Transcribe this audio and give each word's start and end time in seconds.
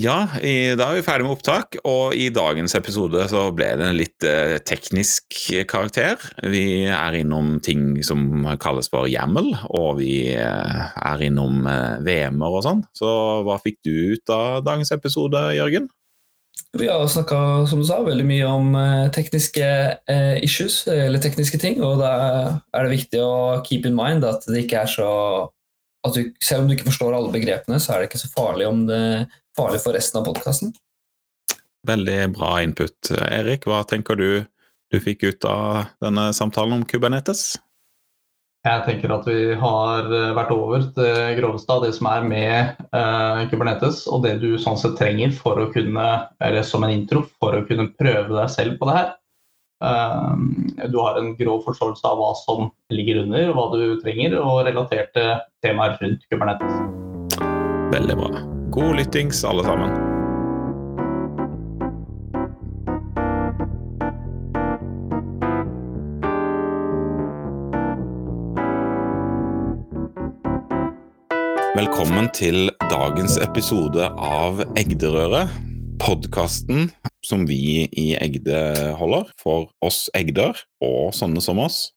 Ja, 0.00 0.22
i, 0.40 0.72
da 0.78 0.86
er 0.88 1.00
vi 1.00 1.04
ferdig 1.04 1.26
med 1.26 1.34
opptak, 1.34 1.76
og 1.84 2.14
i 2.16 2.30
dagens 2.32 2.72
episode 2.78 3.24
så 3.28 3.42
ble 3.52 3.68
det 3.76 3.84
en 3.84 3.98
litt 3.98 4.24
eh, 4.24 4.56
teknisk 4.64 5.34
karakter. 5.68 6.20
Vi 6.46 6.86
er 6.88 7.16
innom 7.18 7.58
ting 7.64 7.98
som 8.06 8.46
kalles 8.62 8.88
for 8.92 9.10
YAML, 9.10 9.50
og 9.68 9.98
vi 9.98 10.30
eh, 10.32 10.84
er 10.94 11.24
innom 11.26 11.66
eh, 11.68 11.98
VM-er 12.06 12.56
og 12.60 12.64
sånn. 12.64 12.84
Så 12.96 13.10
hva 13.44 13.58
fikk 13.60 13.80
du 13.84 13.92
ut 14.14 14.32
av 14.32 14.62
dagens 14.64 14.94
episode, 14.96 15.42
Jørgen? 15.58 15.90
Vi 16.78 16.86
har 16.86 17.04
snakka 17.10 17.66
som 17.68 17.82
du 17.82 17.88
sa, 17.88 17.98
veldig 18.06 18.28
mye 18.30 18.48
om 18.48 18.72
eh, 18.78 19.10
tekniske 19.12 19.68
eh, 19.68 20.36
issues, 20.46 20.84
eller 20.88 21.20
tekniske 21.20 21.60
ting. 21.60 21.82
Og 21.84 22.00
da 22.00 22.14
er 22.72 22.86
det 22.86 22.94
viktig 22.94 23.20
å 23.26 23.60
keep 23.66 23.90
in 23.90 23.98
mind 23.98 24.24
at 24.24 24.48
det 24.48 24.64
ikke 24.64 24.86
er 24.86 24.94
så 24.96 25.10
at 26.00 26.14
du, 26.16 26.30
Selv 26.40 26.62
om 26.62 26.68
du 26.70 26.72
ikke 26.72 26.86
forstår 26.88 27.12
alle 27.12 27.28
begrepene, 27.34 27.76
så 27.76 27.92
er 27.92 28.00
det 28.00 28.06
ikke 28.08 28.22
så 28.22 28.30
farlig 28.32 28.64
om 28.64 28.86
det 28.88 29.02
farlig 29.60 29.84
for 29.84 29.96
resten 29.96 30.22
av 30.22 30.30
podkasten. 30.32 30.74
Veldig 31.88 32.18
bra 32.36 32.56
input. 32.64 33.12
Erik, 33.30 33.68
hva 33.68 33.84
tenker 33.88 34.18
du 34.20 34.30
du 34.90 34.98
fikk 34.98 35.22
ut 35.22 35.46
av 35.46 35.92
denne 36.02 36.30
samtalen 36.34 36.80
om 36.80 36.86
Kubernetes? 36.88 37.54
Jeg 38.66 38.82
tenker 38.84 39.12
at 39.14 39.24
vi 39.24 39.54
har 39.56 40.10
eh, 40.12 40.32
vært 40.36 40.50
over 40.52 40.82
det 40.96 41.14
groveste 41.38 41.72
av 41.72 41.86
det 41.86 41.94
som 41.96 42.10
er 42.10 42.26
med 42.28 42.82
uh, 42.92 43.46
Kubernetes, 43.48 44.02
og 44.04 44.26
det 44.26 44.34
du 44.42 44.50
sånn 44.60 44.76
sett 44.76 44.98
trenger 45.00 45.32
for 45.32 45.62
å 45.62 45.70
kunne, 45.72 46.04
eller 46.44 46.66
som 46.66 46.84
en 46.84 46.92
intro 46.92 47.24
for 47.40 47.56
å 47.56 47.64
kunne 47.70 47.88
prøve 47.96 48.36
deg 48.36 48.52
selv 48.52 48.76
på 48.76 48.90
det 48.90 48.98
her. 48.98 49.10
Uh, 49.80 50.36
du 50.92 51.00
har 51.00 51.16
en 51.16 51.32
grov 51.40 51.64
forståelse 51.70 52.04
av 52.04 52.20
hva 52.20 52.34
som 52.44 52.68
ligger 52.92 53.24
under, 53.24 53.54
hva 53.56 53.70
du 53.72 53.96
trenger, 54.04 54.36
og 54.44 54.66
relaterte 54.68 55.30
temaer 55.64 55.96
rundt 56.04 56.28
Kubernetes. 56.28 56.80
Veldig 57.96 58.20
bra. 58.20 58.59
God 58.70 58.96
lyttings, 58.96 59.44
alle 59.44 59.64
sammen. 59.64 59.90
Velkommen 71.74 72.30
til 72.30 72.70
dagens 72.90 73.40
episode 73.42 74.06
av 74.06 74.62
Egderøret. 74.78 75.50
Podkasten 75.98 76.92
som 77.26 77.48
vi 77.50 77.88
i 77.90 78.12
Egde 78.22 78.94
holder 79.02 79.34
for 79.42 79.72
oss 79.82 80.06
egder 80.14 80.54
og 80.78 81.10
sånne 81.18 81.42
som 81.42 81.58
oss. 81.58 81.88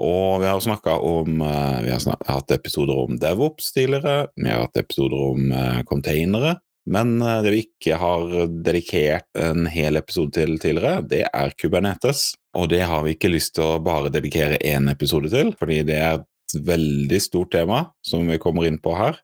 Og 0.00 0.40
vi 0.40 0.48
har 0.48 0.60
snakka 0.60 0.96
om 0.98 1.40
eh, 1.40 1.80
Vi 1.84 1.90
har 1.90 2.16
hatt 2.26 2.50
episoder 2.50 2.96
om 3.04 3.18
DevOps 3.20 3.72
tidligere. 3.72 4.28
Vi 4.36 4.48
har 4.48 4.64
hatt 4.64 4.76
episoder 4.80 5.24
om 5.32 5.52
eh, 5.52 5.80
containere. 5.88 6.56
Men 6.88 7.20
eh, 7.22 7.40
det 7.44 7.52
vi 7.52 7.64
ikke 7.66 7.98
har 8.00 8.30
dedikert 8.64 9.28
en 9.38 9.66
hel 9.70 10.00
episode 10.00 10.32
til 10.38 10.56
tidligere, 10.62 11.02
det 11.08 11.26
er 11.28 11.56
Kubernetes. 11.58 12.32
Og 12.56 12.70
det 12.72 12.82
har 12.88 13.04
vi 13.04 13.16
ikke 13.16 13.32
lyst 13.32 13.56
til 13.58 13.66
å 13.68 13.82
bare 13.84 14.12
dedikere 14.12 14.60
én 14.64 14.88
episode 14.92 15.30
til, 15.32 15.52
fordi 15.58 15.82
det 15.88 15.98
er 16.00 16.22
et 16.22 16.56
veldig 16.66 17.20
stort 17.20 17.52
tema 17.52 17.84
som 18.04 18.26
vi 18.28 18.40
kommer 18.40 18.68
inn 18.68 18.80
på 18.82 18.96
her. 18.96 19.20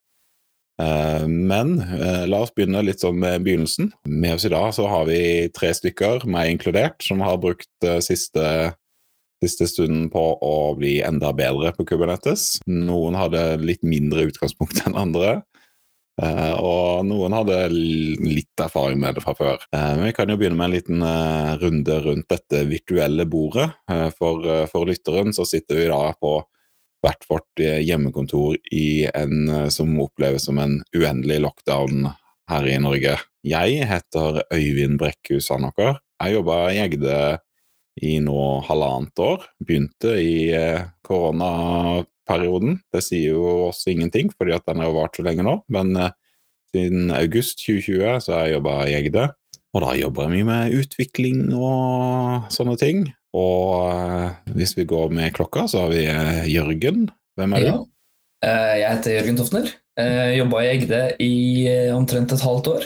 Men 0.78 1.72
la 2.30 2.38
oss 2.38 2.52
begynne 2.54 2.84
litt 2.86 3.02
sånn 3.02 3.18
med 3.18 3.42
begynnelsen. 3.44 3.90
Med 4.06 4.36
oss 4.36 4.46
i 4.46 4.52
dag 4.52 4.70
så 4.72 4.86
har 4.88 5.08
vi 5.10 5.18
tre 5.52 5.72
stykker, 5.74 6.22
meg 6.30 6.54
inkludert, 6.54 7.02
som 7.04 7.20
har 7.26 7.40
brukt 7.42 7.88
siste 8.06 8.46
siste 9.44 9.68
stunden 9.70 10.08
på 10.12 10.22
å 10.42 10.54
bli 10.78 10.98
enda 11.04 11.30
bedre 11.36 11.72
på 11.76 11.86
Kubernetes. 11.88 12.58
Noen 12.66 13.18
hadde 13.18 13.60
litt 13.62 13.84
mindre 13.86 14.26
utgangspunkt 14.30 14.82
enn 14.86 14.98
andre. 14.98 15.40
Uh, 16.18 16.54
og 16.58 17.06
noen 17.06 17.34
hadde 17.36 17.56
litt 17.70 18.58
erfaring 18.58 18.98
med 18.98 19.14
det 19.14 19.22
fra 19.22 19.36
før. 19.38 19.62
Uh, 19.70 19.94
men 19.94 20.08
vi 20.08 20.14
kan 20.16 20.30
jo 20.30 20.34
begynne 20.40 20.58
med 20.58 20.66
en 20.66 20.74
liten 20.74 21.04
uh, 21.04 21.54
runde 21.60 21.98
rundt 22.02 22.26
dette 22.32 22.64
virtuelle 22.66 23.26
bordet. 23.30 23.68
For, 24.18 24.42
for, 24.72 24.88
lytteren 24.88 25.30
så 25.36 25.46
sitter 25.46 25.78
vi 25.78 25.90
da 25.92 26.00
på 26.18 26.40
hvert 27.04 27.28
vårt 27.30 27.62
hjemmekontor 27.62 28.56
i 28.74 29.06
en 29.14 29.70
som 29.70 29.92
oppleves 30.02 30.48
som 30.48 30.58
en 30.58 30.80
uendelig 30.96 31.38
lockdown 31.44 32.08
her 32.50 32.66
i 32.66 32.74
Norge. 32.82 33.14
Jeg 33.46 33.86
heter 33.86 34.40
Øyvind 34.50 34.98
Brekkhus 34.98 35.46
Sandaker. 35.46 36.00
Jeg 36.18 36.34
jobber 36.34 36.72
i 36.72 36.80
Egde 36.82 37.18
i 38.04 38.18
nå 38.22 38.42
halvannet 38.66 39.22
år. 39.22 39.44
Begynte 39.64 40.14
i 40.22 40.50
eh, 40.54 40.86
koronaperioden. 41.06 42.78
Det 42.92 43.02
sier 43.04 43.36
jo 43.36 43.68
oss 43.68 43.84
ingenting, 43.90 44.32
fordi 44.34 44.54
at 44.56 44.66
den 44.68 44.82
har 44.84 44.94
vart 44.94 45.18
så 45.18 45.24
lenge 45.26 45.46
nå. 45.46 45.58
Men 45.72 45.94
eh, 45.96 46.14
siden 46.74 47.12
august 47.14 47.62
2020 47.64 48.24
så 48.24 48.34
har 48.34 48.46
jeg 48.46 48.58
jobba 48.58 48.74
i 48.86 48.96
Egde. 48.98 49.28
Og 49.76 49.84
da 49.84 49.94
jobber 49.98 50.26
jeg 50.26 50.34
mye 50.38 50.48
med 50.48 50.76
utvikling 50.80 51.42
og 51.56 52.48
sånne 52.54 52.78
ting. 52.80 53.06
Og 53.36 53.88
eh, 53.92 54.38
hvis 54.58 54.76
vi 54.78 54.88
går 54.88 55.12
med 55.14 55.34
klokka, 55.36 55.66
så 55.70 55.86
har 55.86 55.94
vi 55.94 56.04
Jørgen. 56.54 57.08
Hvem 57.38 57.54
er 57.54 57.64
du? 57.64 57.70
Ja. 57.72 57.78
Jeg 58.78 58.94
heter 58.94 59.16
Jørgen 59.16 59.38
Tofner. 59.40 59.70
Jobba 59.98 60.60
i 60.62 60.68
Egde 60.70 60.98
i 61.18 61.32
omtrent 61.90 62.30
et 62.30 62.42
halvt 62.46 62.68
år. 62.70 62.84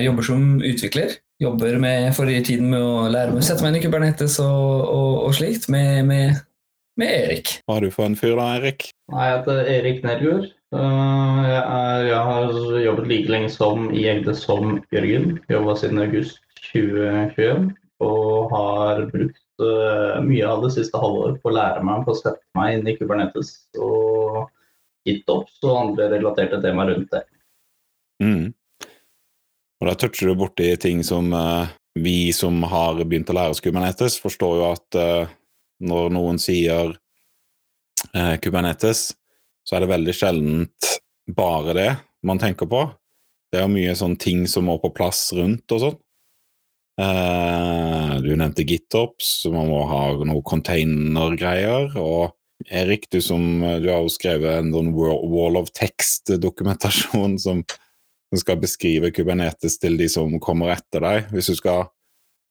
Jobber 0.00 0.24
som 0.24 0.46
utvikler 0.64 1.12
jobber 1.44 1.78
med 1.82 2.10
forrige 2.16 2.48
tiden 2.50 2.72
med 2.72 2.82
å 2.82 3.06
lære 3.12 3.34
meg 3.34 3.44
å 3.44 3.46
sette 3.46 3.64
meg 3.64 3.74
inn 3.74 3.78
i 3.80 3.84
Kubernetes 3.84 4.40
og, 4.42 4.88
og, 4.88 5.12
og 5.28 5.36
slikt, 5.36 5.68
med, 5.72 6.02
med, 6.08 6.42
med, 7.00 7.14
Erik. 7.20 7.54
Hva 7.64 7.78
har 7.78 7.86
du 7.86 7.94
for 7.94 8.08
en 8.08 8.18
fyr 8.18 8.36
da, 8.40 8.48
Erik? 8.58 8.88
Jeg 9.12 9.36
heter 9.36 9.70
Erik 9.76 10.04
Nergård. 10.06 10.50
Jeg, 10.74 11.60
jeg, 12.08 12.22
har 12.28 12.56
jobbet 12.82 13.10
like 13.12 13.30
lenge 13.30 13.52
som 13.54 13.86
i 13.94 14.08
Egde 14.10 14.34
som 14.34 14.80
Jørgen. 14.94 15.38
Jobba 15.52 15.76
siden 15.78 16.02
august 16.02 16.40
2021 16.72 17.70
og 18.02 18.50
har 18.50 19.04
brukt 19.12 19.62
uh, 19.62 20.18
mye 20.24 20.48
av 20.48 20.64
det 20.64 20.72
siste 20.74 20.98
halvåret 20.98 21.38
på 21.42 21.52
å 21.52 21.54
lære 21.54 21.84
meg 21.86 22.02
på 22.06 22.14
å 22.14 22.18
sette 22.18 22.42
meg 22.58 22.78
inn 22.78 22.90
i 22.90 22.96
Kubernetes 22.98 23.54
og 23.78 24.48
GitOps 25.06 25.60
og 25.62 25.78
andre 25.78 26.10
relaterte 26.16 26.60
temaer 26.64 26.94
rundt 26.94 27.12
det. 27.14 27.22
Mm. 28.24 28.52
Og 29.84 29.90
da 29.90 29.98
toucher 30.00 30.30
du 30.30 30.38
borti 30.40 30.70
ting 30.80 31.02
som 31.04 31.26
uh, 31.36 31.68
vi 31.92 32.32
som 32.32 32.62
har 32.72 33.02
begynt 33.04 33.28
å 33.28 33.34
lære 33.36 33.52
oss 33.52 33.60
Kubernetes, 33.60 34.14
forstår 34.16 34.54
jo 34.56 34.62
at 34.70 34.96
uh, 34.96 35.34
når 35.84 36.14
noen 36.16 36.40
sier 36.40 36.94
uh, 36.94 38.36
Kubernetes, 38.40 39.10
så 39.60 39.76
er 39.76 39.84
det 39.84 39.90
veldig 39.92 40.14
sjeldent 40.16 40.88
bare 41.36 41.76
det 41.76 41.90
man 42.24 42.40
tenker 42.40 42.64
på. 42.70 42.80
Det 43.52 43.60
er 43.60 43.68
mye 43.68 43.92
sånn 43.92 44.16
ting 44.16 44.48
som 44.48 44.64
må 44.70 44.78
på 44.80 44.88
plass 44.96 45.26
rundt 45.36 45.76
og 45.76 45.84
sånn. 45.84 46.00
du 48.24 48.32
nevnte 48.32 48.64
GitOps, 48.64 49.28
så 49.42 49.52
man 49.52 49.68
må 49.68 49.84
ha 49.88 50.02
noe 50.16 50.40
container-greier. 50.48 51.92
Og 52.00 52.32
Erik, 52.72 53.06
du 53.12 53.20
som 53.24 53.60
du 53.60 53.88
har 53.92 54.00
jo 54.00 54.12
skrevet 54.12 54.58
en 54.62 54.72
sånn 54.74 54.92
Wall 54.96 55.60
of 55.60 55.72
Text-dokumentasjon 55.76 57.38
som 57.46 57.64
som 58.32 58.40
skal 58.40 58.60
beskrive 58.62 59.12
Kubernetes 59.14 59.78
til 59.82 59.98
de 60.00 60.08
som 60.10 60.32
kommer 60.42 60.74
etter 60.74 61.04
deg. 61.04 61.30
Hvis 61.34 61.52
du 61.52 61.58
skal, 61.58 61.88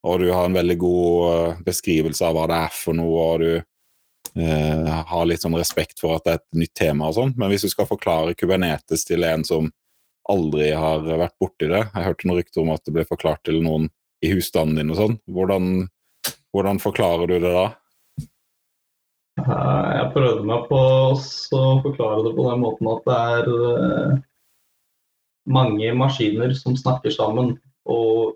og 0.04 0.20
du 0.22 0.30
har 0.32 0.48
en 0.48 0.58
veldig 0.58 0.78
god 0.80 1.30
eh, 1.34 1.62
beskrivelse 1.66 2.26
av 2.28 2.38
hva 2.38 2.48
det 2.52 2.60
er 2.68 2.76
for 2.78 2.98
noe, 2.98 3.28
og 3.28 3.44
du 3.44 3.52
eh, 3.58 4.92
har 5.12 5.30
litt 5.30 5.44
sånn 5.44 5.58
respekt 5.60 6.04
for 6.04 6.18
at 6.18 6.28
det 6.28 6.36
er 6.36 6.42
et 6.42 6.62
nytt 6.64 6.76
tema 6.80 7.10
og 7.10 7.18
sånn. 7.20 7.34
Men 7.38 7.52
hvis 7.52 7.68
du 7.68 7.72
skal 7.74 7.90
forklare 7.90 8.38
Kubernetes 8.40 9.08
til 9.10 9.28
en 9.28 9.46
som 9.48 9.72
aldri 10.32 10.72
har 10.72 11.04
vært 11.04 11.36
borti 11.42 11.68
det 11.68 11.82
Jeg 11.82 12.06
hørte 12.06 12.28
noen 12.30 12.40
rykter 12.40 12.62
om 12.62 12.70
at 12.72 12.86
det 12.86 12.94
ble 12.96 13.04
forklart 13.10 13.42
til 13.44 13.60
noen 13.64 13.90
i 14.24 14.32
husstanden 14.32 14.80
din 14.80 14.94
og 14.94 15.00
sånn. 15.00 15.18
Hvordan, 15.28 15.88
hvordan 16.56 16.80
forklarer 16.80 17.28
du 17.28 17.40
det 17.44 17.52
da? 17.52 17.66
Jeg 19.44 20.12
prøvde 20.14 20.46
meg 20.48 20.68
på 20.70 20.80
å 20.80 21.72
forklare 21.84 22.22
det 22.28 22.32
på 22.38 22.46
den 22.48 22.62
måten 22.62 22.90
at 22.92 23.08
det 23.10 23.18
er 23.34 23.50
eh, 23.58 24.22
mange 25.46 25.94
maskiner 25.98 26.54
som 26.58 26.78
snakker 26.80 27.14
sammen, 27.14 27.58
og 27.86 28.36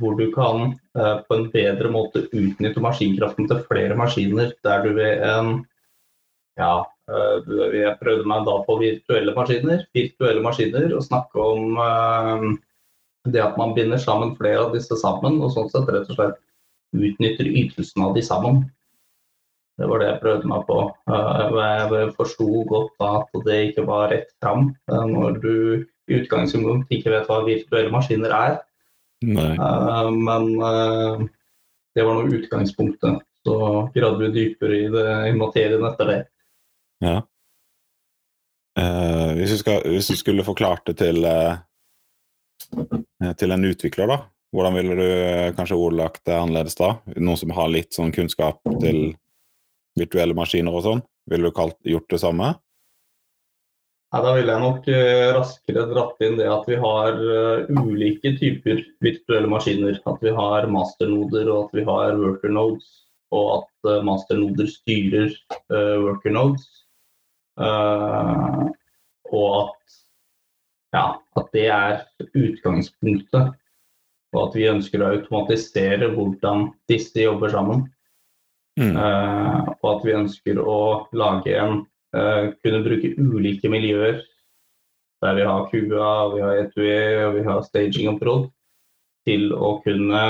hvor 0.00 0.16
du 0.16 0.26
kan 0.32 0.72
eh, 0.96 1.18
på 1.26 1.36
en 1.36 1.46
bedre 1.52 1.90
måte 1.92 2.24
utnytte 2.30 2.80
maskinkraften 2.80 3.48
til 3.50 3.62
flere 3.68 3.96
maskiner, 3.98 4.52
der 4.64 4.84
du 4.84 4.92
ved 4.96 5.24
en 5.26 5.52
ja, 6.60 6.84
eh, 7.08 7.54
jeg 7.76 7.98
prøvde 8.00 8.28
meg 8.28 8.44
da 8.48 8.58
på 8.66 8.78
virtuelle 8.80 9.34
maskiner, 9.36 9.86
virtuelle 9.96 10.44
maskiner 10.44 10.92
og 10.96 11.04
snakke 11.04 11.48
om 11.54 11.80
eh, 11.86 12.46
det 13.32 13.42
at 13.42 13.58
man 13.58 13.74
binder 13.76 14.00
sammen 14.02 14.36
flere 14.36 14.64
av 14.66 14.76
disse 14.76 14.96
sammen, 15.00 15.40
og 15.42 15.52
sånn 15.54 15.70
sett 15.72 15.90
rett 15.92 16.08
og 16.10 16.18
slett 16.18 16.40
utnytter 16.92 17.48
ytelsen 17.48 18.04
av 18.04 18.16
de 18.16 18.24
sammen. 18.24 18.64
Det 19.80 19.88
var 19.88 20.02
det 20.02 20.08
jeg 20.10 20.20
prøvde 20.22 20.50
meg 20.50 20.66
på. 20.68 20.78
Eh, 21.08 21.60
jeg 21.92 22.12
forsto 22.18 22.48
godt 22.68 23.06
at 23.08 23.40
det 23.46 23.60
ikke 23.70 23.86
var 23.88 24.10
rett 24.12 24.28
fram 24.42 24.68
eh, 24.90 25.06
når 25.08 25.40
du 25.42 25.54
i 26.10 26.18
utgangspunktet 26.20 26.96
ikke 26.96 27.12
vet 27.12 27.28
hva 27.30 27.42
virtuelle 27.46 27.92
maskiner 27.94 28.34
er. 28.36 28.56
Uh, 29.22 30.10
men 30.10 30.48
uh, 30.58 31.22
det 31.94 32.06
var 32.06 32.18
nå 32.18 32.38
utgangspunktet. 32.38 33.22
Så 33.42 33.58
gravde 33.94 34.28
vi 34.28 34.32
dypere 34.36 34.78
i, 34.78 34.88
det, 34.90 35.06
i 35.30 35.34
materien 35.34 35.84
etter 35.86 36.10
det. 36.10 36.18
Ja. 37.02 37.16
Uh, 38.78 39.30
hvis, 39.38 39.54
du 39.54 39.62
skal, 39.62 39.82
hvis, 39.90 40.10
du 40.10 40.18
skulle 40.18 40.46
forklart 40.46 40.86
det 40.90 40.98
til 41.02 41.26
til 43.38 43.52
en 43.52 43.66
utvikler, 43.68 44.08
da? 44.08 44.16
Hvordan 44.52 44.76
ville 44.78 44.94
du 44.96 45.08
kanskje 45.56 45.76
ordlagt 45.76 46.22
det 46.28 46.36
annerledes 46.36 46.76
da? 46.78 46.94
Noen 47.16 47.40
som 47.40 47.52
har 47.56 47.68
litt 47.68 47.92
sånn 47.92 48.12
kunnskap 48.14 48.62
til 48.80 49.14
virtuelle 49.98 50.36
maskiner 50.36 50.72
og 50.72 50.84
sånn? 50.86 51.02
Ville 51.28 51.50
du 51.50 51.56
kalt, 51.56 51.76
gjort 51.84 52.08
det 52.12 52.20
samme? 52.22 52.54
Ja, 54.12 54.20
da 54.20 54.34
ville 54.36 54.52
jeg 54.52 54.60
nok 54.60 54.88
eh, 54.92 55.30
raskere 55.32 55.86
dratt 55.88 56.18
inn 56.20 56.34
det 56.36 56.44
at 56.52 56.66
vi 56.68 56.76
har 56.76 57.16
eh, 57.16 57.70
ulike 57.80 58.34
typer 58.36 58.82
virtuelle 59.00 59.48
maskiner. 59.48 59.96
At 60.04 60.20
vi 60.20 60.34
har 60.36 60.66
masternoder 60.68 61.48
og 61.48 61.62
at 61.62 61.78
vi 61.78 61.84
har 61.86 62.18
worker 62.20 62.52
nodes. 62.52 62.90
Og 63.32 63.46
at 63.54 63.88
eh, 63.88 64.02
masternoder 64.04 64.68
styrer 64.68 65.32
worker 66.04 66.36
nodes. 66.36 66.66
Og 69.32 69.48
at, 69.62 69.96
ja, 70.92 71.06
at 71.40 71.48
det 71.56 71.64
er 71.72 72.04
utgangspunktet. 72.36 73.56
Og 74.36 74.40
at 74.42 74.58
vi 74.60 74.68
ønsker 74.68 75.00
å 75.00 75.08
automatisere 75.14 76.10
hvordan 76.12 76.68
disse 76.92 77.24
jobber 77.24 77.52
sammen. 77.52 77.86
Mm. 78.80 78.96
Og 78.96 79.88
at 79.88 80.04
vi 80.04 80.14
ønsker 80.16 80.60
å 80.60 80.78
lage 81.16 81.56
en 81.60 81.82
kunne 82.12 82.82
bruke 82.84 83.14
ulike 83.16 83.70
miljøer. 83.72 84.20
Der 85.22 85.34
vi 85.38 85.44
har 85.46 85.68
QA, 85.70 86.14
vi 86.34 86.40
har 86.42 86.56
E2E 86.64 87.26
og 87.26 87.36
vi 87.36 87.44
har 87.46 87.62
staging 87.66 88.10
og 88.10 88.18
prod. 88.20 88.48
Til 89.28 89.52
å 89.54 89.76
kunne 89.84 90.22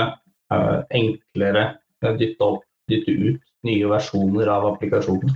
uh, 0.53 0.79
enklere 0.93 1.63
uh, 2.05 2.11
dytte 2.19 2.45
opp, 2.45 2.67
dytte 2.91 3.11
ut 3.11 3.41
nye 3.65 3.89
versjoner 3.89 4.51
av 4.53 4.67
applikasjonen. 4.73 5.33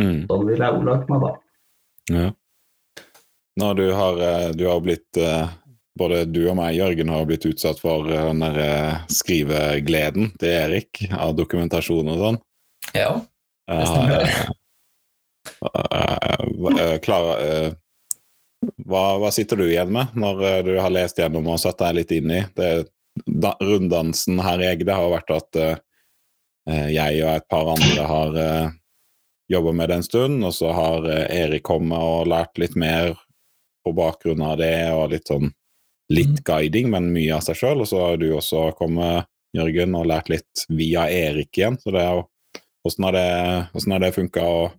Mm. 0.00 0.20
Sånn 0.30 0.46
vil 0.48 0.62
jeg 0.62 0.78
ordlagt 0.78 1.10
meg 1.12 1.26
da. 1.26 1.32
Ja. 2.10 2.28
Når 3.60 3.74
du 3.76 3.84
har, 3.92 4.20
du 4.56 4.62
har 4.70 4.78
blitt 4.80 5.18
Både 5.98 6.22
du 6.24 6.38
og 6.46 6.54
meg, 6.56 6.78
Jørgen, 6.78 7.10
har 7.12 7.26
blitt 7.28 7.44
utsatt 7.44 7.82
for 7.82 8.06
den 8.08 8.40
der 8.40 9.02
skrivegleden 9.12 10.30
til 10.40 10.54
Erik 10.54 11.02
av 11.12 11.34
dokumentasjon 11.36 12.08
og 12.14 12.22
sånn. 12.22 12.38
Ja, 12.94 13.10
det 13.68 13.88
stemmer. 13.90 14.54
Uh, 15.64 16.98
Klara, 17.02 17.36
uh, 17.40 17.72
hva, 18.84 19.04
hva, 19.20 19.30
sitter 19.32 19.60
du 19.60 19.66
igjen 19.68 19.92
med 19.92 20.16
når 20.20 20.42
du 20.66 20.74
har 20.76 20.92
lest 20.92 21.20
gjennom 21.20 21.48
og 21.48 21.60
satt 21.62 21.80
deg 21.80 22.00
litt 22.00 22.12
inn 22.16 22.34
i? 22.34 22.42
Det, 22.56 22.72
da, 23.24 23.54
runddansen 23.60 24.40
her 24.44 24.60
i 24.60 24.68
Egde 24.74 24.96
har 24.96 25.08
vært 25.12 25.32
at 25.34 25.62
jeg 26.70 27.22
og 27.24 27.30
et 27.32 27.46
par 27.50 27.66
andre 27.72 28.04
har 28.06 28.36
uh, 28.36 28.74
jobba 29.50 29.72
med 29.74 29.90
det 29.90 29.96
en 29.98 30.04
stund, 30.06 30.44
og 30.46 30.52
så 30.54 30.74
har 30.76 31.08
Erik 31.08 31.64
kommet 31.66 31.98
og 31.98 32.28
lært 32.30 32.60
litt 32.60 32.76
mer 32.78 33.16
på 33.82 33.94
bakgrunn 33.96 34.44
av 34.44 34.60
det, 34.60 34.76
og 34.94 35.10
litt 35.14 35.32
sånn 35.32 35.50
litt 36.10 36.40
mm. 36.40 36.44
guiding, 36.44 36.90
men 36.90 37.12
mye 37.14 37.36
av 37.36 37.44
seg 37.46 37.58
sjøl. 37.60 37.84
Og 37.84 37.90
så 37.90 38.02
har 38.02 38.20
du 38.20 38.28
også 38.34 38.70
kommet, 38.78 39.30
Jørgen, 39.56 39.96
og 39.98 40.06
lært 40.06 40.28
litt 40.30 40.64
via 40.70 41.08
Erik 41.10 41.58
igjen. 41.58 41.78
Så 41.80 41.94
det 41.94 42.04
er 42.04 42.20
jo 42.20 42.28
Åssen 42.88 43.04
har 43.04 43.12
det, 43.12 43.30
hvordan 43.74 43.92
har 43.92 44.00
det 44.00 44.08
funka? 44.14 44.42
Og 44.48 44.70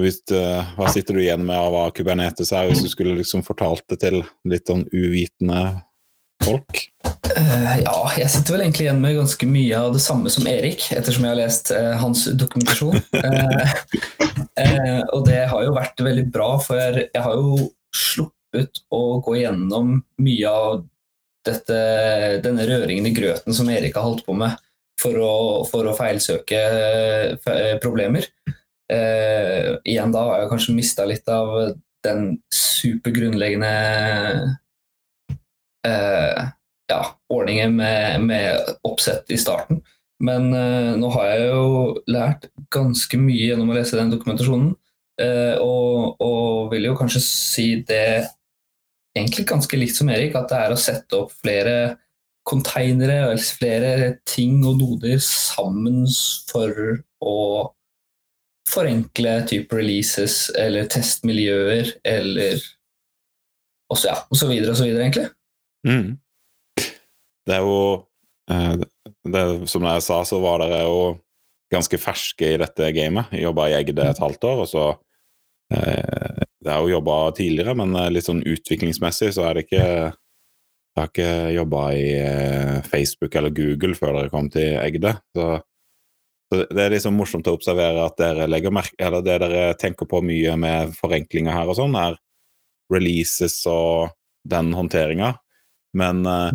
hvis, 0.00 0.22
uh, 0.32 0.64
hva 0.78 0.88
sitter 0.92 1.16
du 1.16 1.22
igjen 1.22 1.44
med 1.44 1.58
av 1.58 1.72
hva 1.74 1.86
Kubernetes 1.92 2.52
er, 2.54 2.70
hvis 2.70 2.84
du 2.84 2.88
skulle 2.88 3.18
liksom 3.18 3.44
fortalt 3.44 3.84
det 3.92 3.98
til 4.00 4.22
litt 4.48 4.70
sånn 4.70 4.86
uvitende 4.88 5.82
folk? 6.42 6.80
Uh, 7.28 7.74
ja, 7.82 7.96
jeg 8.16 8.30
sitter 8.32 8.56
vel 8.56 8.64
egentlig 8.64 8.86
igjen 8.86 9.02
med 9.02 9.18
ganske 9.18 9.48
mye 9.48 9.82
av 9.84 9.96
det 9.96 10.04
samme 10.04 10.32
som 10.32 10.48
Erik, 10.48 10.86
ettersom 10.96 11.26
jeg 11.26 11.34
har 11.34 11.40
lest 11.42 11.72
uh, 11.76 11.92
hans 12.00 12.24
dokumentasjon. 12.40 13.02
og 15.14 15.20
det 15.28 15.42
har 15.52 15.66
jo 15.66 15.76
vært 15.76 16.04
veldig 16.08 16.26
bra, 16.32 16.48
for 16.64 17.02
jeg 17.02 17.24
har 17.26 17.36
jo 17.36 17.68
sluppet 17.92 18.82
å 18.92 19.02
gå 19.24 19.36
gjennom 19.42 19.98
mye 20.24 20.56
av 20.64 20.82
dette, 21.44 21.78
denne 22.44 22.64
røringen 22.68 23.10
i 23.10 23.16
grøten 23.16 23.56
som 23.56 23.68
Erik 23.72 23.98
har 23.98 24.06
holdt 24.06 24.24
på 24.24 24.36
med 24.38 24.56
for 25.02 25.18
å, 25.18 25.36
for 25.68 25.88
å 25.90 25.96
feilsøke 25.98 26.60
problemer. 27.82 28.28
Uh, 28.92 29.78
igjen 29.88 30.12
da 30.12 30.24
har 30.26 30.42
jeg 30.42 30.50
kanskje 30.50 30.76
mista 30.76 31.06
litt 31.08 31.28
av 31.30 31.54
den 32.04 32.34
supergrunnleggende 32.52 33.70
uh, 35.86 36.42
ja, 36.90 37.00
ordningen 37.32 37.76
med, 37.78 38.26
med, 38.26 38.74
oppsett 38.84 39.30
i 39.32 39.38
starten. 39.40 39.80
Men 40.22 40.50
uh, 40.52 40.92
nå 40.98 41.10
har 41.14 41.30
jeg 41.30 41.48
jo 41.48 41.64
lært 42.10 42.50
ganske 42.74 43.20
mye 43.22 43.48
gjennom 43.48 43.72
å 43.72 43.78
lese 43.78 43.98
den 43.98 44.12
dokumentasjonen. 44.14 44.74
Og, 45.22 46.16
og, 46.24 46.70
vil 46.72 46.88
jo 46.88 46.94
kanskje 46.98 47.20
si 47.22 47.66
det 47.86 48.24
egentlig 49.14 49.44
ganske 49.46 49.76
likt 49.78 49.94
som 49.94 50.08
Erik, 50.10 50.32
at 50.34 50.48
det 50.50 50.56
er 50.58 50.72
å 50.74 50.78
sette 50.80 51.18
opp 51.20 51.34
flere 51.44 51.74
konteinere 52.48 53.36
flere 53.38 54.16
ting 54.26 54.64
og 54.66 54.80
noder 54.80 55.20
sammen 55.22 56.08
for 56.50 56.96
å 57.22 57.36
forenkle 58.72 59.34
type 59.50 59.76
releases 59.76 60.46
eller 60.58 60.88
testmiljøer 60.90 61.92
eller 62.08 62.62
også, 63.92 64.08
ja, 64.08 64.16
og 64.30 64.38
så 64.38 64.48
videre 64.48 64.72
og 64.72 64.78
så 64.78 64.86
videre, 64.88 65.04
egentlig. 65.04 65.28
Mm. 65.86 66.16
Det 67.46 67.54
er 67.56 67.64
jo 67.66 67.78
eh, 68.50 68.74
det, 69.26 69.42
Som 69.68 69.84
jeg 69.88 70.04
sa, 70.06 70.20
så 70.24 70.38
var 70.42 70.62
dere 70.62 70.84
jo 70.86 71.00
ganske 71.72 71.98
ferske 72.00 72.52
i 72.54 72.60
dette 72.60 72.92
gamet. 72.94 73.32
Jobba 73.34 73.68
i 73.70 73.76
Egde 73.80 74.04
et 74.06 74.20
halvt 74.22 74.46
år, 74.48 74.64
og 74.64 74.70
så 74.70 74.86
eh, 75.74 76.42
Det 76.62 76.70
er 76.70 76.80
jo 76.80 76.94
jobba 76.94 77.18
tidligere, 77.36 77.74
men 77.78 77.96
eh, 77.98 78.10
litt 78.14 78.28
sånn 78.28 78.44
utviklingsmessig 78.46 79.32
så 79.36 79.48
er 79.48 79.58
det 79.58 79.66
ikke 79.66 79.82
Jeg 79.82 81.00
har 81.00 81.08
ikke 81.08 81.32
jobba 81.56 81.82
i 81.96 82.08
eh, 82.20 82.78
Facebook 82.84 83.36
eller 83.36 83.54
Google 83.56 83.96
før 83.98 84.18
dere 84.18 84.32
kom 84.32 84.50
til 84.52 84.76
Egde. 84.80 85.16
så 85.36 85.60
så 86.52 86.66
Det 86.68 86.82
er 86.84 86.92
liksom 86.92 87.16
morsomt 87.16 87.48
å 87.48 87.54
observere 87.56 88.04
at 88.04 88.18
dere 88.20 88.48
legger 88.50 88.74
merke, 88.74 88.96
eller 89.00 89.24
det 89.24 89.38
dere 89.40 89.62
tenker 89.80 90.08
på 90.08 90.20
mye 90.20 90.52
med 90.60 90.92
forenklinger 90.98 91.54
her 91.56 91.70
og 91.70 91.78
sånn, 91.78 91.96
er 91.96 92.18
releases 92.92 93.56
og 93.70 94.12
den 94.44 94.72
håndteringa. 94.76 95.32
Men 95.96 96.26
uh, 96.28 96.50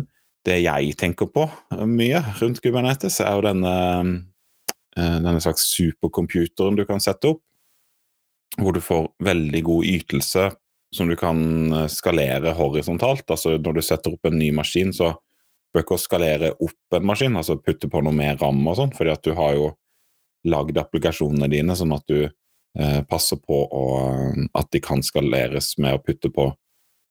det 0.46 0.60
jeg 0.62 0.94
tenker 1.00 1.30
på 1.34 1.48
mye 1.82 2.22
rundt 2.38 2.62
Kubernetes, 2.62 3.18
er 3.24 3.34
jo 3.34 3.44
denne, 3.48 3.74
uh, 4.94 5.18
denne 5.18 5.42
slags 5.42 5.66
supercomputeren 5.72 6.78
du 6.78 6.84
kan 6.86 7.02
sette 7.02 7.34
opp, 7.34 7.42
hvor 8.58 8.78
du 8.78 8.82
får 8.82 9.10
veldig 9.26 9.66
god 9.66 9.92
ytelse 9.96 10.48
som 10.94 11.08
du 11.10 11.16
kan 11.20 11.72
eh, 11.72 11.86
skalere 11.92 12.54
horisontalt. 12.56 13.26
Altså 13.30 13.58
når 13.60 13.76
du 13.76 13.82
setter 13.84 14.14
opp 14.14 14.28
en 14.28 14.38
ny 14.40 14.48
maskin, 14.56 14.92
så 14.96 15.12
bør 15.74 15.84
ikke 15.84 15.98
skalere 16.00 16.54
opp 16.64 16.96
en 16.96 17.06
maskin, 17.06 17.36
altså 17.36 17.58
putte 17.60 17.90
på 17.92 18.00
noe 18.04 18.16
mer 18.16 18.38
ram 18.40 18.62
og 18.64 18.78
sånn, 18.78 18.94
fordi 18.96 19.12
at 19.12 19.24
du 19.26 19.34
har 19.36 19.52
jo 19.58 19.66
lagd 20.46 20.78
applikasjonene 20.78 21.48
dine 21.50 21.76
sånn 21.76 21.94
at 21.96 22.04
du 22.10 22.20
eh, 22.26 23.00
passer 23.08 23.40
på 23.42 23.58
å, 23.66 23.84
at 24.54 24.70
de 24.74 24.82
kan 24.84 25.02
skaleres 25.04 25.74
med 25.82 25.96
å 25.96 26.02
putte 26.02 26.30
på 26.34 26.50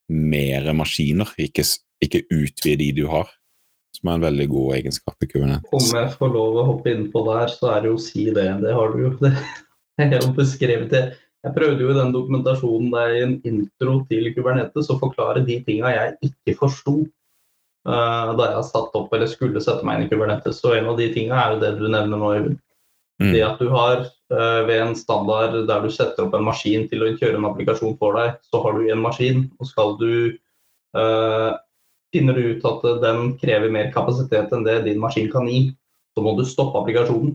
mer 0.08 0.70
maskiner, 0.76 1.30
ikke, 1.36 1.66
ikke 2.04 2.24
utvide 2.32 2.80
de 2.80 2.92
du 3.02 3.04
har. 3.12 3.28
Som 3.96 4.10
er 4.10 4.18
en 4.18 4.26
veldig 4.28 4.46
god 4.52 4.74
egenskap 4.76 5.24
i 5.24 5.28
Kubernetes. 5.28 5.88
Om 5.90 5.96
jeg 5.96 6.10
får 6.20 6.30
lov 6.34 6.58
å 6.60 6.66
hoppe 6.72 6.92
innpå 6.92 7.22
der, 7.26 7.50
så 7.50 7.72
er 7.72 7.82
det 7.82 7.90
jo 7.90 7.96
å 7.96 8.02
si 8.02 8.28
det. 8.30 8.46
Det 8.62 8.74
har 8.76 8.92
du 8.92 9.00
jo 9.02 9.14
det. 9.24 9.32
Jeg 9.98 10.12
har 10.14 10.28
beskrevet 10.36 10.92
det. 10.92 11.04
Jeg 11.46 11.54
prøvde 11.54 11.84
jo 11.84 11.92
i 11.92 11.96
den 11.96 12.12
dokumentasjonen 12.14 12.90
der 12.92 13.14
i 13.14 13.22
en 13.24 13.36
intro 13.46 14.00
til 14.10 14.28
Kubernetes 14.34 14.90
å 14.90 14.98
forklare 15.00 15.44
de 15.46 15.60
tinga 15.66 15.92
jeg 15.94 16.30
ikke 16.30 16.56
forsto 16.58 16.94
uh, 17.88 18.32
da 18.38 18.48
jeg 18.56 18.64
satt 18.68 18.96
opp 18.98 19.14
eller 19.14 19.30
skulle 19.30 19.62
sette 19.62 19.86
meg 19.86 20.00
inn 20.00 20.08
i 20.08 20.10
Kubernetes. 20.10 20.58
Så 20.62 20.74
en 20.76 20.90
av 20.90 20.98
de 20.98 21.06
tinga 21.14 21.38
er 21.38 21.54
jo 21.54 21.60
det 21.62 21.72
du 21.78 21.86
nevner 21.86 22.18
nå, 22.18 22.32
Øyvind. 22.38 22.58
Mm. 23.18 23.32
Det 23.34 23.42
at 23.42 23.58
du 23.58 23.70
har 23.72 24.04
uh, 24.06 24.60
ved 24.68 24.76
en 24.78 24.96
standard 24.96 25.56
der 25.66 25.80
du 25.82 25.90
setter 25.90 26.26
opp 26.26 26.36
en 26.38 26.46
maskin 26.46 26.86
til 26.90 27.02
å 27.02 27.14
kjøre 27.16 27.40
en 27.40 27.48
applikasjon 27.48 27.96
for 27.98 28.18
deg, 28.18 28.36
så 28.46 28.60
har 28.62 28.78
du 28.78 28.84
en 28.86 29.02
maskin, 29.02 29.48
og 29.58 29.70
skal 29.70 29.96
du 30.02 30.12
uh, 30.98 31.56
Finner 32.08 32.38
du 32.38 32.54
ut 32.54 32.62
at 32.64 32.84
den 33.02 33.34
krever 33.36 33.68
mer 33.68 33.90
kapasitet 33.92 34.52
enn 34.56 34.62
det 34.64 34.78
din 34.86 34.96
maskin 34.96 35.26
kan 35.28 35.44
gi, 35.44 35.74
så 36.16 36.22
må 36.24 36.32
du 36.38 36.46
stoppe 36.48 36.80
applikasjonen 36.80 37.34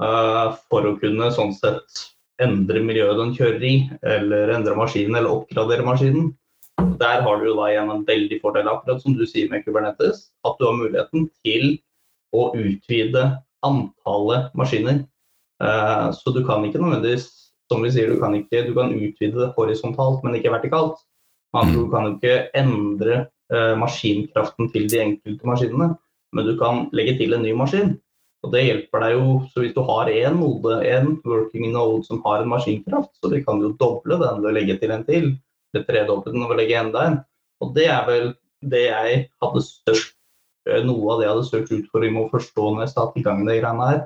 uh, 0.00 0.54
for 0.70 0.86
å 0.88 0.94
kunne 0.96 1.28
sånn 1.36 1.52
sett 1.52 2.06
endre 2.40 2.80
miljøet 2.80 3.20
den 3.20 3.34
kjører 3.36 3.66
i, 3.68 3.74
eller 4.00 4.54
endre 4.54 4.76
maskinen, 4.78 5.18
eller 5.18 5.42
oppgradere 5.42 5.84
maskinen. 5.84 6.30
Der 7.00 7.20
har 7.24 7.42
du 7.42 7.50
da 7.50 7.68
igjen 7.68 7.92
en 7.92 8.04
veldig 8.08 8.40
fordel, 8.40 8.68
akkurat 8.72 9.04
som 9.04 9.16
du 9.16 9.26
sier 9.28 9.52
med 9.52 9.64
Kubernetes, 9.64 10.30
at 10.48 10.56
du 10.56 10.66
har 10.70 10.80
muligheten 10.80 11.28
til 11.44 11.76
å 12.36 12.48
utvide 12.56 13.26
antallet 13.66 14.54
maskiner. 14.58 15.02
Uh, 15.62 16.12
så 16.12 16.32
du 16.34 16.42
kan 16.46 16.64
ikke 16.66 16.80
nødvendigvis 16.82 17.30
som 17.70 17.82
vi 17.82 17.90
sier, 17.90 18.10
du 18.12 18.20
kan, 18.20 18.34
ikke, 18.36 18.62
du 18.68 18.74
kan 18.76 18.92
utvide 18.94 19.40
det 19.40 19.52
horisontalt, 19.56 20.22
men 20.24 20.36
ikke 20.38 20.54
vertikalt. 20.54 21.00
Man, 21.56 21.72
du 21.74 21.86
kan 21.90 22.12
ikke 22.12 22.46
endre 22.58 23.26
uh, 23.52 23.74
maskinkraften 23.80 24.70
til 24.74 24.86
de 24.90 25.00
enkelte 25.02 25.48
maskinene, 25.48 25.94
men 26.36 26.46
du 26.46 26.54
kan 26.60 26.86
legge 26.96 27.16
til 27.20 27.34
en 27.34 27.42
ny 27.46 27.54
maskin. 27.58 27.96
Og 28.44 28.52
Det 28.52 28.62
hjelper 28.62 29.02
deg 29.02 29.16
jo, 29.16 29.28
så 29.50 29.62
Hvis 29.62 29.74
du 29.74 29.82
har 29.88 30.10
én 30.12 30.36
node, 30.38 30.74
en 30.86 31.16
working 31.24 31.72
node 31.72 32.04
som 32.06 32.22
har 32.26 32.42
en 32.42 32.52
maskinkraft, 32.52 33.10
så 33.18 33.30
vi 33.32 33.42
kan 33.42 33.62
jo 33.62 33.74
doble 33.80 34.20
den 34.20 34.42
ved 34.42 34.50
å 34.50 34.54
legge 34.54 34.78
til 34.78 34.92
en 34.94 35.06
til. 35.08 35.32
Det 35.74 35.86
tredoble 35.88 36.30
den 36.30 36.44
ved 36.44 36.54
å 36.54 36.60
legge 36.60 36.78
enda 36.78 37.06
en. 37.06 37.16
Og 37.64 37.74
Det 37.74 37.88
er 37.90 38.04
vel 38.06 38.34
det 38.62 38.84
jeg 38.86 39.24
hadde 39.42 39.62
størst 39.62 40.14
eh, 40.14 40.15
noe 40.86 41.12
av 41.12 41.20
det 41.20 41.26
jeg 41.26 41.32
hadde 41.32 41.48
søkt 41.48 41.74
utfordring 41.76 42.14
med 42.16 42.26
å 42.26 42.32
forstå 42.34 42.70
når 42.72 42.84
jeg 42.84 42.92
satte 42.94 43.20
i 43.20 43.24
gang 43.26 43.44
det 43.46 43.60
greiene 43.60 43.90
her, 43.90 44.00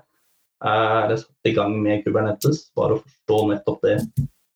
er 0.61 1.14
jeg 1.14 1.23
satte 1.23 1.50
i 1.50 1.57
gang 1.57 1.76
med 1.81 2.05
Kubernetes, 2.05 2.67
var 2.76 2.93
å 2.93 3.00
forstå 3.00 3.40
nettopp 3.50 3.87
det. 3.87 3.97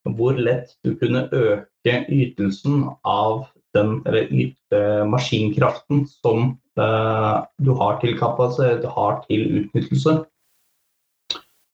Hvor 0.04 0.37
lett 0.37 0.75
du 0.84 0.92
kunne 1.00 1.25
øke 1.32 1.94
ytelsen 2.12 2.84
av 3.08 3.46
den 3.75 3.96
eller 4.06 4.28
yte 4.30 4.80
maskinkraften 5.11 6.04
som 6.11 6.54
uh, 6.78 7.42
du 7.58 7.73
har 7.78 7.99
til 8.02 8.18
kapasitet, 8.18 8.84
har 8.84 9.23
til 9.28 9.46
utnyttelse. 9.62 10.18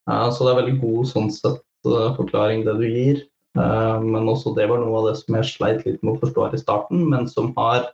Uh, 0.09 0.29
så 0.31 0.47
det 0.47 0.53
er 0.53 0.61
veldig 0.63 0.79
god 0.85 1.11
sånn 1.11 1.33
sett 1.35 1.61
uh, 1.91 2.15
forklaring 2.17 2.65
det 2.69 2.79
du 2.81 2.87
gir. 2.89 3.27
men 3.51 4.29
også 4.31 4.53
det 4.55 4.69
var 4.71 4.79
noe 4.79 5.01
av 5.01 5.07
det 5.09 5.17
som 5.19 5.35
jeg 5.35 5.47
sleit 5.49 5.81
litt 5.83 6.05
med 6.07 6.13
å 6.13 6.21
forstå 6.21 6.45
her 6.45 6.53
i 6.55 6.61
starten, 6.61 7.01
men 7.11 7.25
som 7.27 7.49
har 7.57 7.89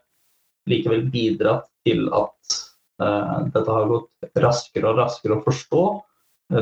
likevel 0.69 1.07
bidratt 1.09 1.65
til 1.87 2.09
at 2.15 2.63
dette 3.53 3.69
har 3.69 3.89
gått 3.91 4.39
raskere 4.41 4.89
og 4.89 4.99
raskere 4.99 5.37
å 5.37 5.45
forstå 5.45 5.83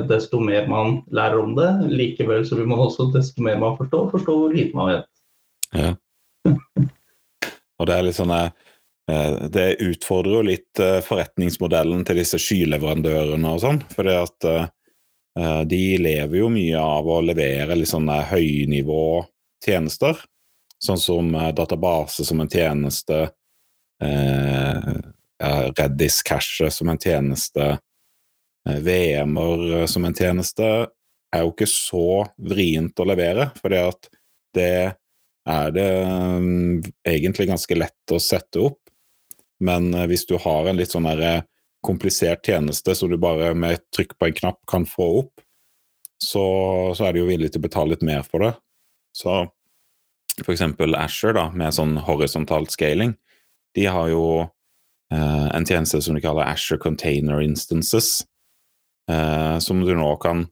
desto 0.08 0.40
mer 0.42 0.66
man 0.66 0.96
lærer 1.14 1.38
om 1.38 1.54
det. 1.56 1.68
Likevel 1.92 2.46
så 2.48 2.58
vil 2.58 2.66
man 2.70 2.82
også, 2.82 3.06
desto 3.14 3.44
mer 3.44 3.60
man 3.62 3.76
forstår, 3.78 4.08
forstå 4.12 4.36
hvor 4.40 4.54
lite 4.54 4.76
man 4.76 4.90
vet. 4.92 5.10
Ja. 5.74 5.94
Og 7.80 7.88
det 7.88 7.96
er 7.96 8.06
litt 8.06 8.18
sånn 8.18 8.32
eh, 8.34 8.50
Det 9.52 9.66
utfordrer 9.82 10.38
jo 10.38 10.46
litt 10.46 10.82
eh, 10.82 11.00
forretningsmodellen 11.04 12.04
til 12.06 12.20
disse 12.20 12.40
skyleverandørene 12.40 13.54
og 13.54 13.62
sånn. 13.64 13.80
For 13.92 14.10
at 14.12 14.48
eh, 14.50 14.68
de 15.68 15.82
lever 15.98 16.38
jo 16.38 16.50
mye 16.52 16.80
av 16.80 17.08
å 17.10 17.20
levere 17.24 17.76
litt 17.78 17.90
sånne 17.90 18.20
høynivå 18.30 19.24
tjenester. 19.64 20.20
Sånn 20.84 21.00
som 21.00 21.32
database 21.56 22.26
som 22.28 22.42
en 22.42 22.50
tjeneste, 22.50 23.26
Reddis 25.78 26.22
Cache 26.26 26.70
som 26.72 26.90
en 26.90 26.98
tjeneste, 27.00 27.78
VM-er 28.64 29.86
som 29.90 30.04
en 30.08 30.16
tjeneste, 30.16 30.66
er 31.34 31.42
jo 31.44 31.52
ikke 31.52 31.68
så 31.70 32.24
vrient 32.50 33.00
å 33.00 33.06
levere. 33.08 33.50
fordi 33.60 33.80
at 33.80 34.08
det 34.54 34.74
er 35.44 35.72
det 35.74 35.88
um, 36.08 36.82
egentlig 37.06 37.48
ganske 37.50 37.76
lett 37.76 38.14
å 38.14 38.20
sette 38.22 38.62
opp. 38.70 38.80
Men 39.60 39.92
hvis 40.10 40.26
du 40.26 40.36
har 40.40 40.68
en 40.68 40.78
litt 40.78 40.94
sånn 40.94 41.08
der, 41.08 41.44
komplisert 41.84 42.46
tjeneste 42.46 42.94
som 42.96 43.10
du 43.10 43.18
bare 43.20 43.52
med 43.56 43.76
et 43.76 43.84
trykk 43.94 44.16
på 44.18 44.28
en 44.28 44.38
knapp 44.38 44.60
kan 44.70 44.86
få 44.88 45.08
opp, 45.20 45.42
så, 46.22 46.44
så, 46.96 47.04
er 47.04 47.14
de 47.14 47.20
jo 47.20 47.28
villig 47.28 47.50
til 47.52 47.60
å 47.60 47.66
betale 47.66 47.92
litt 47.92 48.06
mer 48.06 48.24
for 48.24 48.46
det. 48.46 48.54
Så 49.14 49.42
for 50.40 50.54
eksempel 50.54 50.96
Asher, 50.98 51.34
da, 51.36 51.50
med 51.54 51.76
sånn 51.76 51.98
horisontalt 52.06 52.72
scaling, 52.74 53.14
de 53.74 53.86
har 53.90 54.08
jo 54.12 54.24
eh, 55.12 55.48
en 55.56 55.66
tjeneste 55.66 56.00
som 56.02 56.16
de 56.16 56.22
kaller 56.24 56.46
Asher 56.46 56.78
Container 56.80 57.42
Instances, 57.42 58.24
eh, 59.10 59.58
som 59.58 59.82
du 59.84 59.94
nå 59.98 60.10
kan 60.22 60.46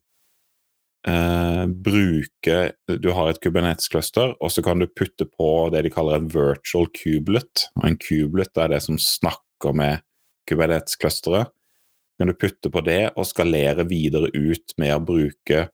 eh, 1.09 1.65
bruke 1.67 2.59
Du 2.99 3.11
har 3.15 3.31
et 3.31 3.41
Kubernetes-cluster, 3.43 4.37
og 4.41 4.53
så 4.53 4.65
kan 4.65 4.83
du 4.83 4.89
putte 4.91 5.29
på 5.31 5.51
det 5.75 5.85
de 5.87 5.95
kaller 5.95 6.21
en 6.21 6.31
virtual 6.33 6.91
kubelet. 6.97 7.69
En 7.85 7.99
kubelet 7.99 8.59
er 8.59 8.75
det 8.75 8.83
som 8.87 8.99
snakker 8.99 9.77
med 9.77 10.03
Kubernetes-clusteret. 10.51 11.53
Kan 12.19 12.31
du 12.31 12.37
putte 12.39 12.71
på 12.71 12.83
det 12.87 13.15
og 13.17 13.27
skalere 13.27 13.87
videre 13.89 14.29
ut 14.35 14.75
med 14.79 14.95
å 14.95 15.03
bruke 15.03 15.69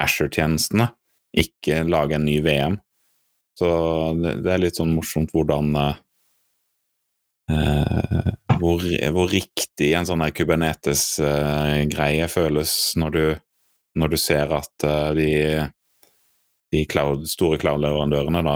Asher-tjenestene, 0.00 0.88
ikke 1.36 1.82
lage 1.86 2.16
en 2.16 2.24
ny 2.26 2.38
VM. 2.44 2.78
Så 3.58 3.68
det, 4.18 4.38
det 4.42 4.50
er 4.50 4.62
litt 4.62 4.78
sånn 4.78 4.94
morsomt 4.94 5.34
hvordan 5.34 5.74
eh, 5.78 6.00
hvor, 7.48 8.80
hvor, 8.80 9.28
riktig 9.28 9.90
en 9.92 10.06
sånn 10.08 10.24
Kubernetes-greie 10.32 12.24
uh, 12.24 12.32
føles 12.32 12.72
når 13.00 13.10
du 13.16 13.24
når 13.94 14.10
du 14.10 14.16
ser 14.18 14.50
at 14.56 14.86
uh, 14.88 15.10
de, 15.14 15.28
de 16.74 16.80
cloud, 16.90 17.28
store 17.30 17.60
cloud-leverandørene 17.62 18.54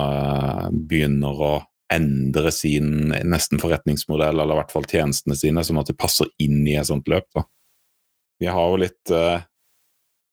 begynner 0.89 1.43
å 1.47 1.53
endre 1.93 2.51
sin 2.53 3.13
nesten 3.25 3.61
forretningsmodell, 3.63 4.41
eller 4.41 4.57
i 4.57 4.61
hvert 4.61 4.75
fall 4.75 4.89
tjenestene 4.89 5.37
sine, 5.39 5.65
sånn 5.65 5.81
at 5.81 5.89
det 5.89 5.97
passer 6.01 6.29
inn 6.43 6.61
i 6.69 6.77
et 6.77 6.89
sånt 6.89 7.09
løp. 7.09 7.29
Da. 7.37 7.47
Vi 8.43 8.51
har 8.51 8.73
jo 8.73 8.81
litt 8.83 9.15
uh, 9.15 9.39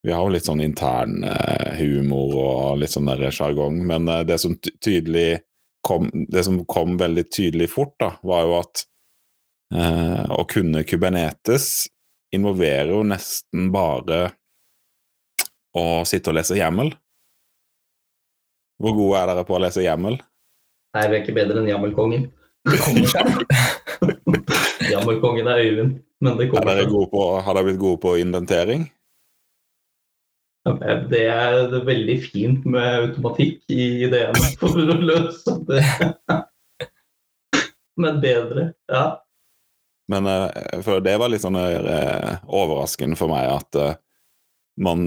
vi 0.05 0.13
har 0.13 0.21
jo 0.21 0.33
litt 0.35 0.45
sånn 0.45 0.61
intern 0.61 1.23
uh, 1.25 1.71
humor 1.79 2.35
og 2.37 2.81
litt 2.81 2.93
sånn 2.93 3.09
sjargong, 3.09 3.79
men 3.89 4.09
uh, 4.11 4.21
det 4.27 4.37
som 4.41 4.57
tydelig 4.61 5.39
kom, 5.85 6.09
det 6.31 6.45
som 6.47 6.63
kom 6.69 6.97
veldig 6.99 7.27
tydelig 7.29 7.69
fort, 7.75 7.93
da, 8.01 8.15
var 8.25 8.47
jo 8.47 8.57
at 8.59 8.85
å 9.75 10.43
kunne 10.49 10.85
Kubernetes 10.87 11.87
involverer 12.35 12.91
jo 12.93 13.01
nesten 13.07 13.71
bare 13.73 14.19
å 15.75 16.05
sitte 16.07 16.31
og 16.31 16.37
lese 16.37 16.57
Jamel? 16.59 16.93
Hvor 18.81 18.95
gode 18.95 19.21
er 19.21 19.31
dere 19.31 19.45
på 19.47 19.55
å 19.55 19.61
lese 19.63 19.83
Jamel? 19.85 20.17
Nei, 20.95 21.05
vi 21.11 21.17
er 21.17 21.21
ikke 21.21 21.35
bedre 21.35 21.61
enn 21.61 21.69
Jammelkongen. 21.69 22.27
Jammelkongen 24.91 25.47
er 25.51 25.63
Øyvind, 25.63 25.97
men 26.23 26.37
det 26.39 26.49
kommer 26.51 26.71
er 26.71 26.81
dere 26.81 26.91
gode 26.91 27.11
på, 27.11 27.23
Har 27.45 27.57
dere 27.57 27.67
blitt 27.69 27.81
gode 27.81 28.01
på 28.03 28.15
inventering? 28.21 28.87
Det 30.65 31.25
er 31.29 31.75
veldig 31.85 32.15
fint 32.23 32.63
med 32.65 32.87
automatikk 33.03 33.61
i 33.69 34.07
ideen 34.07 34.37
for 34.57 34.73
å 34.81 34.97
løse 34.97 35.53
det. 35.67 35.83
Men 38.01 38.17
bedre, 38.23 38.71
ja. 38.91 39.05
Men 40.11 40.25
eh, 40.29 40.81
for 40.85 41.03
det 41.05 41.15
var 41.21 41.31
litt 41.31 41.45
sånn 41.45 41.57
uh, 41.57 42.41
overraskende 42.45 43.17
for 43.17 43.31
meg 43.31 43.47
at 43.49 43.77
uh, 43.79 43.93
man 44.81 45.05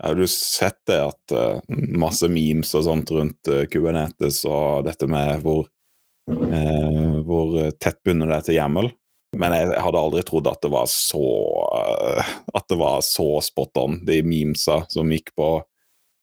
Har 0.00 0.14
du 0.16 0.22
sett 0.30 0.78
det 0.88 1.00
at 1.02 1.32
masse 1.68 2.28
memes 2.30 2.70
og 2.78 2.84
sånt 2.86 3.10
rundt 3.12 3.48
Kubernetes 3.68 4.38
og 4.48 4.86
dette 4.86 5.08
med 5.10 5.42
hvor, 5.42 5.66
hvor 7.26 7.58
tett 7.82 7.98
bundet 8.06 8.30
det 8.30 8.36
er 8.38 8.46
til 8.46 8.56
hjemmel? 8.56 8.88
Men 9.38 9.54
jeg, 9.54 9.74
hadde 9.78 10.00
aldri 10.00 10.24
trodd 10.26 10.48
at 10.50 10.62
det 10.64 10.72
var 10.72 10.88
så 10.90 11.22
at 12.56 12.64
det 12.70 12.78
var 12.80 13.02
så 13.06 13.28
spot 13.44 13.78
on, 13.78 14.00
de 14.06 14.20
memesa 14.26 14.80
som 14.90 15.12
gikk 15.12 15.30
på 15.38 15.50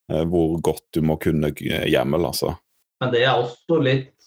hvor 0.07 0.57
godt 0.63 0.85
du 0.95 1.01
må 1.03 1.17
kunne 1.19 1.49
hjemmel, 1.59 2.29
altså. 2.29 2.53
Men 3.03 3.11
det 3.11 3.25
er 3.27 3.39
også 3.39 3.79
litt 3.83 4.17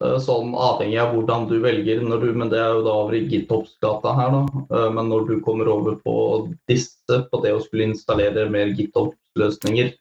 Eh, 0.00 0.16
sånn 0.22 0.52
avhengig 0.56 0.98
av 1.00 1.14
hvordan 1.14 1.46
du 1.48 1.56
velger, 1.62 2.02
du, 2.04 2.28
men 2.36 2.50
det 2.52 2.60
er 2.60 2.76
jo 2.76 2.84
da 2.86 2.96
over 3.02 3.16
i 3.16 3.22
GitOps-gata 3.28 4.12
her, 4.16 4.34
da. 4.36 4.64
Eh, 4.76 4.88
men 4.96 5.08
når 5.12 5.26
du 5.28 5.34
kommer 5.44 5.68
over 5.72 5.96
på 6.04 6.14
disse, 6.70 7.20
på 7.30 7.40
det 7.44 7.54
å 7.56 7.62
skulle 7.64 7.90
installere 7.90 8.48
mer 8.52 8.72
GitOps-løsninger, 8.76 9.94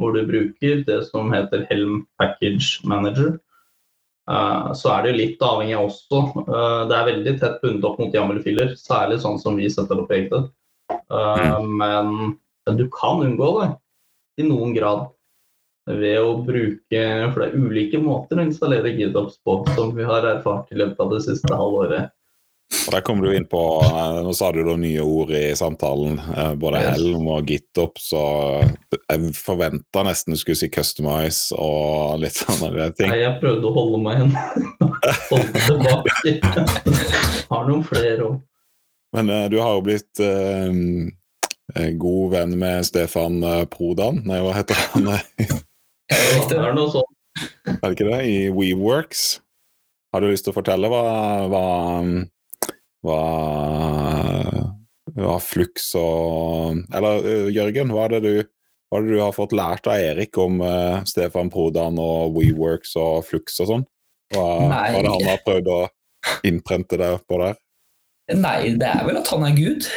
hvor 0.00 0.16
du 0.16 0.22
bruker 0.28 0.84
det 0.86 1.00
som 1.10 1.32
heter 1.34 1.66
Helm 1.70 2.04
Package 2.20 2.86
Manager, 2.88 3.34
eh, 3.36 3.49
så 4.76 4.90
er 4.94 5.02
det 5.02 5.10
jo 5.10 5.18
litt 5.18 5.40
avhengig 5.42 5.76
av 5.76 5.88
også. 5.88 6.20
Det 6.90 6.96
er 6.96 7.08
veldig 7.08 7.34
tett 7.40 7.60
bundet 7.62 7.86
opp 7.88 7.98
mot 7.98 8.14
YAML-filer, 8.14 8.74
særlig 8.78 9.20
sånn 9.24 9.40
som 9.42 9.56
vi 9.58 9.70
setter 9.72 10.02
opp 10.02 10.12
eget. 10.14 10.50
Mm. 11.10 11.80
Men 11.80 12.78
du 12.78 12.84
kan 12.94 13.24
unngå 13.24 13.50
det 13.58 13.70
i 14.40 14.46
noen 14.46 14.74
grad 14.76 15.08
ved 15.90 16.20
å 16.22 16.36
bruke 16.46 17.02
For 17.32 17.42
det 17.42 17.48
er 17.48 17.58
ulike 17.58 17.98
måter 18.02 18.38
å 18.38 18.46
installere 18.46 18.92
GitOps 18.94 19.40
på, 19.42 19.60
som 19.74 19.94
vi 19.96 20.06
har 20.06 20.26
erfart 20.28 20.70
i 20.70 20.78
løpet 20.78 21.00
av 21.02 21.14
det 21.14 21.22
siste 21.26 21.56
halvåret. 21.56 22.12
Og 22.70 22.92
Der 22.94 23.02
kommer 23.02 23.26
du 23.26 23.34
inn 23.34 23.46
på 23.50 23.60
eh, 23.82 24.20
Nå 24.24 24.32
sa 24.36 24.50
du 24.54 24.62
da 24.66 24.76
nye 24.78 25.02
ord 25.02 25.32
i 25.34 25.50
samtalen. 25.58 26.20
Eh, 26.36 26.52
både. 26.60 26.82
Helm 26.94 27.26
og 27.30 27.50
GitOps. 27.50 28.12
Og 28.16 28.94
jeg 28.96 29.32
forventa 29.36 30.04
nesten 30.06 30.34
du 30.34 30.40
skulle 30.40 30.58
si 30.58 30.70
Customize 30.72 31.56
og 31.58 32.20
litt 32.22 32.38
sånne 32.44 32.90
ting. 32.96 33.10
Nei, 33.12 33.22
jeg 33.24 33.38
prøvde 33.42 33.70
å 33.70 33.74
holde 33.74 34.02
meg 34.04 34.20
igjen. 34.20 34.34
holde 35.32 35.64
tilbake. 35.66 36.36
har 37.50 37.68
noen 37.68 37.84
flere 37.86 38.30
òg. 38.30 38.40
Men 39.16 39.30
uh, 39.34 39.44
du 39.50 39.56
har 39.58 39.74
jo 39.74 39.82
blitt 39.82 40.20
eh, 40.22 41.90
god 41.98 42.34
venn 42.36 42.52
med 42.58 42.86
Stefan 42.86 43.40
Prodan. 43.72 44.22
Nei, 44.22 44.38
hva 44.44 44.54
heter 44.54 44.78
han? 44.92 45.10
Det 46.50 46.58
er 46.58 46.74
noe 46.74 46.90
sånt. 46.90 47.16
Er 47.70 47.82
det 47.82 47.96
ikke 47.96 48.06
det? 48.08 48.20
I 48.26 48.38
WeWorks. 48.54 49.40
Har 50.14 50.22
du 50.22 50.30
lyst 50.30 50.46
til 50.46 50.54
å 50.54 50.56
fortelle 50.56 50.90
hva, 50.90 51.02
hva, 51.50 51.64
hva, 53.06 53.20
hva 55.16 55.36
Flux 55.40 55.92
og 55.98 56.82
Eller 56.92 57.24
uh, 57.24 57.48
Jørgen, 57.52 57.92
hva 57.94 58.06
er, 58.06 58.16
det 58.16 58.20
du, 58.24 58.50
hva 58.90 59.00
er 59.00 59.06
det 59.06 59.16
du 59.16 59.22
har 59.22 59.36
fått 59.36 59.56
lært 59.56 59.88
av 59.88 60.02
Erik 60.02 60.36
om 60.40 60.60
uh, 60.64 61.00
Stefan 61.08 61.52
Prodan 61.52 61.98
og 62.00 62.36
WeWorks 62.36 62.96
og 63.00 63.24
Flux 63.28 63.58
og 63.64 63.72
sånn? 63.72 63.88
Hva, 64.34 64.46
hva 64.68 64.84
er 64.90 65.02
det 65.02 65.16
han 65.16 65.28
har 65.32 65.42
prøvd 65.46 65.72
å 65.74 65.80
innprente 66.46 67.00
deg 67.00 67.18
på 67.26 67.40
der? 67.40 67.58
Nei, 68.36 68.74
det 68.78 68.86
er 68.86 69.04
vel 69.08 69.18
at 69.18 69.30
han 69.32 69.46
er 69.48 69.56
Gud. 69.56 69.88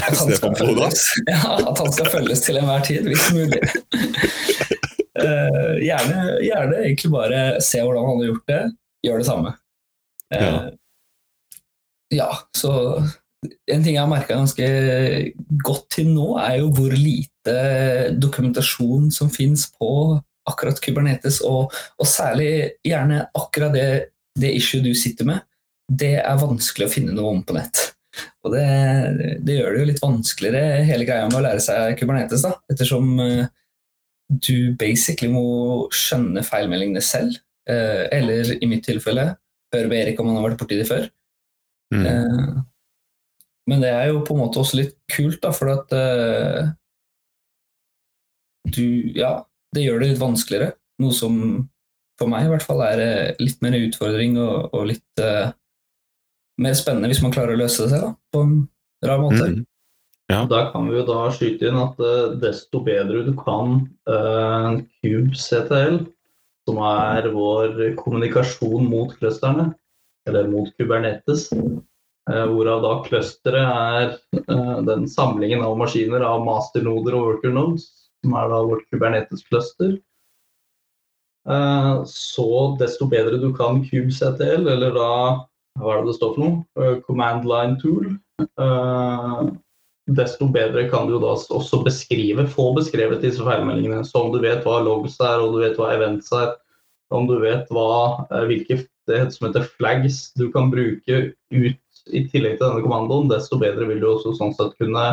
At 0.00 0.14
han, 0.16 0.30
Stefan 0.30 0.56
følges, 0.58 1.04
ja, 1.28 1.38
at 1.60 1.78
han 1.78 1.92
skal 1.94 2.10
følges 2.10 2.42
til 2.46 2.58
enhver 2.58 2.82
tid, 2.86 3.06
hvis 3.10 3.28
mulig. 3.34 3.60
Uh, 5.18 5.76
gjerne, 5.88 6.38
gjerne, 6.46 6.82
egentlig 6.82 7.10
bare 7.14 7.40
se 7.62 7.82
hvordan 7.82 8.06
han 8.08 8.22
har 8.22 8.30
gjort 8.30 8.52
det. 8.52 8.60
gjør 9.06 9.22
det 9.22 9.28
samme. 9.28 9.54
Ja. 10.30 10.50
Eh, 12.10 12.16
ja, 12.18 12.30
så 12.56 12.72
en 13.72 13.84
ting 13.84 13.94
jeg 13.94 14.02
har 14.02 14.10
merka 14.10 14.36
ganske 14.36 14.66
godt 15.64 15.86
til 15.96 16.10
nå, 16.12 16.34
er 16.42 16.58
jo 16.60 16.72
hvor 16.76 16.92
lite 16.92 17.54
dokumentasjon 18.20 19.08
som 19.14 19.30
fins 19.32 19.68
på 19.78 20.18
akkurat 20.50 20.80
Kubernetes, 20.82 21.40
og, 21.46 21.70
og, 21.98 22.08
særlig 22.08 22.80
gjerne 22.86 23.22
akkurat 23.36 23.72
det, 23.74 23.86
det 24.38 24.52
issue 24.56 24.82
du 24.84 24.92
sitter 24.98 25.28
med. 25.28 25.46
Det 25.90 26.16
er 26.20 26.40
vanskelig 26.40 26.88
å 26.88 26.92
finne 26.92 27.14
noe 27.16 27.32
om 27.36 27.42
på 27.46 27.56
nett. 27.56 27.80
Og 28.44 28.54
det, 28.54 28.66
det, 29.46 29.56
gjør 29.56 29.74
det 29.74 29.80
jo 29.80 29.88
litt 29.90 30.02
vanskeligere, 30.02 30.84
hele 30.88 31.06
greia 31.08 31.28
med 31.28 31.38
å 31.38 31.44
lære 31.44 31.62
seg 31.64 31.96
Kubernetes, 32.00 32.44
da, 32.46 32.54
ettersom 32.72 33.12
uh, 33.20 33.46
du 34.30 34.72
basically 34.80 35.30
må 35.32 35.44
skjønne 35.94 36.44
feilmeldingene 36.46 37.04
selv. 37.04 37.38
Uh, 37.70 38.08
eller 38.10 38.56
i 38.58 38.66
mitt 38.66 38.82
tilfelle 38.88 39.30
høre 39.70 39.90
med 39.90 40.00
Erik 40.00 40.20
om 40.20 40.30
han 40.30 40.40
har 40.40 40.48
vært 40.48 40.62
borti 40.62 40.78
det 40.80 40.88
før. 40.88 41.06
Mm. 41.94 42.04
Eh, 42.06 42.50
men 43.70 43.84
det 43.84 43.90
er 43.94 44.10
jo 44.10 44.22
på 44.26 44.34
en 44.34 44.42
måte 44.44 44.62
også 44.62 44.80
litt 44.80 44.96
kult, 45.10 45.40
da, 45.42 45.52
for 45.54 45.70
at 45.74 45.92
du 48.70 48.86
Ja, 49.14 49.44
det 49.74 49.84
gjør 49.84 50.02
det 50.02 50.12
litt 50.12 50.22
vanskeligere. 50.22 50.74
Noe 51.02 51.14
som 51.16 51.36
for 52.20 52.28
meg 52.28 52.48
i 52.48 52.50
hvert 52.50 52.66
fall 52.66 52.82
er 52.84 53.02
litt 53.40 53.62
mer 53.64 53.76
utfordring 53.78 54.34
og, 54.42 54.74
og 54.74 54.88
litt 54.90 55.22
mer 56.60 56.76
spennende 56.76 57.10
hvis 57.10 57.22
man 57.24 57.32
klarer 57.34 57.56
å 57.56 57.60
løse 57.62 57.84
det 57.84 57.92
selv 57.94 58.06
da, 58.08 58.12
på 58.34 58.44
en 58.44 58.56
rar 59.06 59.20
måte. 59.22 59.46
Mm. 59.48 59.66
Ja. 60.30 60.44
Da 60.46 60.62
kan 60.70 60.86
vi 60.86 60.98
jo 61.00 61.04
da 61.08 61.24
skyte 61.34 61.70
inn 61.70 61.78
at 61.80 61.98
uh, 61.98 62.36
desto 62.38 62.82
bedre 62.86 63.24
du 63.26 63.32
kan 63.38 63.80
uh, 64.06 64.78
CubeCTL, 65.02 66.04
som 66.68 66.82
er 66.86 67.30
vår 67.34 67.80
kommunikasjon 67.98 68.86
mot 68.86 69.16
clusterne, 69.18 69.72
eller 70.28 70.50
mot 70.50 70.68
Kubernetes, 70.76 71.48
uh, 71.54 72.46
hvorav 72.50 72.84
da 72.84 72.92
clusteret 73.06 74.18
er 74.50 74.84
den 74.86 75.08
samlingen 75.08 75.64
av 75.64 75.78
maskiner 75.80 76.24
av 76.26 76.44
masternoder 76.46 77.16
og 77.16 77.26
worker 77.28 77.54
nodes, 77.54 77.88
som 78.20 78.36
er 78.36 78.50
da 78.52 78.60
vårt 78.68 78.86
Kubernetes-cluster. 78.92 79.98
Så 82.06 82.46
desto 82.78 83.06
bedre 83.08 83.38
du 83.40 83.48
kan 83.56 83.80
CubeCTL, 83.86 84.68
eller 84.68 84.92
da 84.94 85.12
hva 85.80 85.94
er 85.94 86.02
det 86.02 86.10
det 86.10 86.16
står 86.18 86.34
for 86.36 86.42
noe? 86.44 86.90
Command 87.06 87.46
line 87.48 87.78
tool. 87.80 88.10
Desto 90.10 90.48
bedre 90.52 90.88
kan 90.90 91.08
du 91.08 91.16
da 91.22 91.32
også 91.32 91.80
beskrive, 91.86 92.46
få 92.50 92.70
beskrevet 92.76 93.22
disse 93.24 93.44
feilmeldingene. 93.46 94.02
Så 94.04 94.24
om 94.24 94.32
du 94.34 94.40
vet 94.42 94.66
hva 94.66 94.80
logs 94.84 95.16
er, 95.22 95.40
og 95.40 95.54
du 95.54 95.62
vet 95.64 95.78
hva 95.80 95.92
events 95.94 96.32
er, 96.36 96.52
om 97.14 97.26
du 97.30 97.38
vet 97.42 97.70
hva, 97.74 98.26
hvilke 98.50 98.82
det 99.08 99.22
som 99.34 99.48
heter 99.48 99.68
flags 99.78 100.30
du 100.38 100.48
kan 100.52 100.70
bruke 100.72 101.22
ut 101.32 102.04
i 102.10 102.24
tillegg 102.28 102.58
til 102.58 102.66
denne 102.66 102.84
kommandoen, 102.84 103.30
desto 103.30 103.58
bedre 103.60 103.86
vil 103.88 104.00
du 104.02 104.08
også 104.10 104.34
sånn 104.38 104.54
sett 104.56 104.76
kunne 104.80 105.04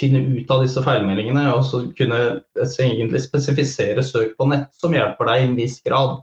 finne 0.00 0.22
ut 0.32 0.50
av 0.52 0.64
disse 0.64 0.82
feilmeldingene 0.84 1.44
og 1.52 1.62
så 1.68 1.82
kunne 1.98 2.20
egentlig 2.56 3.22
spesifisere 3.24 4.04
søk 4.06 4.36
på 4.38 4.48
nett 4.50 4.70
som 4.80 4.94
hjelper 4.96 5.28
deg 5.28 5.42
i 5.42 5.48
en 5.48 5.56
viss 5.58 5.78
grad. 5.84 6.20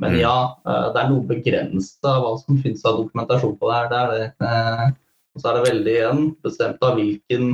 Men 0.00 0.14
mm. 0.14 0.20
ja, 0.22 0.36
eh, 0.64 0.86
det 0.94 1.02
er 1.02 1.10
noe 1.12 1.28
begrenset 1.28 2.08
av 2.08 2.22
hva 2.24 2.34
som 2.40 2.60
finnes 2.62 2.84
av 2.88 3.02
dokumentasjon 3.02 3.56
på 3.60 3.68
det 3.68 3.78
her. 3.78 3.88
Det 3.90 3.98
er 4.00 4.12
det. 4.14 4.28
Eh, 4.48 4.86
og 5.34 5.42
så 5.42 5.50
er 5.50 5.56
det 5.56 5.66
veldig 5.68 5.96
igjen 5.96 6.22
bestemt 6.46 6.86
av 6.86 6.96
hvilken 6.98 7.50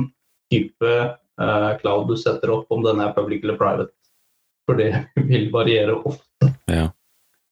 type 0.53 0.93
eh, 1.03 1.71
cloud 1.81 2.07
du 2.07 2.15
setter 2.19 2.53
opp, 2.55 2.71
om 2.73 2.85
den 2.85 3.01
er 3.03 3.15
public 3.17 3.43
eller 3.43 3.59
private. 3.59 3.91
For 4.67 4.79
det 4.79 4.93
vil 5.31 5.49
variere 5.51 5.99
ofte. 5.99 6.53
Ja. 6.71 6.87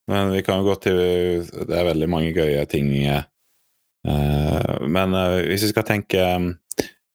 Men 0.08 0.32
vi 0.32 0.44
kan 0.46 0.62
jo 0.62 0.70
gå 0.70 0.76
til 0.84 1.00
Det 1.50 1.74
er 1.74 1.88
veldig 1.88 2.10
mange 2.10 2.34
gøye 2.36 2.66
ting. 2.70 2.92
Men 4.06 5.18
hvis 5.48 5.66
vi 5.66 5.72
skal 5.72 5.88
tenke 5.88 6.22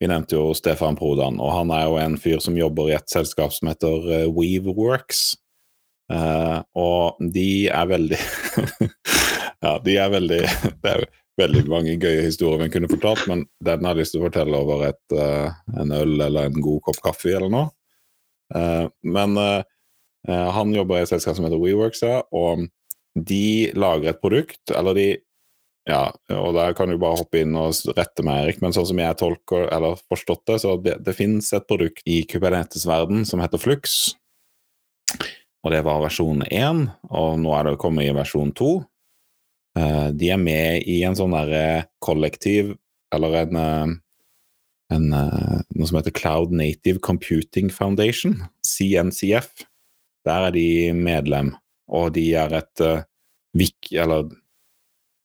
Vi 0.00 0.08
nevnte 0.08 0.34
jo 0.34 0.54
Stefan 0.56 0.96
Prodan, 0.98 1.38
og 1.38 1.52
han 1.54 1.70
er 1.76 1.84
jo 1.86 1.98
en 2.00 2.16
fyr 2.18 2.40
som 2.42 2.56
jobber 2.56 2.88
i 2.88 2.96
et 2.96 3.12
selskap 3.12 3.52
som 3.52 3.68
heter 3.68 4.30
Weaveworks. 4.32 5.36
Og 6.10 7.20
de 7.34 7.68
er 7.68 7.90
veldig 7.90 8.20
Ja, 9.64 9.74
de 9.84 9.96
er 10.00 10.14
veldig 10.14 10.40
Det 10.80 10.94
er 10.94 11.04
veldig 11.40 11.66
mange 11.68 11.98
gøye 12.00 12.24
historier 12.24 12.64
vi 12.64 12.72
kunne 12.72 12.88
fortalt, 12.90 13.26
men 13.28 13.44
den 13.64 13.84
har 13.84 13.94
jeg 13.94 14.02
lyst 14.02 14.16
til 14.16 14.22
å 14.22 14.26
fortelle 14.26 14.58
over 14.64 14.88
et, 14.88 15.14
en 15.76 15.92
øl 15.96 16.16
eller 16.26 16.48
en 16.48 16.64
god 16.64 16.80
kopp 16.88 16.98
kaffe 17.04 17.30
eller 17.32 17.52
noe. 17.52 17.70
Men 19.00 19.38
han 20.28 20.74
jobber 20.74 20.98
i 20.98 21.04
et 21.06 21.12
selskap 21.12 21.38
som 21.38 21.46
heter 21.46 21.62
WeWorks, 21.62 22.02
og 22.36 22.66
de 23.16 23.72
lager 23.78 24.12
et 24.12 24.22
produkt, 24.22 24.62
eller 24.74 24.96
de 24.96 25.08
ja, 25.88 26.04
og 26.36 26.52
der 26.54 26.74
kan 26.76 26.92
du 26.92 26.98
bare 27.00 27.18
hoppe 27.18 27.40
inn 27.40 27.56
og 27.58 27.72
rette 27.96 28.22
meg, 28.22 28.44
Erik, 28.44 28.60
men 28.62 28.74
sånn 28.76 28.86
som 28.92 29.00
jeg 29.00 29.16
tolker 29.18 29.64
eller 29.74 29.98
forstått 30.12 30.44
det, 30.46 30.58
så 30.62 30.76
det, 30.78 30.98
det 31.02 31.16
finnes 31.16 31.48
et 31.56 31.66
produkt 31.66 32.04
i 32.06 32.20
Kubernetes-verden 32.30 33.24
som 33.26 33.42
heter 33.42 33.58
Flux 33.58 34.12
og 35.60 35.74
det 35.74 35.82
var 35.84 36.00
versjon 36.04 36.44
1, 36.46 36.86
og 37.12 37.40
nå 37.42 37.52
er 37.56 37.68
det 37.68 37.80
kommet 37.80 38.08
i 38.08 38.14
versjon 38.16 38.52
2. 38.56 38.70
Eh, 39.78 40.06
de 40.16 40.30
er 40.32 40.40
med 40.40 40.86
i 40.88 41.00
en 41.06 41.16
sånn 41.18 41.34
derre 41.36 41.90
kollektiv, 42.02 42.72
eller 43.12 43.42
en, 43.42 43.56
eh, 43.60 43.92
en, 44.96 45.12
eh, 45.12 45.60
noe 45.76 45.86
som 45.86 45.98
heter 45.98 46.16
Cloud 46.16 46.50
Native 46.52 47.00
Computing 47.00 47.68
Foundation, 47.68 48.48
CNCF. 48.64 49.66
Der 50.24 50.48
er 50.48 50.50
de 50.50 50.92
medlem, 50.92 51.56
og 51.90 52.12
de 52.14 52.24
er 52.38 52.54
et 52.60 52.82
VIK, 53.58 53.92
eller 54.04 54.30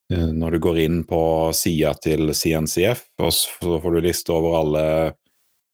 når 0.10 0.56
du 0.56 0.60
går 0.62 0.80
inn 0.84 0.97
på 1.08 1.19
sida 1.58 1.93
til 2.01 2.34
CNCF, 2.34 3.04
og 3.21 3.32
så 3.34 3.78
får 3.82 3.95
du 3.95 4.01
liste 4.06 4.34
over 4.34 4.58
alle 4.60 4.84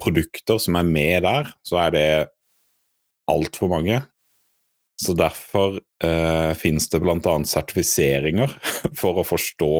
produkter 0.01 0.59
som 0.61 0.77
er 0.79 0.87
med 0.87 1.23
der, 1.25 1.51
så 1.67 1.81
er 1.85 1.95
det 1.95 2.07
altfor 3.31 3.71
mange. 3.71 4.01
Så 5.01 5.15
derfor 5.17 5.79
uh, 5.79 6.53
finnes 6.57 6.89
det 6.91 7.01
bl.a. 7.01 7.35
sertifiseringer 7.47 8.53
for 9.01 9.21
å 9.21 9.25
forstå 9.25 9.73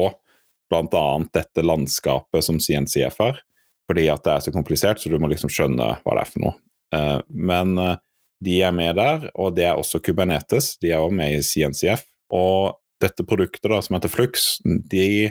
bl.a. 0.72 1.06
dette 1.34 1.64
landskapet 1.64 2.46
som 2.46 2.60
CNCF 2.62 3.20
er. 3.22 3.42
Fordi 3.90 4.08
at 4.10 4.24
det 4.24 4.34
er 4.34 4.44
så 4.46 4.54
komplisert, 4.54 5.02
så 5.02 5.10
du 5.10 5.18
må 5.20 5.30
liksom 5.30 5.50
skjønne 5.52 5.94
hva 6.02 6.16
det 6.16 6.24
er 6.24 6.32
for 6.32 6.44
noe. 6.46 6.56
Eh, 6.96 7.18
men 7.50 7.74
eh, 7.82 7.98
de 8.42 8.58
er 8.66 8.74
med 8.74 8.96
der, 8.98 9.28
og 9.38 9.54
det 9.56 9.68
er 9.68 9.78
også 9.78 10.00
Kubernetes. 10.02 10.76
De 10.82 10.90
er 10.90 11.02
også 11.02 11.18
med 11.18 11.36
i 11.36 11.42
CNCF. 11.46 12.04
Og 12.34 12.78
dette 13.02 13.26
produktet 13.26 13.70
da, 13.70 13.80
som 13.82 13.96
heter 13.96 14.10
Flux, 14.12 14.56
de, 14.64 15.30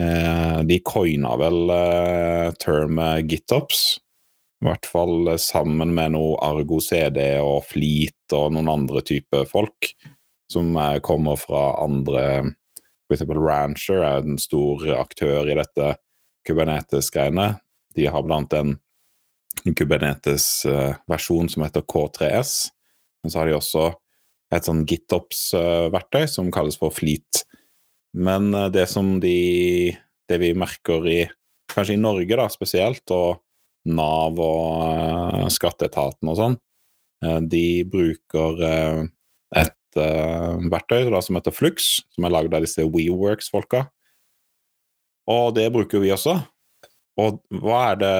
eh, 0.00 0.58
de 0.66 0.80
coina 0.86 1.34
vel 1.40 1.74
eh, 1.74 2.48
termet 2.62 3.28
GitOps 3.30 3.84
i 4.64 4.66
hvert 4.70 4.86
fall 4.88 5.34
sammen 5.36 5.90
med 5.92 6.14
noe 6.14 6.38
Argo 6.40 6.78
CD 6.80 7.18
og 7.42 7.66
Fleet 7.68 8.32
og 8.32 8.54
noen 8.54 8.70
andre 8.72 9.02
typer 9.04 9.44
folk 9.44 9.90
som 10.48 10.72
kommer 11.04 11.36
fra 11.40 11.74
andre 11.82 12.22
For 13.04 13.16
eksempel 13.16 13.42
Rancher 13.44 14.00
er 14.00 14.24
en 14.24 14.40
stor 14.40 14.86
aktør 14.96 15.50
i 15.52 15.58
dette 15.58 15.90
Kubernetes-greiene. 16.48 17.58
De 17.92 18.06
har 18.08 18.24
blant 18.24 18.56
en 18.56 18.78
Kubernetes-versjon 19.64 21.50
som 21.52 21.64
heter 21.64 21.84
K3S. 21.88 22.54
Men 23.22 23.32
så 23.32 23.40
har 23.40 23.48
de 23.48 23.56
også 23.56 23.86
et 24.54 24.66
sånn 24.66 24.84
GitOps-verktøy 24.88 26.26
som 26.30 26.52
kalles 26.54 26.78
for 26.80 26.94
Fleet. 26.94 27.44
Men 28.14 28.52
eh, 28.54 28.70
det 28.74 28.88
som 28.90 29.18
de 29.22 29.96
Det 30.24 30.38
vi 30.40 30.54
merker 30.56 31.04
i 31.04 31.18
Kanskje 31.68 31.98
i 31.98 32.00
Norge, 32.00 32.36
da, 32.38 32.46
spesielt, 32.48 33.04
og 33.12 33.42
Nav 33.84 34.38
og 34.40 35.50
skatteetaten 35.52 36.28
og 36.30 36.36
sånn, 36.38 36.54
de 37.50 37.82
bruker 37.88 38.62
et 39.58 39.98
verktøy 39.98 41.10
da, 41.10 41.20
som 41.24 41.36
heter 41.36 41.52
Flux, 41.52 41.88
som 42.14 42.24
er 42.24 42.32
lagd 42.32 42.56
av 42.56 42.64
disse 42.64 42.84
WeWorks-folka. 42.84 43.82
Og 45.34 45.54
det 45.56 45.66
bruker 45.74 46.00
vi 46.04 46.12
også. 46.14 46.36
Og 47.20 47.40
hva 47.62 47.80
er 47.92 48.00
det 48.00 48.14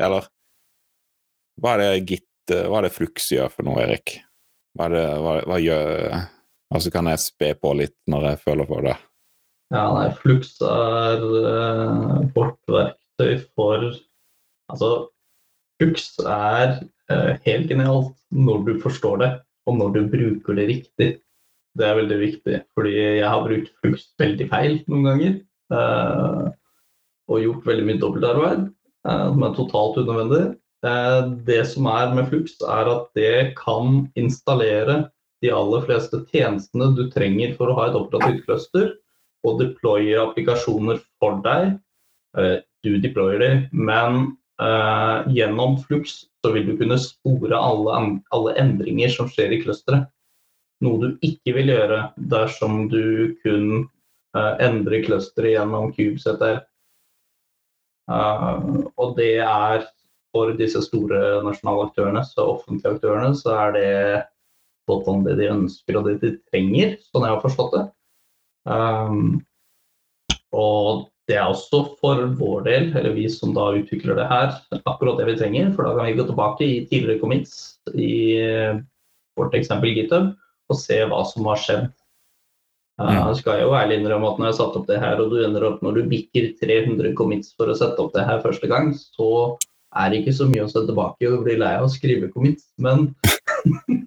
Eller 0.00 0.28
hva 1.60 1.76
er 1.76 1.82
det 1.84 2.08
Git 2.08 2.26
Hva 2.50 2.80
er 2.80 2.88
det 2.88 2.94
Flux 2.94 3.28
gjør 3.30 3.52
for 3.52 3.66
noe, 3.68 3.78
Erik? 3.84 4.16
Hva, 4.74 4.88
er 4.88 4.94
det, 4.96 5.06
hva, 5.22 5.34
hva 5.46 5.58
gjør 5.62 6.16
Altså 6.70 6.92
kan 6.94 7.10
jeg 7.10 7.22
spe 7.22 7.52
på 7.58 7.72
litt 7.78 7.96
når 8.10 8.28
jeg 8.28 8.40
føler 8.44 8.68
for 8.68 8.86
det. 8.86 8.94
Ja, 9.74 9.84
nei, 9.94 10.06
Flux 10.18 10.52
er 10.66 11.24
eh, 11.40 12.20
vårt 12.34 12.60
verktøy 12.70 13.40
for 13.58 13.88
Altså, 14.70 14.90
Flux 15.80 16.12
er 16.22 16.76
eh, 17.10 17.32
helt 17.46 17.66
genialt 17.70 18.14
når 18.30 18.62
du 18.68 18.72
forstår 18.84 19.18
det, 19.22 19.30
og 19.66 19.80
når 19.80 19.96
du 19.96 20.00
bruker 20.12 20.58
det 20.58 20.68
riktig. 20.68 21.10
Det 21.78 21.86
er 21.86 21.98
veldig 21.98 22.18
viktig, 22.20 22.60
fordi 22.78 22.94
jeg 22.94 23.26
har 23.26 23.42
brukt 23.42 23.74
Flux 23.82 24.06
veldig 24.22 24.46
feil 24.52 24.78
noen 24.86 25.08
ganger. 25.08 25.36
Eh, 25.74 26.46
og 27.30 27.44
gjort 27.44 27.66
veldig 27.66 27.86
mye 27.86 28.00
dobbeltarbeid 28.02 28.62
uh, 29.06 29.26
som 29.30 29.44
er 29.46 29.54
totalt 29.54 30.00
unødvendig. 30.02 30.42
Det 30.80 31.60
som 31.68 31.84
er 31.90 32.14
med 32.16 32.30
Flux, 32.30 32.54
er 32.64 32.88
at 32.88 33.10
det 33.18 33.52
kan 33.58 34.06
installere 34.16 35.10
de 35.44 35.52
aller 35.52 35.84
fleste 35.84 36.22
tjenestene 36.32 36.90
du 36.96 37.06
trenger 37.12 37.54
for 37.58 37.70
å 37.70 37.76
ha 37.78 37.88
et 37.88 37.98
operativt 37.98 38.46
cluster, 38.46 38.90
og 39.46 39.60
deploye 39.60 40.18
applikasjoner 40.20 41.00
for 41.20 41.40
deg. 41.44 41.78
Uh, 42.36 42.60
du 42.84 42.96
deployer 43.00 43.40
dem, 43.42 43.62
men 43.72 44.20
uh, 44.62 45.26
gjennom 45.32 45.78
Flux 45.84 46.22
så 46.40 46.52
vil 46.54 46.68
du 46.68 46.76
kunne 46.80 46.98
spore 47.00 47.56
alle, 47.56 48.52
endringer 48.60 49.12
som 49.12 49.28
skjer 49.28 49.56
i 49.56 49.60
clusteret. 49.64 50.08
Noe 50.84 51.00
du 51.00 51.24
ikke 51.26 51.58
vil 51.58 51.72
gjøre 51.74 52.02
dersom 52.32 52.86
du 52.92 53.36
kun 53.42 53.88
uh, 54.36 54.54
endrer 54.62 55.04
clusteret 55.04 55.56
gjennom 55.58 55.90
CubeZR. 55.96 56.62
Uh, 58.10 58.86
og 58.96 59.16
det 59.18 59.34
er 59.44 59.84
for 60.34 60.52
disse 60.58 60.82
store 60.86 61.40
nasjonale 61.46 61.88
aktørene, 61.88 62.24
så 62.26 62.46
offentlige 62.56 62.96
aktørene, 62.96 63.32
så 63.38 63.54
er 63.66 63.72
det 63.76 63.88
sånn 64.90 65.22
det 65.22 65.36
de 65.38 65.46
ønsker 65.52 65.98
og 65.98 66.08
det 66.08 66.16
de 66.22 66.32
trenger, 66.50 66.96
sånn 67.10 67.26
jeg 67.26 67.34
har 67.36 67.44
forstått 67.44 67.76
det. 67.76 67.84
Um, 68.66 69.38
og 70.50 71.06
det 71.30 71.36
er 71.38 71.46
også 71.46 71.84
for 72.00 72.24
vår 72.40 72.64
del, 72.66 72.88
eller 72.98 73.14
vi 73.14 73.28
som 73.30 73.54
da 73.54 73.68
utvikler 73.78 74.18
det 74.18 74.26
her, 74.30 74.56
akkurat 74.80 75.20
det 75.20 75.28
vi 75.28 75.38
trenger. 75.38 75.70
For 75.76 75.86
da 75.86 75.94
kan 75.94 76.08
vi 76.08 76.18
gå 76.18 76.26
tilbake 76.26 76.66
i 76.66 76.82
tidligere 76.90 77.22
commits 77.22 77.78
i 77.94 78.42
vårt 79.38 79.54
eksempel 79.54 79.94
GitHub 79.94 80.32
og 80.70 80.78
se 80.78 80.98
hva 81.06 81.22
som 81.28 81.46
har 81.50 81.62
skjedd. 81.62 81.88
Uh, 83.00 83.14
jeg 83.14 83.38
skal 83.40 83.62
jo 83.62 83.72
ærlig 83.78 84.00
innrømme 84.00 84.28
at 84.28 84.40
når 84.40 84.50
jeg 84.50 84.58
satt 84.58 84.74
opp 84.76 84.90
det 84.90 84.98
her, 85.00 85.22
og 85.22 85.30
du 85.32 85.38
ender 85.44 85.64
opp 85.70 85.84
når 85.86 86.00
du 86.00 86.10
bikker 86.10 86.50
300 86.60 87.14
commits 87.16 87.54
for 87.56 87.70
å 87.70 87.78
sette 87.78 88.02
opp 88.02 88.12
det 88.16 88.26
her 88.26 88.42
første 88.42 88.68
gang, 88.70 88.90
så 88.98 89.30
er 89.98 90.14
ikke 90.14 90.34
så 90.34 90.46
mye 90.50 90.64
å 90.64 90.70
se 90.70 90.82
tilbake 90.86 91.28
og 91.30 91.44
blir 91.46 91.58
lei 91.60 91.74
av 91.78 91.88
å 91.88 91.92
skrive 91.92 92.30
commit, 92.34 92.62
Men, 92.78 93.10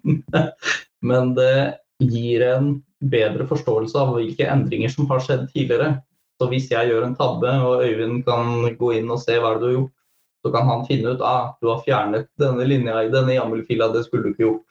men 1.08 1.34
det 1.36 1.54
gir 2.00 2.44
en 2.48 2.70
bedre 3.04 3.46
forståelse 3.48 3.98
av 4.00 4.14
hvilke 4.16 4.48
endringer 4.48 4.92
som 4.92 5.08
har 5.10 5.20
skjedd 5.22 5.48
tidligere. 5.52 5.98
Så 6.40 6.48
hvis 6.50 6.70
jeg 6.72 6.90
gjør 6.90 7.04
en 7.06 7.18
tabbe, 7.18 7.50
og 7.62 7.84
Øyvind 7.84 8.24
kan 8.26 8.64
gå 8.78 8.94
inn 8.98 9.12
og 9.12 9.20
se 9.22 9.36
hva 9.38 9.54
du 9.58 9.68
har 9.68 9.76
gjort, 9.76 9.92
så 10.44 10.52
kan 10.52 10.68
han 10.68 10.84
finne 10.88 11.14
ut 11.14 11.22
at 11.22 11.28
ah, 11.28 11.52
du 11.62 11.70
har 11.70 11.84
fjernet 11.86 12.26
denne 12.40 12.66
linja 12.68 12.98
i 13.04 13.12
denne 13.12 13.36
YAML-fila, 13.36 13.88
det 13.94 14.04
skulle 14.04 14.26
du 14.26 14.34
ikke 14.34 14.44
gjort. 14.48 14.66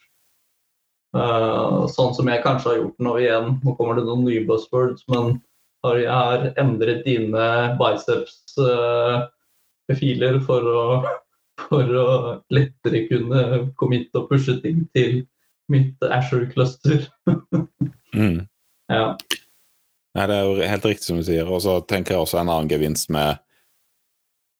Uh, 1.13 1.86
sånn 1.93 2.13
som 2.17 2.30
jeg 2.30 2.41
kanskje 2.41 2.71
har 2.71 2.78
gjort 2.82 3.02
nå 3.06 3.15
igjen. 3.21 3.56
Nå 3.63 3.73
kommer 3.78 3.97
det 3.97 4.06
noen 4.06 4.26
nye 4.28 4.43
buzzwords, 4.49 5.06
men 5.13 5.38
jeg 5.84 6.54
endret 6.62 7.02
dine 7.06 7.47
biceps-filer 7.80 9.23
uh, 9.23 9.26
for, 10.46 10.67
for, 11.67 11.93
å 12.00 12.10
lettere 12.54 13.06
kunne 13.10 13.69
committe 13.80 14.22
og 14.22 14.30
pushe 14.32 14.60
ting 14.63 14.86
til 14.96 15.24
mitt 15.72 15.98
Asher-cluster. 16.04 17.08
mm. 18.15 18.43
Ja. 18.91 19.15
Nei, 20.13 20.28
Det 20.28 20.36
er 20.36 20.43
jo 20.46 20.67
helt 20.69 20.86
riktig 20.86 21.08
som 21.08 21.17
du 21.17 21.26
sier. 21.26 21.50
Og 21.50 21.63
så 21.65 21.80
tenker 21.88 22.15
jeg 22.15 22.26
også 22.26 22.41
en 22.41 22.52
annen 22.52 22.69
gevinst 22.69 23.10
med, 23.13 23.39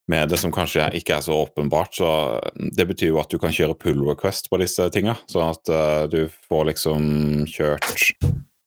med 0.10 0.32
det 0.32 0.40
som 0.42 0.54
kanskje 0.54 0.90
ikke 0.98 1.18
er 1.18 1.26
så 1.26 1.38
åpenbart. 1.46 1.94
så 1.96 2.10
Det 2.56 2.88
betyr 2.90 3.14
jo 3.14 3.22
at 3.22 3.30
du 3.30 3.38
kan 3.40 3.54
kjøre 3.54 3.78
pull 3.78 4.02
request 4.08 4.50
på 4.50 4.60
disse 4.62 4.90
tinga. 4.94 5.18
Sånn 5.30 5.54
at 5.54 5.70
uh, 5.70 6.04
du 6.10 6.26
får 6.50 6.72
liksom 6.74 7.46
kjørt 7.52 8.18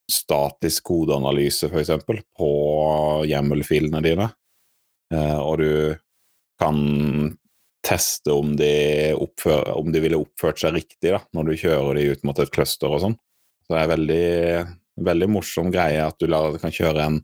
statisk 0.07 0.87
kodeanalyse, 0.87 1.67
f.eks., 1.67 1.91
på 2.39 2.51
hjemmelfilene 3.27 4.03
dine. 4.05 4.31
Uh, 5.13 5.39
og 5.43 5.59
du 5.63 5.71
kan 6.61 7.37
teste 7.87 8.33
om 8.35 8.57
de, 8.59 9.13
oppfører, 9.15 9.77
om 9.79 9.93
de 9.95 10.03
ville 10.03 10.19
oppført 10.19 10.59
seg 10.59 10.75
riktig 10.75 11.13
da, 11.13 11.21
når 11.37 11.53
du 11.53 11.61
kjører 11.61 12.01
de 12.01 12.09
ut 12.13 12.27
mot 12.27 12.41
et 12.43 12.53
cluster 12.53 12.91
og 12.91 13.03
sånn. 13.05 13.17
Så 13.67 13.75
det 13.75 13.83
er 13.83 13.93
veldig 13.93 14.27
veldig 14.97 15.29
morsom 15.31 15.73
greie 15.73 16.05
at 16.05 16.17
du 16.21 16.29
kan 16.61 16.73
kjøre 16.73 17.05
en 17.05 17.19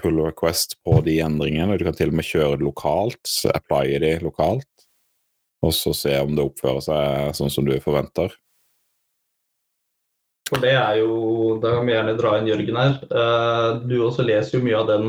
pull 0.00 0.20
request 0.24 0.78
på 0.84 1.00
de 1.04 1.18
endringene. 1.24 1.76
Du 1.76 1.84
kan 1.84 1.96
til 1.96 2.12
og 2.12 2.18
med 2.18 2.28
kjøre 2.28 2.56
det 2.58 2.64
lokalt, 2.64 3.34
applye 3.52 4.00
de 4.00 4.14
lokalt, 4.24 4.86
og 5.64 5.74
så 5.76 5.92
se 5.96 6.16
om 6.22 6.32
det 6.36 6.46
oppfører 6.46 6.84
seg 6.84 7.36
sånn 7.36 7.52
som 7.52 7.68
du 7.68 7.76
forventer. 7.84 8.32
For 10.48 10.60
det 10.60 10.74
er 10.76 10.98
jo 11.00 11.56
Da 11.62 11.70
kan 11.72 11.86
vi 11.88 11.94
gjerne 11.94 12.16
dra 12.18 12.34
inn 12.36 12.48
Jørgen 12.50 12.76
her. 12.76 12.96
Eh, 13.08 13.68
du 13.88 13.94
også 14.04 14.26
leser 14.26 14.58
jo 14.58 14.64
mye 14.66 14.76
av 14.76 14.90
den 14.90 15.06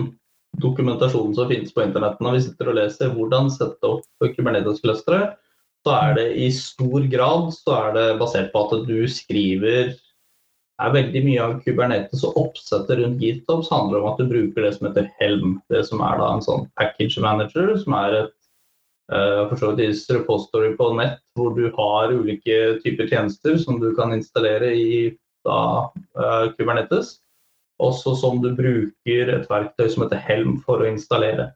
dokumentasjonen 0.61 1.35
som 1.37 1.49
finnes 1.49 1.73
på 1.73 1.83
internett. 1.83 2.21
Når 2.23 2.37
vi 2.37 2.45
sitter 2.47 2.71
og 2.71 2.77
leser 2.79 3.13
hvordan 3.15 3.51
sette 3.53 3.89
opp 3.89 4.05
Kubernetes-clustere, 4.23 5.35
så 5.85 5.93
er 5.99 6.15
det 6.17 6.25
i 6.41 6.49
stor 6.53 7.05
grad 7.11 7.51
så 7.53 7.75
er 7.77 7.95
det 7.97 8.05
basert 8.21 8.51
på 8.53 8.63
at 8.65 8.87
du 8.87 8.97
skriver 9.11 9.93
er 10.83 10.91
veldig 10.95 11.21
mye 11.23 11.43
av 11.43 11.59
Kubernetes 11.63 12.23
og 12.27 12.39
oppsettet 12.39 12.99
rundt 12.99 13.21
GitOps 13.23 13.69
handler 13.71 14.01
om 14.01 14.09
at 14.11 14.19
du 14.19 14.27
bruker 14.27 14.65
det 14.65 14.73
som 14.75 14.89
heter 14.89 15.07
Helm. 15.21 15.59
Det 15.71 15.85
som 15.87 16.01
er 16.03 16.17
da 16.19 16.31
en 16.33 16.43
sånn 16.43 16.65
package 16.79 17.21
manager, 17.23 17.71
som 17.79 17.95
er 17.95 18.17
et 18.19 18.33
uh, 19.13 19.45
for 19.51 19.61
så 19.61 19.71
vidt 19.77 20.11
repository 20.11 20.73
på 20.79 20.89
nett 20.99 21.21
hvor 21.39 21.55
du 21.55 21.69
har 21.77 22.11
ulike 22.11 22.81
typer 22.83 23.07
tjenester 23.11 23.55
som 23.61 23.79
du 23.79 23.93
kan 23.95 24.15
installere 24.15 24.73
i 24.75 24.89
da, 25.47 25.59
uh, 26.19 26.51
Kubernetes. 26.57 27.19
Også 27.83 28.15
som 28.15 28.39
du 28.43 28.53
bruker 28.55 29.31
et 29.33 29.49
verktøy 29.51 29.89
som 29.91 30.05
heter 30.05 30.21
Helm 30.23 30.59
for 30.63 30.81
å 30.81 30.89
installere. 30.89 31.49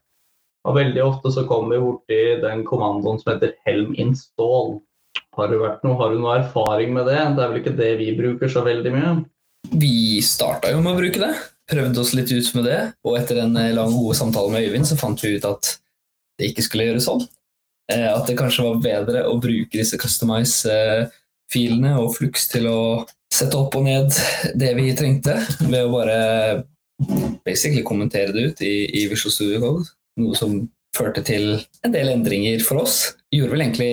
Og 0.68 0.76
Veldig 0.76 1.02
ofte 1.06 1.32
så 1.32 1.46
kommer 1.48 1.76
vi 1.76 1.84
borti 1.86 2.22
den 2.44 2.66
kommandoen 2.68 3.22
som 3.22 3.34
heter 3.34 3.56
Helm 3.68 3.94
install. 3.96 4.80
Har 5.40 5.52
du, 5.52 5.60
vært 5.62 5.86
noe, 5.86 5.96
har 6.02 6.12
du 6.12 6.20
noe 6.20 6.40
erfaring 6.42 6.92
med 6.96 7.08
det? 7.08 7.20
Det 7.38 7.44
er 7.44 7.52
vel 7.52 7.62
ikke 7.62 7.78
det 7.78 7.92
vi 8.02 8.10
bruker 8.18 8.52
så 8.52 8.66
veldig 8.66 8.92
mye? 8.94 9.14
Vi 9.72 10.20
starta 10.26 10.72
jo 10.74 10.82
med 10.84 10.94
å 10.94 11.00
bruke 11.00 11.22
det. 11.22 11.32
Prøvde 11.70 12.02
oss 12.02 12.16
litt 12.18 12.32
ut 12.34 12.50
med 12.58 12.68
det. 12.68 12.80
Og 13.08 13.16
etter 13.20 13.44
en 13.44 13.56
eh, 13.60 13.76
lang, 13.76 13.94
god 13.96 14.18
samtale 14.18 14.52
med 14.52 14.68
Øyvind 14.68 14.90
så 14.90 14.98
fant 15.00 15.22
vi 15.24 15.36
ut 15.38 15.48
at 15.48 15.76
det 16.40 16.52
ikke 16.52 16.66
skulle 16.66 16.90
gjøres 16.90 17.08
sånn. 17.08 17.24
Eh, 17.92 18.10
at 18.10 18.28
det 18.28 18.38
kanskje 18.40 18.66
var 18.68 18.84
bedre 18.84 19.24
å 19.30 19.38
bruke 19.42 19.78
disse 19.78 20.00
customize-filene 20.02 21.96
og 22.02 22.16
Flux 22.18 22.50
til 22.52 22.68
å 22.72 22.80
sette 23.40 23.60
opp 23.60 23.78
og 23.80 23.86
ned 23.88 24.12
det 24.60 24.74
vi 24.78 24.90
trengte, 24.98 25.38
ved 25.66 25.86
å 25.86 25.94
bare 25.94 26.20
basically 27.46 27.84
kommentere 27.88 28.34
det 28.36 28.44
ut 28.50 28.62
i, 28.66 28.74
i 29.02 29.06
Visual 29.12 29.34
Studio 29.34 29.62
Code. 29.64 29.88
Noe 30.20 30.36
som 30.38 30.60
førte 30.96 31.24
til 31.26 31.54
en 31.86 31.94
del 31.96 32.12
endringer 32.12 32.62
for 32.66 32.84
oss. 32.84 33.16
Gjorde 33.32 33.56
vel 33.56 33.66
egentlig 33.68 33.92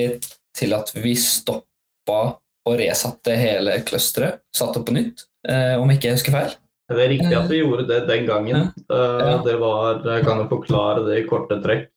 til 0.56 0.74
at 0.74 0.90
vi 0.96 1.14
stoppa 1.20 2.20
og 2.66 2.78
resatte 2.80 3.36
hele 3.38 3.78
clusteret. 3.86 4.42
Satte 4.56 4.80
opp 4.80 4.88
på 4.88 4.96
nytt, 4.96 5.26
eh, 5.48 5.74
om 5.78 5.90
ikke 5.92 6.10
jeg 6.10 6.18
husker 6.18 6.34
feil. 6.34 6.56
Det 6.86 7.02
er 7.02 7.10
riktig 7.10 7.34
at 7.34 7.48
vi 7.50 7.60
gjorde 7.60 7.86
det 7.88 8.04
den 8.06 8.26
gangen. 8.28 8.68
Ja. 8.86 8.96
Ja. 9.18 9.36
Det 9.42 9.56
var, 9.58 10.04
Jeg 10.06 10.22
kan 10.26 10.38
jo 10.42 10.48
forklare 10.50 11.02
det 11.06 11.20
i 11.20 11.26
korte 11.26 11.58
trekk. 11.62 11.90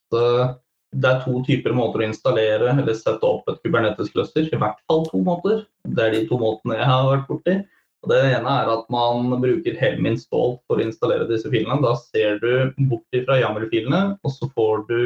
Det 0.89 1.09
er 1.09 1.19
to 1.21 1.41
typer 1.45 1.75
måter 1.77 2.01
å 2.01 2.07
installere 2.07 2.71
eller 2.73 2.95
sette 2.97 3.25
opp 3.25 3.49
et 3.51 3.59
Kubernetes-cluster. 3.65 4.47
I 4.49 4.61
hvert 4.61 4.79
fall 4.89 5.03
to 5.09 5.21
måter. 5.25 5.65
Det 5.85 6.05
er 6.05 6.15
de 6.15 6.23
to 6.29 6.39
måtene 6.41 6.79
jeg 6.79 6.89
har 6.89 7.09
vært 7.11 7.27
borti. 7.29 7.57
Og 7.99 8.13
det 8.13 8.19
ene 8.31 8.53
er 8.61 8.69
at 8.71 8.85
man 8.93 9.33
bruker 9.41 9.75
Helm 9.79 10.07
install 10.07 10.55
for 10.65 10.79
å 10.79 10.85
installere 10.85 11.27
disse 11.29 11.51
filene. 11.51 11.81
Da 11.83 11.93
ser 11.99 12.39
du 12.41 12.71
bort 12.89 13.19
fra 13.27 13.37
YAML-filene, 13.41 14.01
og 14.23 14.33
så 14.33 14.49
får 14.55 14.85
du 14.89 15.01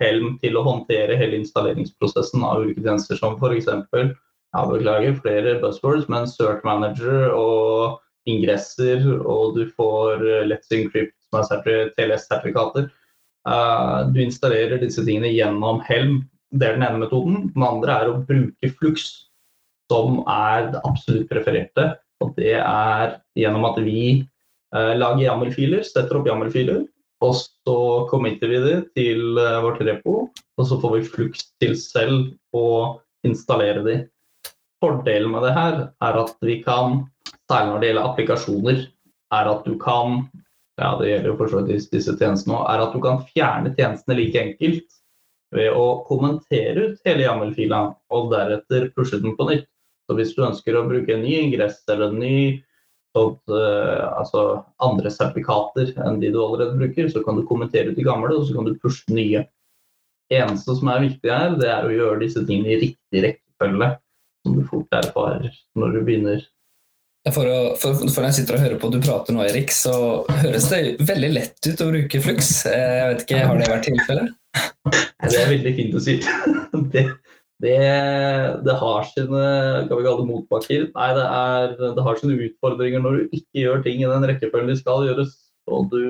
Helm 0.00 0.36
til 0.40 0.56
å 0.56 0.64
håndtere 0.64 1.16
hele 1.20 1.40
installeringsprosessen 1.40 2.44
av 2.46 2.62
ulike 2.64 2.84
tjenester, 2.84 3.18
som 3.20 3.36
f.eks. 3.36 3.68
Ja, 4.50 4.62
beklager 4.66 5.18
flere 5.20 5.58
buzzwords, 5.62 6.08
men 6.12 6.28
Search 6.28 6.64
Manager 6.66 7.30
og 7.34 8.00
ingresser, 8.28 9.04
og 9.20 9.58
du 9.58 9.66
får 9.76 10.24
eh, 10.24 10.46
Let's 10.48 10.72
Encrypt, 10.74 11.16
som 11.28 11.40
er 11.42 11.92
TLS-sertifikater. 11.96 12.88
Uh, 13.48 14.10
du 14.12 14.20
installerer 14.22 14.82
disse 14.82 15.04
tingene 15.06 15.32
gjennom 15.32 15.80
Helm. 15.86 16.20
Det 16.50 16.66
er 16.66 16.76
den 16.76 16.86
ene 16.86 17.02
metoden. 17.04 17.48
Den 17.54 17.64
andre 17.64 17.96
er 17.96 18.10
å 18.10 18.20
bruke 18.26 18.72
Flux, 18.78 19.08
som 19.90 20.22
er 20.28 20.70
det 20.74 20.82
absolutt 20.86 21.30
prefererte. 21.30 21.92
Og 22.20 22.34
det 22.36 22.58
er 22.60 23.16
gjennom 23.38 23.64
at 23.70 23.80
vi 23.82 24.02
uh, 24.76 24.92
lager 24.98 25.24
YAML-filer, 25.24 25.84
setter 25.86 26.20
opp 26.20 26.28
YAML-filer, 26.28 26.84
og 27.20 27.36
så 27.36 27.78
committer 28.10 28.48
vi 28.48 28.60
det 28.64 28.76
til 28.96 29.36
eh, 29.36 29.58
vårt 29.60 29.82
repo, 29.84 30.14
og 30.32 30.66
så 30.66 30.78
får 30.80 30.94
vi 30.94 31.08
flux 31.08 31.42
til 31.60 31.74
selv 31.76 32.30
å 32.56 32.96
installere 33.28 33.84
de. 33.84 33.96
Fordelen 34.80 35.34
med 35.34 35.44
det 35.44 35.52
her 35.52 35.82
er 36.00 36.20
at 36.22 36.32
vi 36.44 36.60
kan, 36.64 37.02
særlig 37.44 37.68
når 37.68 37.82
det 37.82 37.90
gjelder 37.90 38.08
applikasjoner, 38.08 38.80
er 39.36 39.50
at 39.52 39.68
du 39.68 39.76
kan 39.82 40.22
ja, 40.80 40.94
det 40.96 41.10
gjelder 41.10 41.28
jo 41.28 41.36
for 41.36 41.52
så 41.52 41.60
vidt 41.66 41.92
disse 41.92 42.14
tjenestene 42.16 42.56
også, 42.56 42.72
er 42.72 42.82
at 42.86 42.96
du 42.96 43.02
kan 43.04 43.20
fjerne 43.28 43.74
tjenestene 43.76 44.16
like 44.16 44.40
enkelt 44.40 44.96
ved 45.54 45.74
å 45.76 45.86
kommentere 46.06 46.86
ut 46.86 47.06
hele 47.06 47.26
YAML-fila 47.26 47.80
og 48.16 48.30
deretter 48.32 48.88
pushe 48.96 49.18
den 49.20 49.36
på 49.36 49.48
nytt. 49.50 49.68
Så 50.08 50.16
hvis 50.18 50.32
du 50.34 50.44
ønsker 50.46 50.78
å 50.78 50.86
bruke 50.88 51.12
en 51.14 51.24
ny 51.24 51.36
ingress 51.38 51.82
eller 51.90 52.10
en 52.10 52.20
ny 52.22 52.36
sånt, 53.16 53.42
uh, 53.50 54.06
altså 54.14 54.44
andre 54.82 55.10
sertifikater 55.12 55.92
enn 56.06 56.20
de 56.22 56.30
du 56.32 56.38
allerede 56.42 56.78
bruker, 56.78 57.10
så 57.10 57.22
kan 57.26 57.38
du 57.38 57.46
kommentere 57.46 57.90
ut 57.90 57.98
de 57.98 58.06
gamle, 58.06 58.32
og 58.34 58.46
så 58.46 58.56
kan 58.56 58.70
du 58.70 58.78
pushe 58.80 59.04
nye. 59.14 59.44
Eneste 60.30 60.76
som 60.78 60.90
er 60.92 61.04
viktig 61.08 61.30
her, 61.30 61.56
det 61.58 61.68
er 61.74 61.86
å 61.86 61.94
gjøre 61.94 62.22
disse 62.22 62.44
tingene 62.46 62.76
i 62.76 62.80
riktig 62.86 63.24
rekkefølge, 63.26 63.90
som 64.46 64.56
du 64.56 64.62
fort 64.70 64.98
erfarer 65.00 65.50
når 65.76 65.96
du 65.96 66.02
begynner 66.06 66.44
For, 67.28 67.44
å, 67.44 67.56
for, 67.76 67.98
for, 68.00 68.22
når 68.22 68.30
jeg 68.30 68.36
sitter 68.38 68.56
og 68.56 68.62
hører 68.64 68.78
på 68.80 68.88
du 68.94 68.96
prater 69.04 69.34
nå, 69.36 69.42
Erik, 69.44 69.72
så 69.76 69.92
høres 70.40 70.70
det 70.72 70.78
veldig 71.04 71.28
lett 71.34 71.66
ut 71.68 71.82
å 71.84 71.88
bruke 71.90 72.20
Flux. 72.24 72.52
Jeg 72.64 73.10
vet 73.10 73.24
ikke, 73.26 73.42
Har 73.44 73.60
det 73.60 73.66
vært 73.68 73.88
tilfellet? 73.90 74.30
Det 75.28 75.36
er 75.36 75.50
veldig 75.52 75.72
fint 75.76 75.98
å 75.98 76.04
si. 76.04 76.16
Det, 76.90 77.02
det, 77.60 77.74
det 78.64 78.74
har 78.80 79.04
sine 79.10 79.40
kan 79.84 79.98
vi 79.98 80.04
kalle 80.06 80.22
det 80.22 80.30
motbakker. 80.30 80.86
Nei, 80.94 81.08
det, 81.18 81.26
er, 81.26 81.74
det 81.98 82.04
har 82.06 82.16
sine 82.16 82.38
utfordringer 82.46 83.02
når 83.04 83.18
du 83.18 83.34
ikke 83.36 83.66
gjør 83.66 83.82
ting 83.84 84.00
i 84.00 84.08
den 84.08 84.24
rekkefølgen 84.30 84.72
de 84.72 84.78
skal 84.78 85.04
gjøres. 85.04 85.34
Og 85.68 85.92
du 85.92 86.06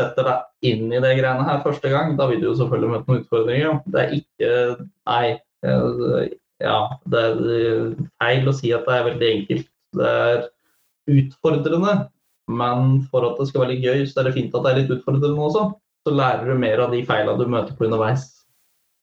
setter 0.00 0.26
deg 0.26 0.72
inn 0.72 0.90
i 0.90 1.02
det 1.02 1.14
greiene 1.20 1.46
her 1.46 1.62
første 1.62 1.92
gang, 1.92 2.16
da 2.18 2.26
vil 2.30 2.42
du 2.42 2.48
jo 2.48 2.56
selvfølgelig 2.58 2.90
møte 2.96 3.06
noen 3.06 3.22
utfordringer. 3.22 3.78
Det 3.86 4.02
er 4.02 4.18
ikke 4.18 4.50
Nei. 5.12 5.24
Ja, 6.60 6.78
det 7.08 7.20
er 7.26 7.92
feil 8.20 8.48
å 8.48 8.56
si 8.56 8.72
at 8.76 8.88
det 8.88 8.96
er 8.96 9.06
veldig 9.08 9.28
enkelt. 9.34 9.68
Det 9.96 10.10
er 10.24 10.42
utfordrende, 11.10 11.94
men 12.50 12.90
for 13.10 13.26
at 13.30 13.40
det 13.40 13.48
skal 13.48 13.64
være 13.64 13.74
litt 13.74 13.86
gøy, 13.86 14.02
så 14.08 14.20
er 14.20 14.28
det 14.28 14.36
fint 14.36 14.54
at 14.54 14.66
det 14.66 14.72
er 14.72 14.82
litt 14.82 14.92
utfordrende 14.98 15.46
også. 15.46 15.64
Så 16.06 16.12
lærer 16.16 16.46
du 16.48 16.60
mer 16.60 16.84
av 16.84 16.94
de 16.94 17.00
feilene 17.08 17.40
du 17.40 17.50
møter 17.50 17.76
på 17.76 17.88
underveis. 17.88 18.28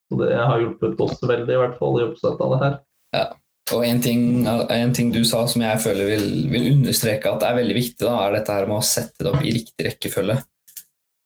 Så 0.08 0.20
det 0.22 0.32
har 0.38 0.62
hjulpet 0.62 1.02
oss 1.04 1.20
veldig, 1.22 1.52
i 1.52 1.60
hvert 1.62 1.76
fall 1.80 2.00
i 2.00 2.06
oppsettet 2.08 2.44
av 2.46 2.54
det 2.54 2.62
her. 2.64 2.78
Ja. 3.18 3.28
Og 3.76 3.84
en 3.84 3.98
ting, 4.00 4.22
en 4.48 4.94
ting, 4.96 5.10
du 5.12 5.26
sa 5.28 5.42
som 5.52 5.64
jeg 5.66 5.80
føler 5.84 6.08
vil, 6.14 6.30
vil, 6.54 6.70
understreke 6.78 7.28
at 7.28 7.42
det 7.42 7.50
er 7.50 7.58
veldig 7.58 7.76
viktig, 7.76 8.06
da, 8.06 8.14
er 8.24 8.38
dette 8.38 8.54
her 8.56 8.70
med 8.70 8.80
å 8.80 8.86
sette 8.86 9.26
det 9.26 9.34
opp 9.34 9.44
i 9.44 9.52
riktig 9.58 9.88
rekkefølge. 9.90 10.38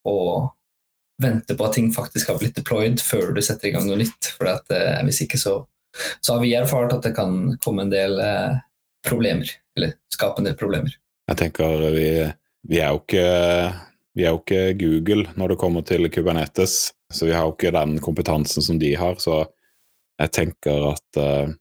Og 0.09 0.49
vente 1.21 1.53
på 1.53 1.67
at 1.67 1.77
ting 1.77 1.91
faktisk 1.93 2.31
har 2.31 2.39
blitt 2.41 2.57
deployed 2.57 2.97
før 3.03 3.35
du 3.35 3.43
setter 3.45 3.69
i 3.69 3.75
gang 3.75 3.85
noe 3.85 3.99
nytt. 4.01 4.31
For 4.39 4.49
at, 4.49 4.65
eh, 4.73 5.03
hvis 5.05 5.21
ikke 5.27 5.37
så, 5.37 5.59
så, 6.19 6.33
har 6.33 6.41
vi 6.41 6.53
erfart 6.55 6.93
at 6.95 7.05
det 7.05 7.13
kan 7.17 7.55
komme 7.63 7.85
en 7.85 7.93
del 7.93 8.19
eh, 8.23 8.59
problemer. 9.07 9.49
Eller 9.77 9.95
skape 10.13 10.41
en 10.41 10.49
del 10.49 10.57
problemer. 10.59 10.93
Jeg 11.31 11.39
tenker 11.39 11.87
vi, 11.95 12.09
vi, 12.67 12.81
er 12.81 12.97
ikke, 12.97 13.25
vi 14.17 14.25
er 14.25 14.35
jo 14.35 14.41
ikke 14.41 14.63
Google 14.79 15.25
når 15.39 15.53
det 15.53 15.61
kommer 15.61 15.85
til 15.87 16.09
Kubernetes. 16.11 16.91
Så 17.11 17.27
vi 17.27 17.35
har 17.35 17.47
jo 17.47 17.55
ikke 17.55 17.73
den 17.75 17.97
kompetansen 18.03 18.63
som 18.63 18.79
de 18.79 18.93
har. 18.99 19.17
Så 19.23 19.43
jeg 20.21 20.33
tenker 20.35 20.91
at 20.91 21.19
uh, 21.19 21.51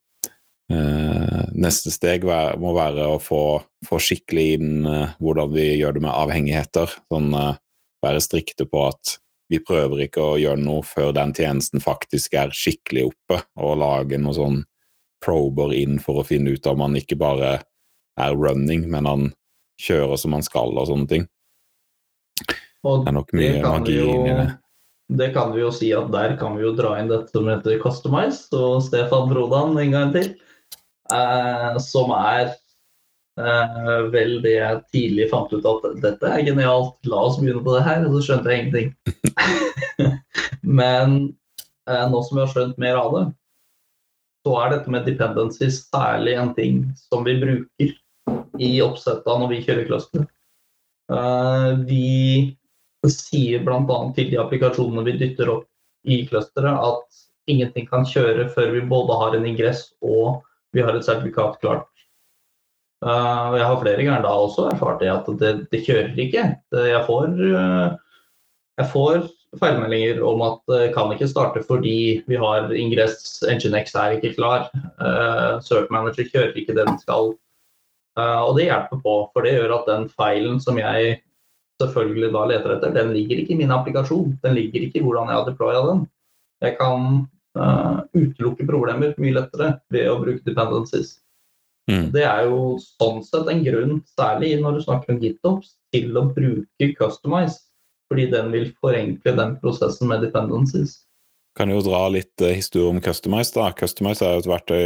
uh, 0.72 1.42
neste 1.56 1.92
steg 1.94 2.26
må 2.26 2.74
være 2.76 3.06
å 3.08 3.18
få, 3.22 3.42
få 3.86 4.00
skikkelig 4.02 4.46
inn 4.58 4.86
uh, 4.86 5.16
hvordan 5.22 5.54
vi 5.54 5.66
gjør 5.80 5.96
det 5.96 6.04
med 6.04 6.14
avhengigheter. 6.14 6.94
Sånn, 7.10 7.32
være 8.00 8.22
strikte 8.24 8.66
på 8.68 8.86
at 8.88 9.18
vi 9.50 9.60
prøver 9.66 10.06
ikke 10.06 10.22
å 10.22 10.38
gjøre 10.40 10.62
noe 10.62 10.84
før 10.86 11.12
den 11.16 11.34
tjenesten 11.36 11.82
faktisk 11.82 12.36
er 12.38 12.54
skikkelig 12.54 13.08
oppe, 13.10 13.42
og 13.58 13.80
lage 13.82 14.20
noen 14.20 14.36
sånn 14.36 14.62
prober 15.20 15.74
inn 15.76 15.98
for 16.00 16.22
å 16.22 16.26
finne 16.26 16.54
ut 16.54 16.70
om 16.70 16.80
man 16.80 16.96
ikke 16.96 17.18
bare 17.20 17.58
er 18.20 18.38
running, 18.38 18.86
men 18.90 19.08
han 19.10 19.28
kjører 19.80 20.20
som 20.20 20.36
han 20.36 20.46
skal 20.46 20.72
og 20.76 20.88
sånne 20.88 21.10
ting. 21.10 21.28
Og 22.86 23.04
det 23.04 23.10
er 23.10 23.16
nok 23.18 23.36
mye 23.36 23.60
magi 23.66 24.00
inni 24.00 24.34
det 24.38 24.50
det 25.10 25.32
kan 25.34 25.50
vi 25.54 25.62
jo 25.64 25.70
si 25.74 25.90
at 25.96 26.10
der 26.12 26.36
kan 26.38 26.54
vi 26.56 26.64
jo 26.64 26.74
dra 26.76 26.94
inn 27.00 27.10
dette 27.10 27.32
som 27.34 27.48
heter 27.50 27.80
Customize, 27.82 28.46
og 28.54 28.84
Stefan 28.86 29.30
Brodan 29.30 29.74
en 29.80 29.94
gang 29.94 30.12
til. 30.14 30.32
Eh, 31.10 31.78
som 31.82 32.12
er 32.14 32.52
vel 34.12 34.36
det 34.44 34.54
jeg 34.56 34.80
tidlig 34.94 35.28
fant 35.30 35.52
ut 35.52 35.66
at 35.68 35.86
dette 36.02 36.30
er 36.30 36.46
genialt, 36.46 36.96
la 37.08 37.22
oss 37.28 37.38
begynne 37.40 37.62
på 37.64 37.74
det 37.76 37.84
her. 37.86 38.06
Og 38.06 38.16
så 38.16 38.22
skjønte 38.28 38.52
jeg 38.52 38.64
ingenting. 38.64 38.94
Men 40.80 41.16
eh, 41.88 42.06
nå 42.10 42.22
som 42.24 42.38
vi 42.38 42.44
har 42.44 42.52
skjønt 42.52 42.80
mer 42.80 43.00
av 43.00 43.16
det, 43.16 43.24
så 44.46 44.56
er 44.62 44.74
dette 44.74 44.92
med 44.92 45.08
dependencies 45.08 45.82
særlig 45.90 46.36
en 46.40 46.54
ting 46.56 46.84
som 46.96 47.26
vi 47.26 47.36
bruker 47.40 47.96
i 48.60 48.70
oppsettet 48.84 49.28
når 49.28 49.52
vi 49.52 49.64
kjører 49.66 49.88
cluster. 49.88 50.28
Uh, 51.10 51.74
vi 51.88 52.56
sier 53.10 53.64
bl.a. 53.66 53.98
til 54.16 54.30
de 54.30 54.38
applikasjonene 54.40 55.04
vi 55.08 55.16
dytter 55.20 55.50
opp 55.52 55.66
i 56.08 56.22
clusteret, 56.28 56.72
at 56.72 57.50
ingenting 57.50 57.88
kan 57.90 58.06
kjøre 58.08 58.48
før 58.54 58.72
vi 58.76 58.86
både 58.88 59.16
har 59.20 59.36
en 59.36 59.48
ingress 59.48 59.90
og 60.00 60.40
vi 60.76 60.84
har 60.86 60.94
et 60.96 61.04
sertifikat 61.04 61.58
klart. 61.60 61.89
Uh, 63.00 63.56
jeg 63.56 63.64
har 63.64 63.80
flere 63.80 64.04
ganger 64.04 64.24
da 64.26 64.30
også 64.36 64.66
erfart 64.68 65.00
det 65.00 65.08
at 65.08 65.28
det, 65.40 65.52
det 65.72 65.84
kjører 65.86 66.18
ikke. 66.20 66.46
Jeg 66.76 67.04
får, 67.06 67.30
uh, 67.40 67.94
jeg 68.80 68.90
får 68.92 69.22
feilmeldinger 69.58 70.20
om 70.22 70.42
at 70.46 70.60
det 70.70 70.90
kan 70.94 71.10
ikke 71.14 71.28
starte 71.30 71.62
fordi 71.66 72.20
vi 72.28 72.38
har 72.38 72.70
ingress, 72.76 73.40
Nginx 73.48 73.94
er 73.96 74.18
ikke 74.18 74.34
klar. 74.36 74.68
Uh, 75.00 75.58
Manager 75.90 76.28
kjører 76.28 76.54
ikke 76.54 76.76
det 76.76 76.86
den 76.86 77.00
skal. 77.00 77.32
Uh, 78.18 78.40
og 78.44 78.54
det 78.58 78.68
hjelper 78.68 79.00
på, 79.02 79.16
for 79.32 79.46
det 79.46 79.56
gjør 79.56 79.78
at 79.80 79.90
den 79.90 80.06
feilen 80.12 80.60
som 80.62 80.78
jeg 80.78 81.18
selvfølgelig 81.80 82.32
da 82.34 82.44
leter 82.50 82.76
etter, 82.76 82.94
den 82.94 83.14
ligger 83.16 83.40
ikke 83.40 83.54
i 83.54 83.60
min 83.62 83.72
applikasjon. 83.74 84.36
Den 84.44 84.56
ligger 84.58 84.84
ikke 84.84 85.00
i 85.00 85.04
hvordan 85.04 85.30
jeg 85.30 85.38
har 85.38 85.48
deploya 85.48 85.82
den. 85.88 86.04
Jeg 86.60 86.76
kan 86.76 87.06
uh, 87.56 87.98
utelukke 88.12 88.68
problemer 88.68 89.16
mye 89.16 89.38
lettere 89.38 89.72
ved 89.94 90.10
å 90.10 90.18
bruke 90.20 90.44
dependencies. 90.44 91.16
Mm. 91.90 92.08
Det 92.14 92.24
er 92.26 92.46
jo 92.48 92.76
sånn 92.82 93.22
sett 93.26 93.48
en 93.50 93.62
grunn, 93.64 93.98
særlig 94.18 94.54
når 94.60 94.78
du 94.78 94.84
snakker 94.84 95.14
om 95.14 95.20
GitOps, 95.22 95.74
til 95.94 96.16
å 96.18 96.26
bruke 96.34 96.90
Customize. 96.98 97.58
Fordi 98.10 98.26
den 98.32 98.50
vil 98.50 98.72
forenkle 98.82 99.36
den 99.38 99.54
prosessen 99.62 100.10
med 100.10 100.24
dependencies. 100.26 100.98
Kan 101.58 101.70
jo 101.70 101.82
dra 101.86 102.08
litt 102.10 102.42
uh, 102.42 102.50
historie 102.50 102.90
om 102.90 103.00
Customize. 103.02 103.54
da. 103.54 103.70
Customize 103.76 104.26
er 104.26 104.36
jo 104.36 104.44
et 104.44 104.50
verktøy 104.50 104.84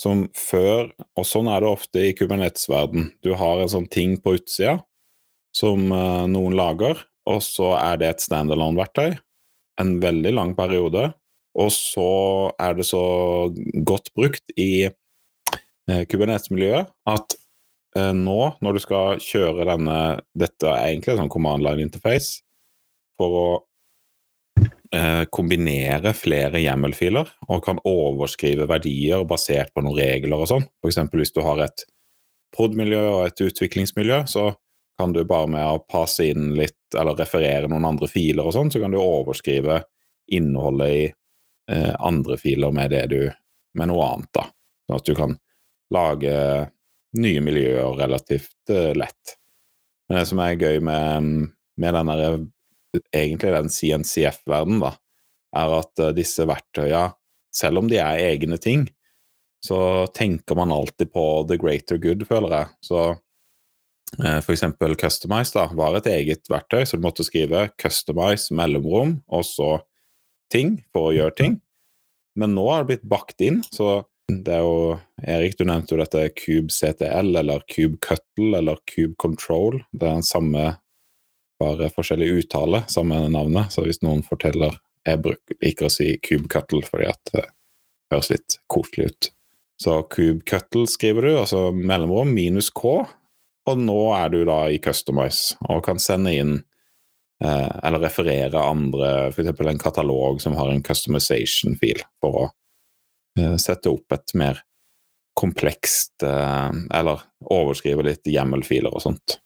som 0.00 0.26
før, 0.36 0.90
og 1.16 1.24
sånn 1.24 1.48
er 1.48 1.62
det 1.62 1.70
ofte 1.70 2.02
i 2.04 2.14
Kubernetes-verden, 2.16 3.14
du 3.24 3.30
har 3.38 3.62
en 3.62 3.70
sånn 3.72 3.86
ting 3.88 4.18
på 4.20 4.34
utsida 4.36 4.82
som 5.56 5.86
uh, 5.88 6.26
noen 6.28 6.52
lager, 6.58 7.00
og 7.26 7.40
så 7.40 7.72
er 7.78 8.02
det 8.02 8.10
et 8.10 8.26
standalone-verktøy 8.26 9.14
en 9.80 9.96
veldig 10.02 10.32
lang 10.36 10.54
periode. 10.56 11.10
Og 11.56 11.72
så 11.72 12.10
er 12.60 12.76
det 12.76 12.86
så 12.88 13.02
godt 13.88 14.12
brukt 14.16 14.52
i 14.60 14.88
Kubernetes-miljøet 15.86 16.90
at 17.06 17.36
uh, 17.98 18.12
nå, 18.16 18.40
når 18.64 18.76
du 18.76 18.82
skal 18.82 19.22
kjøre 19.22 19.68
denne 19.68 19.98
Dette 20.34 20.66
er 20.72 20.90
egentlig 20.90 21.14
en 21.14 21.24
sånn 21.24 21.32
command 21.32 21.62
line-interface 21.66 22.42
for 23.20 23.40
å 23.40 23.48
kombinere 25.34 26.12
flere 26.16 26.60
YAML-filer 26.62 27.26
og 27.50 27.64
kan 27.66 27.80
overskrive 27.84 28.68
verdier 28.70 29.24
basert 29.28 29.72
på 29.74 29.82
noen 29.82 29.98
regler 29.98 30.40
og 30.40 30.48
sånn. 30.48 30.64
F.eks. 30.78 31.00
hvis 31.10 31.34
du 31.34 31.40
har 31.44 31.60
et 31.64 31.82
prod-miljø 32.54 33.00
og 33.10 33.24
et 33.26 33.42
utviklingsmiljø, 33.48 34.22
så 34.30 34.46
kan 34.98 35.12
du 35.12 35.24
bare 35.28 35.48
med 35.50 35.66
å 35.66 35.82
passe 35.90 36.24
inn 36.30 36.54
litt, 36.56 36.78
eller 36.96 37.18
referere 37.18 37.68
noen 37.68 37.84
andre 37.84 38.08
filer 38.08 38.46
og 38.46 38.54
sånn, 38.56 38.70
så 38.72 38.80
kan 38.80 38.94
du 38.94 39.00
overskrive 39.00 39.82
innholdet 40.32 40.92
i 40.92 41.02
eh, 41.72 41.92
andre 42.00 42.38
filer 42.40 42.72
med 42.74 42.94
det 42.94 43.04
du 43.12 43.20
med 43.76 43.90
noe 43.90 44.06
annet, 44.14 44.30
da. 44.34 44.46
Sånn 44.86 45.00
at 45.00 45.08
du 45.08 45.14
kan 45.18 45.36
lage 45.94 46.36
nye 47.16 47.42
miljøer 47.44 47.96
relativt 47.98 48.72
eh, 48.72 48.92
lett. 48.96 49.36
Men 50.08 50.20
det 50.20 50.26
som 50.30 50.42
er 50.42 50.60
gøy 50.60 50.80
med, 50.84 51.50
med 51.80 51.96
den 51.98 52.12
der, 52.12 52.38
egentlig 53.14 53.52
den 53.54 53.70
CNCF-verdenen, 53.72 54.82
da, 54.84 54.92
er 55.56 55.72
at 55.80 56.02
uh, 56.02 56.12
disse 56.14 56.44
verktøya, 56.46 57.08
selv 57.54 57.80
om 57.80 57.90
de 57.90 57.98
er 58.02 58.20
egne 58.28 58.58
ting, 58.62 58.84
så 59.64 60.06
tenker 60.14 60.58
man 60.58 60.74
alltid 60.74 61.10
på 61.14 61.24
the 61.48 61.56
greater 61.58 61.98
good, 61.98 62.22
føler 62.28 62.52
jeg. 62.52 62.68
Så 62.86 63.00
for 64.44 64.52
eksempel 64.54 64.94
Customize 65.00 65.56
da, 65.56 65.64
var 65.74 65.96
et 65.98 66.06
eget 66.06 66.46
verktøy, 66.52 66.84
så 66.86 66.94
du 66.94 67.02
måtte 67.02 67.24
skrive 67.26 67.64
'customize', 67.74 68.54
mellomrom, 68.54 69.16
og 69.26 69.42
så 69.48 69.70
ting 70.52 70.76
for 70.94 71.10
å 71.10 71.16
gjøre 71.16 71.34
ting. 71.40 71.56
Men 72.38 72.54
nå 72.54 72.68
har 72.68 72.84
det 72.84 72.92
blitt 72.92 73.08
bakt 73.08 73.42
inn, 73.42 73.62
så 73.64 74.04
det 74.26 74.54
er 74.56 74.64
jo 74.64 74.96
Erik, 75.22 75.54
du 75.58 75.64
nevnte 75.68 75.94
jo 75.94 76.00
dette 76.00 76.24
Cube 76.34 76.74
CTL, 76.74 77.30
eller 77.38 77.62
Cube 77.70 78.00
Cuttle, 78.02 78.50
eller 78.58 78.80
Cube 78.90 79.14
Control. 79.22 79.78
Det 79.92 80.08
er 80.08 80.18
den 80.18 80.26
samme, 80.26 80.64
bare 81.62 81.90
forskjellig 81.94 82.32
uttale, 82.40 82.82
samme 82.90 83.20
navnet. 83.30 83.70
Så 83.74 83.86
hvis 83.86 84.02
noen 84.04 84.26
forteller 84.26 84.80
Jeg 85.06 85.20
bruker, 85.22 85.54
liker 85.62 85.86
å 85.86 85.92
si 85.94 86.16
Cube 86.18 86.48
Cuttle 86.50 86.82
fordi 86.82 87.04
at 87.06 87.30
det 87.30 87.44
høres 88.10 88.30
litt 88.32 88.56
koselig 88.66 89.12
ut. 89.12 89.28
Så 89.78 90.00
Cube 90.10 90.42
Cuttle 90.42 90.88
skriver 90.90 91.28
du, 91.28 91.30
altså 91.44 91.68
mellomrom 91.70 92.32
minus 92.34 92.72
K, 92.74 93.04
og 93.70 93.78
nå 93.78 94.00
er 94.16 94.32
du 94.34 94.40
da 94.48 94.64
i 94.66 94.80
Customize 94.82 95.54
og 95.68 95.84
kan 95.86 96.02
sende 96.02 96.34
inn 96.34 96.52
eh, 96.58 97.70
eller 97.86 98.02
referere 98.02 98.58
andre, 98.58 99.12
f.eks. 99.30 99.54
en 99.54 99.78
katalog 99.78 100.42
som 100.42 100.58
har 100.58 100.72
en 100.72 100.82
customization-fil, 100.82 102.02
for 102.18 102.40
å 102.40 102.44
eh, 102.48 102.54
sette 103.60 103.90
opp 103.92 104.14
et 104.16 104.32
mer 104.38 104.62
komplekst 105.36 106.22
eh, 106.22 106.70
Eller 106.98 107.24
overskrive 107.52 108.06
litt 108.06 108.28
hjemmelfiler 108.30 108.94
og 108.94 109.04
sånt. 109.04 109.38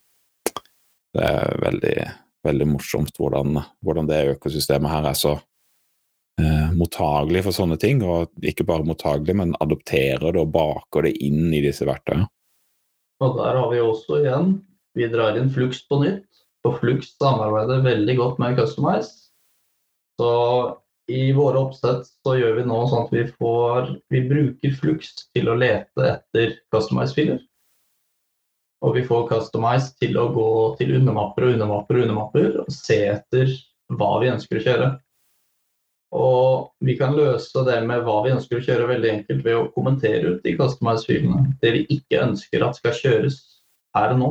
Det 1.10 1.26
er 1.26 1.56
veldig, 1.64 1.94
veldig 2.46 2.66
morsomt 2.70 3.16
hvordan, 3.18 3.58
hvordan 3.82 4.10
det 4.10 4.20
økosystemet 4.36 4.92
her 4.92 5.08
er 5.10 5.18
så 5.18 5.32
eh, 6.40 6.68
mottagelig 6.76 7.42
for 7.48 7.56
sånne 7.56 7.78
ting. 7.82 8.04
Og 8.06 8.30
ikke 8.46 8.66
bare 8.68 8.86
mottagelig, 8.86 9.34
men 9.42 9.56
adopterer 9.58 10.28
det 10.30 10.44
og 10.44 10.52
baker 10.54 11.08
det 11.08 11.16
inn 11.26 11.50
i 11.50 11.64
disse 11.64 11.88
verktøyene. 11.88 12.28
Og 13.20 13.36
der 13.36 13.58
har 13.58 13.66
vi 13.68 13.80
også 13.84 14.22
igjen 14.22 14.52
Vi 14.96 15.06
drar 15.10 15.36
inn 15.38 15.50
Flux 15.52 15.82
på 15.90 16.00
nytt. 16.04 16.26
Og 16.66 16.78
Flux 16.80 17.12
samarbeider 17.18 17.82
veldig 17.84 18.14
godt 18.18 18.40
med 18.42 18.56
Customize. 18.58 19.30
Så 20.20 20.30
i 21.10 21.32
våre 21.34 21.58
oppsett 21.58 22.06
så 22.06 22.36
gjør 22.38 22.60
vi 22.60 22.66
nå 22.68 22.80
sånn 22.88 23.06
at 23.06 23.14
vi 23.14 23.24
får 23.34 23.92
Vi 24.12 24.22
bruker 24.30 24.74
Flux 24.78 25.12
til 25.34 25.50
å 25.50 25.56
lete 25.58 26.06
etter 26.06 26.56
Customize-filer. 26.74 27.40
Og 28.86 28.96
vi 28.96 29.04
får 29.04 29.28
Customize 29.28 29.92
til 30.00 30.16
å 30.20 30.30
gå 30.32 30.50
til 30.78 30.94
undermapper 31.00 31.46
og 31.46 31.56
undermapper 31.56 31.98
og 31.98 32.06
undermapper 32.06 32.60
og 32.62 32.72
se 32.72 33.02
etter 33.12 33.52
hva 33.92 34.12
vi 34.22 34.30
ønsker 34.32 34.60
å 34.60 34.64
kjøre. 34.64 34.90
Og 36.16 36.70
vi 36.82 36.96
kan 36.98 37.14
løse 37.14 37.62
det 37.66 37.76
med 37.86 38.02
hva 38.06 38.16
vi 38.24 38.32
ønsker 38.34 38.58
å 38.58 38.64
kjøre 38.66 38.88
veldig 38.90 39.10
enkelt 39.12 39.44
ved 39.44 39.58
å 39.58 39.68
kommentere 39.74 40.34
ut 40.34 40.46
de 40.46 40.56
customize-filene. 40.58 41.52
Det 41.62 41.74
vi 41.76 41.84
ikke 41.98 42.24
ønsker 42.24 42.64
at 42.66 42.80
skal 42.80 42.96
kjøres 42.98 43.38
her 43.94 44.16
og 44.16 44.22
nå. 44.22 44.30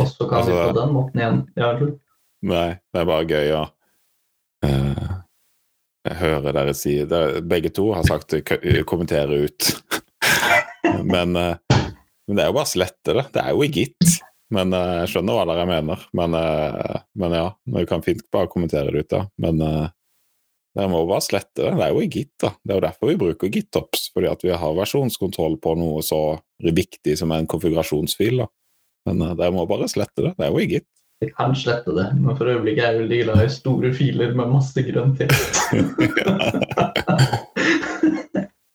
Og 0.00 0.08
så 0.10 0.26
kan 0.26 0.46
vi 0.46 0.52
Altså- 0.52 0.72
på 0.72 0.80
den 0.80 0.94
måten 0.94 1.20
igjen 1.20 1.48
ja. 1.56 1.72
Nei, 2.42 2.80
det 2.92 3.00
er 3.00 3.04
bare 3.04 3.24
gøy 3.24 3.52
å 3.56 3.73
eh, 4.64 6.14
hører 6.20 6.52
dere 6.56 6.74
si 6.76 6.98
det. 7.08 7.22
Begge 7.48 7.72
to 7.74 7.90
har 7.96 8.06
sagt 8.08 8.36
kommentere 8.88 9.44
ut. 9.46 9.70
men, 11.12 11.36
eh, 11.36 11.82
men 12.26 12.38
det 12.38 12.44
er 12.44 12.52
jo 12.52 12.58
bare 12.58 12.72
slette 12.72 13.16
det. 13.16 13.26
Det 13.34 13.42
er 13.42 13.52
jo 13.54 13.66
i 13.66 13.72
gitt. 13.72 14.14
Men 14.54 14.74
eh, 14.76 14.94
jeg 15.02 15.14
skjønner 15.14 15.38
hva 15.38 15.44
dere 15.50 15.68
mener. 15.68 16.06
Men, 16.16 16.38
eh, 16.38 17.02
men 17.20 17.36
ja, 17.36 17.46
vi 17.76 17.84
kan 17.90 18.04
fint 18.04 18.24
bare 18.34 18.50
kommentere 18.52 18.92
det 18.92 19.04
ut, 19.04 19.12
da. 19.12 19.22
Men 19.42 19.62
eh, 19.64 19.86
dere 20.74 20.90
må 20.90 21.04
bare 21.08 21.24
slette 21.24 21.62
det. 21.62 21.72
Det 21.78 21.86
er 21.86 21.94
jo 21.94 22.02
i 22.02 22.10
gitt, 22.10 22.34
da. 22.42 22.52
Det 22.60 22.74
er 22.74 22.80
jo 22.80 22.86
derfor 22.88 23.10
vi 23.12 23.20
bruker 23.20 23.54
GitOps. 23.54 24.08
Fordi 24.14 24.30
at 24.30 24.44
vi 24.46 24.52
har 24.54 24.76
versjonskontroll 24.78 25.58
på 25.62 25.76
noe 25.78 26.04
så 26.06 26.20
viktig 26.64 27.16
som 27.20 27.32
en 27.34 27.48
konfigurasjonsfil. 27.50 28.44
da. 28.44 28.50
Men 29.08 29.22
eh, 29.22 29.36
dere 29.40 29.54
må 29.54 29.66
bare 29.70 29.90
slette 29.90 30.28
det. 30.28 30.34
Det 30.38 30.46
er 30.46 30.52
jo 30.52 30.62
i 30.62 30.70
gitt. 30.76 30.90
Vi 31.24 31.30
kan 31.32 31.54
slette 31.56 31.94
det, 31.96 32.10
men 32.20 32.36
for 32.36 32.50
øyeblikket 32.52 32.84
er 32.84 32.90
jeg 32.92 33.00
veldig 33.04 33.20
glad 33.22 33.44
i 33.46 33.52
store 33.54 33.92
filer 33.96 34.34
med 34.36 34.50
masse 34.52 34.82
grønn 34.84 35.14
tekst. 35.16 35.56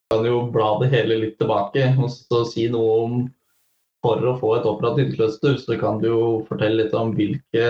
kan 0.09 0.25
jo 0.25 0.39
bla 0.51 0.79
det 0.81 0.89
hele 0.89 1.19
litt 1.21 1.37
tilbake 1.37 1.91
og 2.01 2.09
så 2.09 2.41
si 2.49 2.65
noe 2.73 2.95
om 3.03 3.19
For 3.99 4.23
å 4.23 4.37
få 4.39 4.53
et 4.55 4.65
operativt 4.67 5.17
cluster, 5.17 5.57
så 5.59 5.75
kan 5.75 5.97
du 5.99 6.07
jo 6.07 6.21
fortelle 6.47 6.85
litt 6.85 6.93
om 6.95 7.11
hvilke 7.17 7.65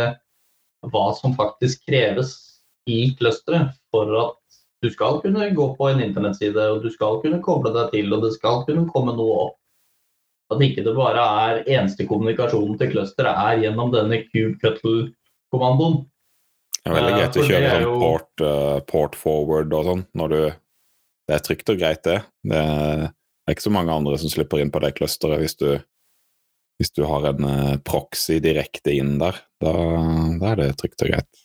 hva 0.94 1.06
som 1.18 1.34
faktisk 1.34 1.88
kreves 1.90 2.36
i 2.86 3.16
clusteret 3.18 3.74
for 3.90 4.14
at 4.14 4.60
du 4.86 4.92
skal 4.94 5.18
kunne 5.24 5.50
gå 5.58 5.66
på 5.76 5.88
en 5.90 6.04
internettside, 6.06 6.68
og 6.70 6.86
du 6.86 6.92
skal 6.94 7.18
kunne 7.24 7.42
koble 7.42 7.74
deg 7.74 7.90
til, 7.96 8.14
og 8.14 8.22
det 8.28 8.36
skal 8.38 8.62
kunne 8.70 8.86
komme 8.94 9.18
noe 9.18 9.40
opp. 9.48 9.58
At 10.50 10.62
ikke 10.66 10.82
det 10.86 10.96
bare 10.98 11.24
er 11.44 11.60
eneste 11.68 12.08
kommunikasjonen 12.10 12.78
til 12.80 12.90
clusteret 12.96 13.38
er 13.38 13.60
gjennom 13.66 13.92
denne 13.94 14.24
kubecuttle-kommandoen. 14.32 16.00
Det 16.80 16.90
er 16.90 16.96
veldig 16.96 17.18
greit 17.20 17.38
å 17.38 17.44
kjøre 17.46 17.70
sånn 17.70 17.84
jo- 17.86 18.00
port, 18.02 18.42
eh, 18.42 18.80
port 18.90 19.16
forward 19.20 19.74
og 19.74 19.86
sånn 19.86 20.06
når 20.16 20.30
du 20.30 20.42
Det 21.30 21.36
er 21.36 21.44
trygt 21.46 21.70
og 21.70 21.78
greit, 21.78 22.02
det. 22.02 22.24
Det 22.44 22.58
er, 22.58 23.02
er 23.46 23.54
ikke 23.54 23.68
så 23.68 23.72
mange 23.72 23.94
andre 23.94 24.18
som 24.18 24.32
slipper 24.34 24.58
inn 24.64 24.72
på 24.74 24.80
det 24.82 24.96
clusteret 24.98 25.38
hvis 25.38 25.54
du, 25.60 25.78
hvis 26.80 26.90
du 26.96 27.04
har 27.06 27.28
en 27.30 27.46
eh, 27.46 27.78
proxy 27.86 28.40
direkte 28.42 28.96
inn 28.98 29.20
der. 29.20 29.38
Da, 29.62 29.72
da 30.42 30.48
er 30.50 30.56
det 30.56 30.78
trygt 30.82 31.04
og 31.06 31.12
greit. 31.12 31.44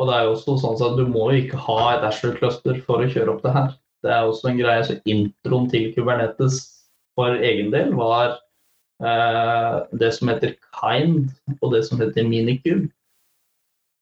Og 0.00 0.08
det 0.08 0.14
er 0.16 0.24
jo 0.24 0.32
også 0.32 0.56
sånn 0.62 0.80
at 0.80 0.96
du 0.96 1.04
må 1.04 1.26
jo 1.30 1.42
ikke 1.44 1.60
ha 1.60 1.98
et 1.98 2.06
Asher-cluster 2.08 2.80
for 2.86 3.04
å 3.04 3.10
kjøre 3.12 3.34
opp 3.34 3.44
det 3.44 3.52
her. 3.52 3.76
Det 4.00 4.10
er 4.16 4.24
også 4.24 4.48
en 4.48 4.58
greie, 4.62 4.86
så 4.88 4.96
Introen 5.04 5.68
til 5.68 5.92
Kubernetes 5.92 6.73
for 7.18 7.38
egen 7.38 7.70
del 7.74 7.94
var 7.96 8.36
uh, 9.04 9.84
det 9.94 10.10
som 10.16 10.30
heter 10.32 10.56
Kind, 10.74 11.30
og 11.60 11.74
det 11.74 11.84
som 11.88 12.02
heter 12.02 12.26
Minikube. 12.28 12.90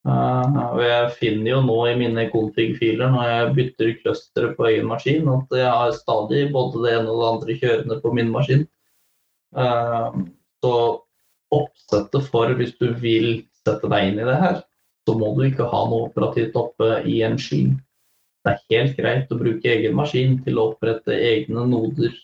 Uh, 0.02 0.72
og 0.72 0.80
jeg 0.82 1.10
finner 1.20 1.50
jo 1.52 1.60
nå 1.62 1.76
i 1.86 1.94
mine 2.00 2.24
config-filer 2.32 3.12
når 3.12 3.28
jeg 3.28 3.52
bytter 3.58 3.92
clusteret 4.00 4.56
på 4.58 4.66
egen 4.72 4.88
maskin, 4.90 5.28
at 5.30 5.54
jeg 5.54 5.68
har 5.70 5.94
stadig 5.94 6.48
både 6.54 6.82
det 6.82 6.96
ene 6.96 7.12
og 7.12 7.20
det 7.20 7.30
andre 7.30 7.58
kjørende 7.60 8.00
på 8.02 8.14
min 8.16 8.32
maskin. 8.34 8.66
Uh, 9.54 10.10
så 10.64 10.74
oppsettet 11.52 12.28
for 12.32 12.50
hvis 12.58 12.74
du 12.80 12.90
vil 12.98 13.44
sette 13.62 13.88
deg 13.92 14.10
inn 14.10 14.20
i 14.22 14.26
det 14.26 14.38
her, 14.40 14.60
så 15.06 15.14
må 15.18 15.32
du 15.36 15.44
ikke 15.46 15.68
ha 15.70 15.84
noe 15.90 16.08
operativt 16.08 16.56
oppe 16.58 17.02
i 17.08 17.20
en 17.26 17.38
sky. 17.38 17.64
Det 18.42 18.52
er 18.52 18.62
helt 18.72 18.98
greit 18.98 19.30
å 19.30 19.38
bruke 19.38 19.70
egen 19.70 19.94
maskin 19.94 20.38
til 20.42 20.58
å 20.58 20.72
opprette 20.72 21.14
egne 21.14 21.66
noder, 21.70 22.14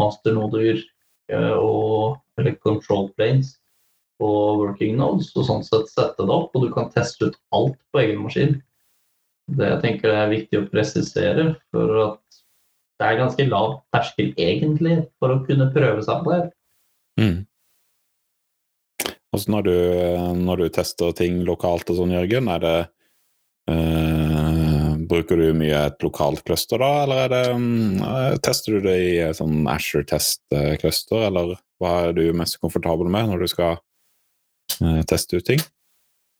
masternoder 0.00 0.80
eh, 1.32 1.54
og 1.56 2.20
eller 2.36 2.56
control 2.60 3.08
planes 3.16 3.54
og 4.22 4.62
working 4.62 4.96
nodes, 4.96 5.32
og 5.36 5.44
sånn 5.48 5.64
sett 5.64 5.90
sette 5.92 6.24
det 6.24 6.32
opp, 6.32 6.54
og 6.56 6.64
du 6.64 6.70
kan 6.72 6.88
teste 6.94 7.28
ut 7.28 7.36
alt 7.56 7.76
på 7.92 8.00
egen 8.00 8.22
maskin. 8.24 8.54
Det 9.56 9.68
jeg 9.68 9.82
tenker 9.82 10.14
er 10.14 10.32
viktig 10.32 10.60
å 10.60 10.68
presisere, 10.70 11.50
for 11.72 11.98
at 12.06 12.40
det 12.96 13.10
er 13.10 13.20
ganske 13.20 13.46
lav 13.50 13.74
terskel 13.92 14.32
egentlig 14.40 15.02
for 15.20 15.34
å 15.34 15.42
kunne 15.44 15.68
prøve 15.74 16.00
seg 16.04 16.24
på 16.24 16.32
det. 16.32 16.46
Mm. 17.20 17.36
Altså 19.36 19.52
når 19.52 19.66
du, 19.68 19.76
når 20.40 20.62
du 20.62 20.66
tester 20.72 21.12
ting 21.16 21.42
lokalt 21.44 21.90
og 21.92 22.00
sånn, 22.00 22.14
Jørgen, 22.16 22.48
er 22.54 22.64
det 22.64 22.76
eh, 23.68 24.25
Bruker 25.06 25.38
du 25.38 25.50
mye 25.54 25.84
et 25.88 26.02
lokalt 26.02 26.42
cluster 26.46 26.80
da, 26.82 26.90
eller 27.04 27.22
er 27.26 27.32
det, 27.32 27.42
eh, 27.52 28.36
tester 28.42 28.76
du 28.76 28.88
det 28.88 28.96
i 29.04 29.14
sånn 29.36 29.66
Asher-test-cluster, 29.70 31.28
eller 31.28 31.56
hva 31.82 31.94
er 32.08 32.16
du 32.16 32.24
mest 32.36 32.58
komfortabel 32.62 33.10
med 33.12 33.30
når 33.30 33.44
du 33.44 33.50
skal 33.52 33.78
eh, 34.80 35.02
teste 35.08 35.38
ut 35.38 35.46
ting? 35.46 35.62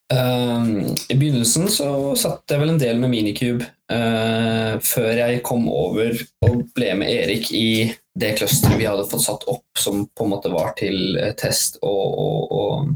Um, 0.06 0.94
I 1.10 1.16
begynnelsen 1.18 1.66
så 1.72 1.88
satt 2.14 2.52
jeg 2.52 2.62
vel 2.62 2.76
en 2.76 2.78
del 2.78 3.00
med 3.02 3.10
minikube 3.10 3.66
uh, 3.90 4.76
før 4.78 5.18
jeg 5.18 5.40
kom 5.46 5.64
over 5.66 6.14
og 6.46 6.60
ble 6.76 6.92
med 7.00 7.10
Erik 7.10 7.50
i 7.50 7.88
det 8.14 8.36
clusteret 8.38 8.78
vi 8.78 8.86
hadde 8.86 9.08
fått 9.10 9.24
satt 9.24 9.48
opp, 9.50 9.66
som 9.74 10.04
på 10.06 10.24
en 10.24 10.30
måte 10.30 10.52
var 10.54 10.76
til 10.78 11.18
eh, 11.18 11.34
test 11.36 11.80
og, 11.82 12.04
og, 12.22 12.54
og, 12.54 12.94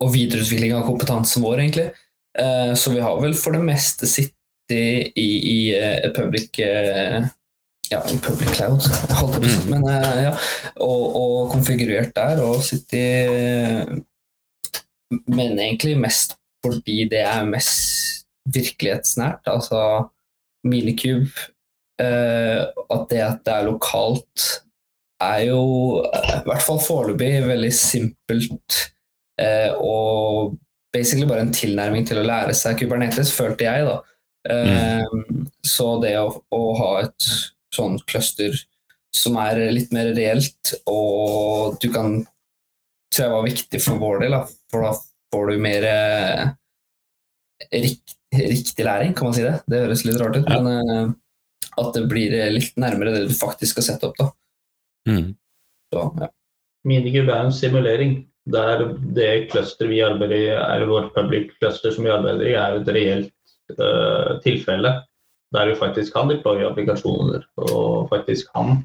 og 0.00 0.14
videreutvikling 0.14 0.76
av 0.78 0.86
kompetansen 0.86 1.44
vår, 1.44 1.58
egentlig. 1.60 1.90
Så 2.78 2.94
vi 2.94 3.02
har 3.02 3.18
vel 3.20 3.34
for 3.36 3.52
det 3.52 3.60
meste 3.66 4.06
sittet 4.08 4.39
i, 4.70 5.28
i 5.52 5.58
uh, 5.74 6.10
public 6.16 6.60
uh, 6.62 7.24
ja, 7.90 8.00
public 8.22 8.54
cloud, 8.54 8.82
si. 8.84 8.92
Men, 9.70 9.84
uh, 9.84 10.14
ja, 10.24 10.34
og, 10.76 11.04
og 11.20 11.50
konfigurert 11.54 12.14
der 12.16 12.42
og 12.44 12.62
sittet 12.66 14.00
men 15.26 15.58
egentlig 15.58 15.96
mest 15.98 16.36
fordi 16.62 17.08
det 17.10 17.22
er 17.24 17.46
mest 17.48 18.26
virkelighetsnært. 18.52 19.48
Altså 19.48 19.80
Minikube 20.64 21.32
At 21.98 23.06
det 23.10 23.22
at 23.24 23.40
det 23.44 23.54
er 23.54 23.64
lokalt, 23.66 24.44
er 25.20 25.40
jo 25.48 25.64
i 26.04 26.44
hvert 26.46 26.62
fall 26.62 26.78
foreløpig 26.80 27.42
veldig 27.48 27.72
simpelt 27.74 28.78
og 29.80 30.54
basically 30.92 31.28
bare 31.28 31.46
en 31.46 31.52
tilnærming 31.54 32.06
til 32.08 32.20
å 32.20 32.26
lære 32.26 32.54
seg 32.56 32.78
Kubernetes, 32.80 33.32
følte 33.34 33.66
jeg, 33.66 33.86
da. 33.88 33.98
Eh, 34.48 35.04
Så 35.66 36.00
det 36.02 36.14
å, 36.20 36.30
å 36.54 36.60
ha 36.78 36.90
et 37.02 37.26
sånn 37.74 37.98
cluster 38.08 38.54
som 39.14 39.36
er 39.42 39.58
litt 39.74 39.90
mer 39.92 40.12
reelt, 40.16 40.74
og 40.88 41.76
du 41.82 41.88
kan 41.92 42.20
tror 43.10 43.24
jeg 43.26 43.34
var 43.34 43.46
viktig 43.48 43.80
for 43.82 43.98
vår 44.00 44.20
del, 44.22 44.36
da. 44.38 44.44
for 44.70 44.86
da 44.86 44.92
får 45.34 45.50
du 45.50 45.56
mer 45.62 45.86
eh, 45.90 46.44
rikt, 47.74 48.14
riktig 48.34 48.86
læring, 48.86 49.14
kan 49.18 49.28
man 49.28 49.34
si 49.36 49.42
det? 49.44 49.56
Det 49.66 49.82
høres 49.84 50.04
litt 50.06 50.20
rart 50.22 50.38
ut, 50.38 50.46
Ja. 50.48 50.60
men 50.62 50.94
eh, 50.94 51.10
at 51.80 51.94
det 51.94 52.04
blir 52.10 52.32
litt 52.54 52.76
nærmere 52.80 53.12
det 53.14 53.26
du 53.28 53.34
faktisk 53.34 53.76
skal 53.76 53.86
sette 53.90 54.08
opp. 54.10 54.16
da. 54.18 54.30
Mm. 55.10 55.34
Så, 55.92 56.06
ja. 56.22 56.28
Minigub 56.86 57.28
er 57.28 57.44
en 57.44 57.52
simulering. 57.54 58.16
Der 58.50 58.86
det 59.14 59.50
cluster 59.52 59.86
vi 59.90 60.00
arbeider 60.02 60.36
i, 60.38 60.46
er 60.54 60.86
vårt 60.88 61.12
public 61.14 61.50
cluster 61.58 61.92
som 61.94 62.06
vi 62.06 62.10
arbeider 62.14 62.46
i, 62.48 62.54
er 62.56 62.78
et 62.80 62.88
reelt 62.94 63.34
tilfelle. 64.44 65.02
Der 65.52 65.66
vi 65.66 65.74
faktisk 65.74 66.14
kan 66.14 66.28
deploye 66.30 66.68
applikasjoner 66.68 67.42
og 67.66 68.08
faktisk 68.10 68.52
kan 68.54 68.84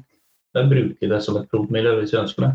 eh, 0.56 0.66
bruke 0.66 1.08
det 1.08 1.22
som 1.22 1.36
et 1.38 1.48
promille 1.50 1.92
hvis 2.00 2.12
vi 2.14 2.22
ønsker 2.24 2.42
det. 2.46 2.52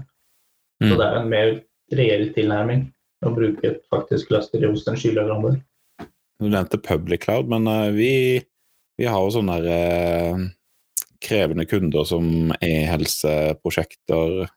Så 0.82 0.90
Mm. 0.92 0.98
det 0.98 1.06
er 1.06 1.16
en 1.20 1.30
mer 1.30 1.50
reell 1.94 2.34
tilnærming 2.34 2.94
å 3.26 3.36
bruke 3.36 3.68
et 3.68 3.84
faktisk 3.94 4.28
cluster 4.28 4.64
hos 4.68 4.88
en 4.88 4.96
skyleverandør. 4.98 5.60
Du 6.42 6.48
nevnte 6.50 6.82
public 6.82 7.22
cloud, 7.22 7.48
men 7.48 7.68
eh, 7.68 7.92
vi, 7.94 8.14
vi 8.98 9.06
har 9.06 9.22
jo 9.22 9.30
sånne 9.38 9.62
der, 9.62 9.70
eh, 9.72 10.48
krevende 11.22 11.68
kunder 11.70 12.04
som 12.04 12.52
e-helseprosjekter 12.62 14.48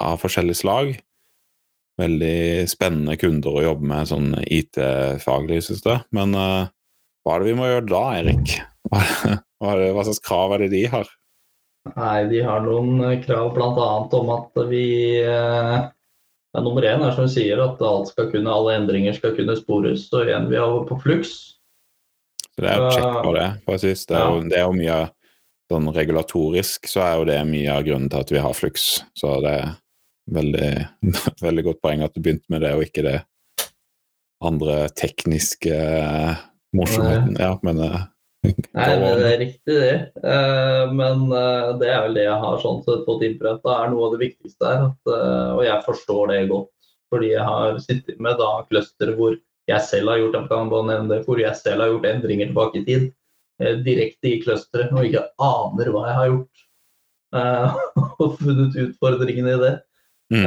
av 0.00 0.18
forskjellig 0.18 0.56
slag. 0.58 0.96
Veldig 1.98 2.66
spennende 2.70 3.16
kunder 3.18 3.54
å 3.58 3.62
jobbe 3.62 3.86
med 3.90 4.10
sånn 4.10 4.28
IT-faglig, 4.46 5.62
synes 5.66 5.86
jeg. 5.86 6.02
Men 6.14 6.34
eh, 6.34 6.66
hva 7.28 7.36
er 7.36 7.44
det 7.44 7.50
vi 7.50 7.58
må 7.58 7.68
gjøre 7.68 7.88
da, 7.90 8.02
Erik? 8.22 8.54
Hva, 8.88 9.02
hva, 9.60 9.72
er 9.74 9.82
det- 9.82 9.92
hva 9.98 10.04
slags 10.08 10.22
krav 10.24 10.54
er 10.56 10.64
det 10.64 10.70
de 10.72 10.86
har? 10.88 11.10
Nei, 11.92 12.16
de 12.28 12.40
har 12.44 12.64
noen 12.64 13.02
eh, 13.04 13.18
krav 13.20 13.52
bl.a. 13.52 13.88
om 14.16 14.30
at 14.32 14.56
vi 14.68 14.86
eh, 15.20 15.76
ja, 15.84 16.62
Nummer 16.64 16.84
én 16.88 17.04
er 17.04 17.12
som 17.12 17.28
sier, 17.28 17.60
at 17.60 17.80
alt 17.84 18.08
skal 18.10 18.30
kunne, 18.32 18.48
alle 18.48 18.78
endringer 18.80 19.12
skal 19.16 19.34
kunne 19.36 19.56
spores. 19.60 20.06
Og 20.16 20.24
igjen, 20.24 20.48
vi 20.48 20.56
har 20.56 20.72
på 20.88 20.96
flux. 21.04 21.34
Så 22.48 22.64
det 22.64 22.72
er 22.72 22.80
jo 22.80 22.88
kjekt 22.96 23.20
på 23.28 23.34
det, 23.36 23.46
presis. 23.68 24.06
Det 24.08 24.16
er 24.16 24.24
jo, 24.32 24.40
det 24.48 24.58
er 24.58 24.64
jo 24.66 24.76
mye 24.80 24.98
sånn 25.68 25.90
regulatorisk 25.92 26.88
så 26.88 27.02
er 27.04 27.14
jo 27.20 27.26
det 27.28 27.38
mye 27.44 27.74
av 27.76 27.84
grunnen 27.84 28.08
til 28.08 28.24
at 28.24 28.32
vi 28.32 28.40
har 28.40 28.56
flux. 28.56 28.86
Så 29.20 29.34
det 29.44 29.52
er 29.60 29.74
veldig, 30.32 30.70
veldig 31.46 31.66
godt 31.68 31.82
poeng 31.84 32.04
at 32.06 32.16
du 32.16 32.22
begynte 32.24 32.48
med 32.52 32.64
det, 32.64 32.72
og 32.74 32.86
ikke 32.88 33.04
det 33.04 33.18
andre 34.48 34.86
tekniske 34.96 35.76
morsomheten. 36.76 37.36
Ja, 37.40 37.54
men 37.62 37.80
Nei, 38.78 38.92
men 39.00 39.18
det 39.18 39.28
er 39.28 39.40
riktig, 39.40 39.74
det. 39.74 39.94
Uh, 40.22 40.92
men 40.94 41.26
uh, 41.32 41.74
det 41.80 41.90
er 41.90 42.04
vel 42.06 42.16
det 42.18 42.26
jeg 42.28 42.42
har 42.44 42.60
sånn 42.62 42.80
sett 42.86 43.04
fått. 43.06 43.24
Det 43.24 43.56
er 43.74 43.90
noe 43.90 44.06
av 44.06 44.14
det 44.14 44.22
viktigste 44.22 44.70
her. 44.70 44.84
At, 44.88 45.10
uh, 45.10 45.56
og 45.56 45.62
jeg 45.66 45.86
forstår 45.86 46.32
det 46.32 46.42
godt. 46.52 46.72
Fordi 47.08 47.32
jeg 47.32 47.44
har 47.48 47.80
sittet 47.82 48.20
med 48.22 48.38
da 48.38 48.50
cluster 48.68 49.14
hvor 49.16 49.34
jeg 49.68 49.84
selv 49.84 50.12
har 50.12 50.20
gjort 50.20 50.48
kan 50.48 50.70
bare 50.70 50.88
nevne 50.90 51.10
det, 51.14 51.22
hvor 51.26 51.40
jeg 51.40 51.56
selv 51.56 51.82
har 51.82 51.90
gjort 51.92 52.06
endringer 52.08 52.50
tilbake 52.50 52.80
i 52.80 52.84
tid. 52.86 53.08
direkte 53.58 54.28
i 54.28 54.38
clusteret 54.38 54.92
og 54.94 55.06
ikke 55.08 55.24
aner 55.42 55.88
hva 55.90 56.02
jeg 56.06 56.16
har 56.18 56.28
gjort. 56.30 56.60
og 58.22 58.36
funnet 58.38 58.76
utfordringene 58.84 59.56
i 59.56 59.62
det. 59.64 59.72
Mm. 60.28 60.44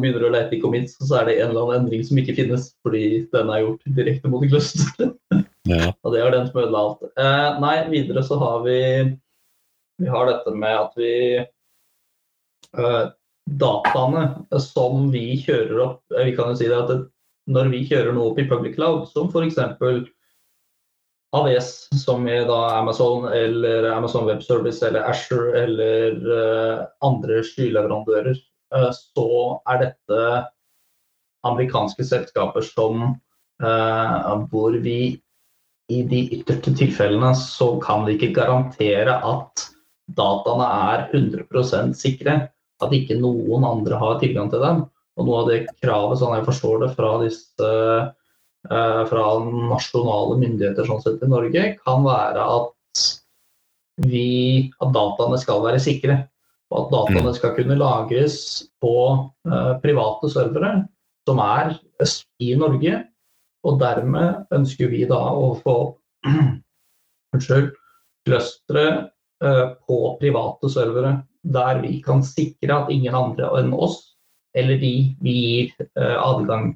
begynner 0.00 0.26
å 0.28 0.30
lete 0.32 0.56
i 0.56 0.60
commits, 0.60 0.98
så 1.00 1.22
er 1.22 1.28
det 1.28 1.38
en 1.40 1.50
eller 1.50 1.64
annen 1.64 1.86
endring 1.86 2.04
som 2.04 2.20
ikke 2.20 2.36
finnes 2.36 2.68
fordi 2.84 3.24
den 3.32 3.52
er 3.52 3.64
gjort 3.64 3.92
direkte 3.96 4.32
mot 4.32 4.44
clusteret. 4.44 5.16
Ja. 5.68 5.92
Og 6.04 6.12
det 6.12 6.22
var 6.24 6.34
den 6.34 6.48
som 6.48 6.60
ødela 6.60 6.80
alt. 6.84 7.04
Eh, 7.16 7.60
nei, 7.62 7.76
videre 7.92 8.24
så 8.26 8.38
har 8.40 8.64
vi 8.66 8.78
Vi 10.02 10.08
har 10.10 10.26
dette 10.26 10.50
med 10.58 10.74
at 10.76 10.96
vi 10.98 11.14
eh, 11.40 13.04
Dataene 13.44 14.24
som 14.60 15.10
vi 15.12 15.36
kjører 15.40 15.80
opp 15.84 16.16
eh, 16.16 16.26
Vi 16.26 16.34
kan 16.36 16.50
jo 16.50 16.58
si 16.58 16.68
det 16.68 16.80
at 16.80 16.90
det, 16.90 16.98
når 17.54 17.70
vi 17.72 17.84
kjører 17.88 18.12
noe 18.16 18.32
opp 18.32 18.40
i 18.40 18.48
public 18.48 18.76
cloud, 18.78 19.04
som 19.12 19.28
f.eks. 19.28 19.58
AVS, 21.34 21.70
som 21.98 22.28
er 22.30 22.46
da 22.48 22.58
Amazon 22.78 23.26
eller 23.34 23.90
Amazon 23.90 24.24
Web 24.28 24.42
Service 24.42 24.84
eller 24.86 25.04
Asher 25.10 25.50
eller 25.58 26.20
eh, 26.38 26.84
andre 27.04 27.40
skyleverandører, 27.44 28.38
uh, 28.74 28.90
så 28.94 29.28
er 29.72 29.82
dette 29.82 30.20
amerikanske 31.44 32.06
selskaper 32.06 32.64
som 32.64 33.02
uh, 33.60 34.46
hvor 34.52 34.78
vi 34.84 35.18
i 35.92 36.00
de 36.08 36.20
ytterste 36.38 36.72
tilfellene 36.78 37.34
så 37.36 37.74
kan 37.82 38.06
vi 38.06 38.16
ikke 38.16 38.32
garantere 38.38 39.18
at 39.20 39.66
dataene 40.16 40.66
er 40.88 41.06
100% 41.12 41.96
sikre. 41.98 42.38
At 42.82 42.92
ikke 42.96 43.16
noen 43.20 43.64
andre 43.68 43.98
har 44.00 44.18
tilgang 44.20 44.50
til 44.52 44.64
dem. 44.64 44.84
Og 45.14 45.28
noe 45.28 45.42
av 45.42 45.50
det 45.52 45.60
kravet, 45.84 46.18
sånn 46.20 46.34
jeg 46.38 46.46
forstår 46.48 46.80
det 46.82 46.90
fra 46.96 47.10
disse 47.22 47.70
eh, 47.70 49.02
fra 49.10 49.26
nasjonale 49.44 50.38
myndigheter 50.40 50.88
sånn 50.88 51.02
sett 51.04 51.22
i 51.22 51.30
Norge, 51.30 51.66
kan 51.84 52.02
være 52.06 52.48
at, 52.56 53.04
vi, 54.08 54.72
at 54.82 54.94
dataene 54.96 55.38
skal 55.40 55.62
være 55.64 55.82
sikre. 55.82 56.18
Og 56.72 56.80
at 56.80 56.92
dataene 56.96 57.30
mm. 57.30 57.36
skal 57.38 57.54
kunne 57.54 57.78
lagres 57.78 58.38
på 58.82 58.96
eh, 59.46 59.72
private 59.84 60.32
servere 60.32 60.74
som 61.28 61.40
er 61.40 61.76
i 62.42 62.54
Norge, 62.58 63.04
og 63.64 63.78
dermed 63.80 64.54
ønsker 64.54 64.90
vi 64.92 65.04
da 65.08 65.20
å 65.32 65.54
få 65.60 65.76
unnskyld, 67.34 67.72
clustere 68.24 68.86
uh, 69.44 69.76
på 69.84 69.98
private 70.20 70.70
servere 70.72 71.18
der 71.44 71.82
vi 71.82 71.98
kan 72.04 72.22
sikre 72.24 72.76
at 72.78 72.92
ingen 72.92 73.16
andre 73.16 73.50
enn 73.60 73.74
oss, 73.76 74.14
eller 74.56 74.78
de 74.80 74.94
vi 75.24 75.34
gir 75.34 75.88
uh, 75.98 76.16
adgang, 76.24 76.72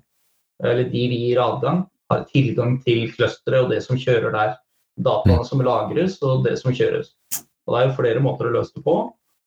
eller 0.65 0.91
de 0.93 1.05
vi 1.13 1.23
gir 1.29 1.41
adgang, 1.41 1.87
har 2.13 2.25
tilgang 2.33 2.79
til 2.85 3.07
clusteret 3.13 3.65
og 3.65 3.73
det 3.73 3.83
som 3.85 4.01
kjører 4.01 4.35
der. 4.35 4.57
Dataene 4.99 5.45
som 5.47 5.61
lagres 5.63 6.17
og 6.27 6.43
det 6.47 6.57
som 6.59 6.75
kjøres. 6.75 7.13
Og 7.69 7.75
Det 7.75 7.81
er 7.81 7.87
jo 7.87 7.97
flere 8.01 8.23
måter 8.25 8.49
å 8.49 8.55
løse 8.57 8.75
det 8.75 8.83
på. 8.83 8.97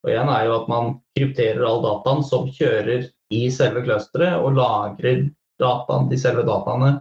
Og 0.02 0.10
en 0.10 0.30
er 0.32 0.46
jo 0.46 0.54
at 0.56 0.70
man 0.70 0.94
krypterer 1.16 1.62
all 1.66 1.82
dataen 1.84 2.22
som 2.26 2.48
kjører 2.50 3.04
i 3.34 3.42
selve 3.52 3.82
clusteret, 3.84 4.40
og 4.40 4.56
lagrer 4.56 5.26
dataen, 5.60 6.08
de 6.10 6.18
selve 6.18 6.46
dataene 6.46 6.94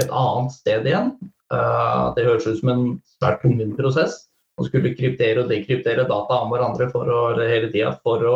et 0.00 0.10
annet 0.10 0.54
sted 0.54 0.86
igjen. 0.88 1.14
Uh, 1.52 2.12
det 2.16 2.26
høres 2.26 2.46
ut 2.48 2.60
som 2.60 2.72
en 2.72 2.84
svært 3.16 3.42
tungvint 3.44 3.76
prosess. 3.78 4.24
å 4.54 4.62
skulle 4.68 4.92
kryptere 4.94 5.42
og 5.42 5.48
dekryptere 5.50 6.04
data 6.06 6.36
om 6.38 6.52
hverandre 6.52 6.86
for 6.92 7.08
å, 7.10 7.22
hele 7.40 7.72
tida 7.72 7.96
for 8.06 8.22
å 8.22 8.34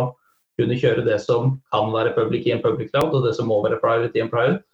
kunne 0.58 0.74
kjøre 0.74 1.04
det 1.06 1.20
som 1.22 1.52
kan 1.70 1.92
være 1.94 2.16
public 2.16 2.48
i 2.48 2.56
en 2.56 2.62
public 2.64 2.90
cloud, 2.90 3.14
og 3.14 3.28
det 3.28 3.36
som 3.36 3.46
må 3.46 3.60
være 3.62 3.78
private 3.78 4.18
i 4.18 4.24
en 4.24 4.32
private. 4.32 4.64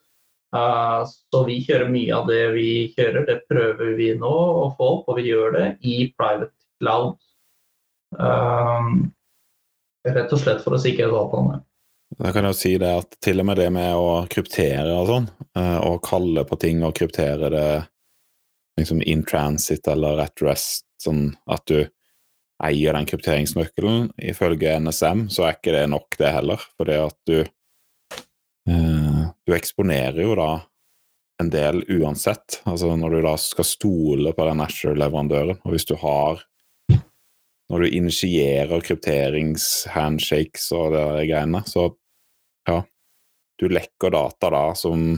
Uh, 0.54 1.02
så 1.04 1.42
vi 1.44 1.58
kjører 1.66 1.90
mye 1.92 2.14
av 2.14 2.30
det 2.30 2.40
vi 2.54 2.70
kjører, 2.94 3.26
det 3.28 3.42
prøver 3.50 3.92
vi 3.98 4.12
nå 4.16 4.32
å 4.32 4.70
få 4.78 4.90
opp, 4.98 5.10
og 5.10 5.18
vi 5.18 5.28
gjør 5.28 5.52
det 5.58 5.66
i 5.82 5.98
private 6.16 6.52
cloud. 6.80 7.18
Uh, 8.16 9.04
rett 10.06 10.32
og 10.32 10.40
slett 10.40 10.64
for 10.64 10.76
å 10.76 10.80
sikre 10.80 11.10
dataene. 11.12 11.63
Da 12.18 12.30
kan 12.30 12.46
jeg 12.46 12.54
jo 12.54 12.58
si 12.58 12.72
det 12.78 12.90
at 13.00 13.16
til 13.24 13.42
og 13.42 13.48
med 13.48 13.58
det 13.58 13.70
med 13.74 13.96
å 13.98 14.10
kryptere 14.30 14.92
og 14.94 15.08
sånn, 15.10 15.26
eh, 15.58 15.78
og 15.82 16.02
kalle 16.06 16.44
på 16.46 16.58
ting 16.62 16.84
og 16.86 16.94
kryptere 16.96 17.50
det 17.50 17.68
liksom 18.78 19.02
in 19.02 19.24
transit 19.26 19.86
eller 19.90 20.22
at 20.22 20.42
rest, 20.42 20.86
sånn 21.02 21.32
at 21.50 21.66
du 21.70 21.80
eier 22.64 22.94
den 22.94 23.08
krypteringsnøkkelen, 23.10 24.12
ifølge 24.30 24.76
NSM 24.80 25.26
så 25.32 25.48
er 25.48 25.56
ikke 25.56 25.74
det 25.74 25.88
nok, 25.90 26.14
det 26.20 26.30
heller. 26.36 26.62
For 26.78 26.88
det 26.88 27.00
at 27.02 27.18
du 27.26 27.38
eh, 27.42 29.24
Du 29.44 29.52
eksponerer 29.52 30.22
jo 30.22 30.38
da 30.38 30.50
en 31.42 31.50
del 31.50 31.82
uansett. 31.90 32.62
Altså 32.64 32.94
når 32.96 33.16
du 33.16 33.20
da 33.26 33.34
skal 33.40 33.66
stole 33.66 34.32
på 34.32 34.46
den 34.48 34.62
Asher-leverandøren, 34.64 35.58
og 35.60 35.74
hvis 35.74 35.88
du 35.90 35.96
har 36.00 36.40
når 37.72 37.80
du 37.80 37.96
initierer 37.96 38.82
krypteringshandshakes 38.84 40.68
og 40.76 40.92
det 40.94 41.04
greiene, 41.30 41.62
så 41.66 41.88
ja, 42.68 42.80
du 43.60 43.68
lekker 43.68 44.10
data 44.10 44.50
da 44.50 44.64
som 44.78 45.14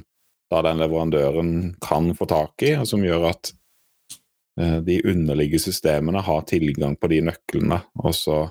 da 0.50 0.62
den 0.62 0.78
leverandøren 0.78 1.74
kan 1.82 2.12
få 2.14 2.26
tak 2.30 2.62
i, 2.62 2.76
og 2.78 2.86
som 2.88 3.02
gjør 3.04 3.30
at 3.32 3.50
eh, 4.60 4.78
de 4.86 5.00
underliggende 5.02 5.62
systemene 5.64 6.22
har 6.22 6.44
tilgang 6.46 6.96
på 7.00 7.10
de 7.10 7.20
nøklene. 7.26 7.80
Og 8.04 8.14
så 8.14 8.44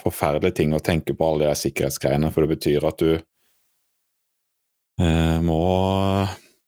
forferdelige 0.00 0.60
ting 0.60 0.74
å 0.76 0.82
tenke 0.84 1.16
på 1.16 1.26
alle 1.26 1.48
de 1.50 1.58
sikkerhetsgreiene, 1.58 2.30
for 2.30 2.44
det 2.44 2.54
betyr 2.54 2.86
at 2.86 3.02
du 3.02 3.12
eh, 5.02 5.38
må 5.42 5.62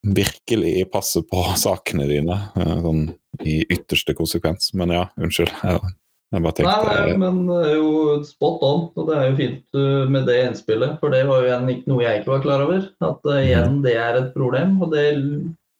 virkelig 0.02 0.90
passe 0.92 1.22
på 1.28 1.44
sakene 1.66 2.08
dine, 2.10 2.40
eh, 2.58 2.76
sånn 2.82 3.06
i 3.46 3.60
ytterste 3.70 4.16
konsekvens. 4.18 4.72
Men 4.74 4.96
ja, 4.96 5.06
unnskyld. 5.20 5.54
Jeg 5.62 5.94
tenkte... 6.34 6.64
Nei, 6.66 6.78
nei, 6.84 7.16
men 7.20 7.40
det 7.48 7.58
er 7.70 7.74
jo 7.78 8.18
spot 8.26 8.64
on. 8.66 8.82
Og 8.98 9.08
det 9.08 9.16
er 9.16 9.28
jo 9.30 9.36
fint 9.38 9.78
uh, 9.78 10.04
med 10.12 10.28
det 10.28 10.38
innspillet. 10.44 10.98
For 11.00 11.14
det 11.14 11.24
var 11.28 11.42
jo 11.42 11.48
igjen 11.48 11.72
ikke 11.72 11.92
noe 11.92 12.04
jeg 12.04 12.20
ikke 12.20 12.34
var 12.34 12.44
klar 12.44 12.64
over. 12.66 12.88
At 13.08 13.28
uh, 13.28 13.40
igjen, 13.40 13.80
det 13.84 13.94
er 13.96 14.18
et 14.20 14.32
problem. 14.36 14.76
Og 14.84 14.92
det 14.92 15.06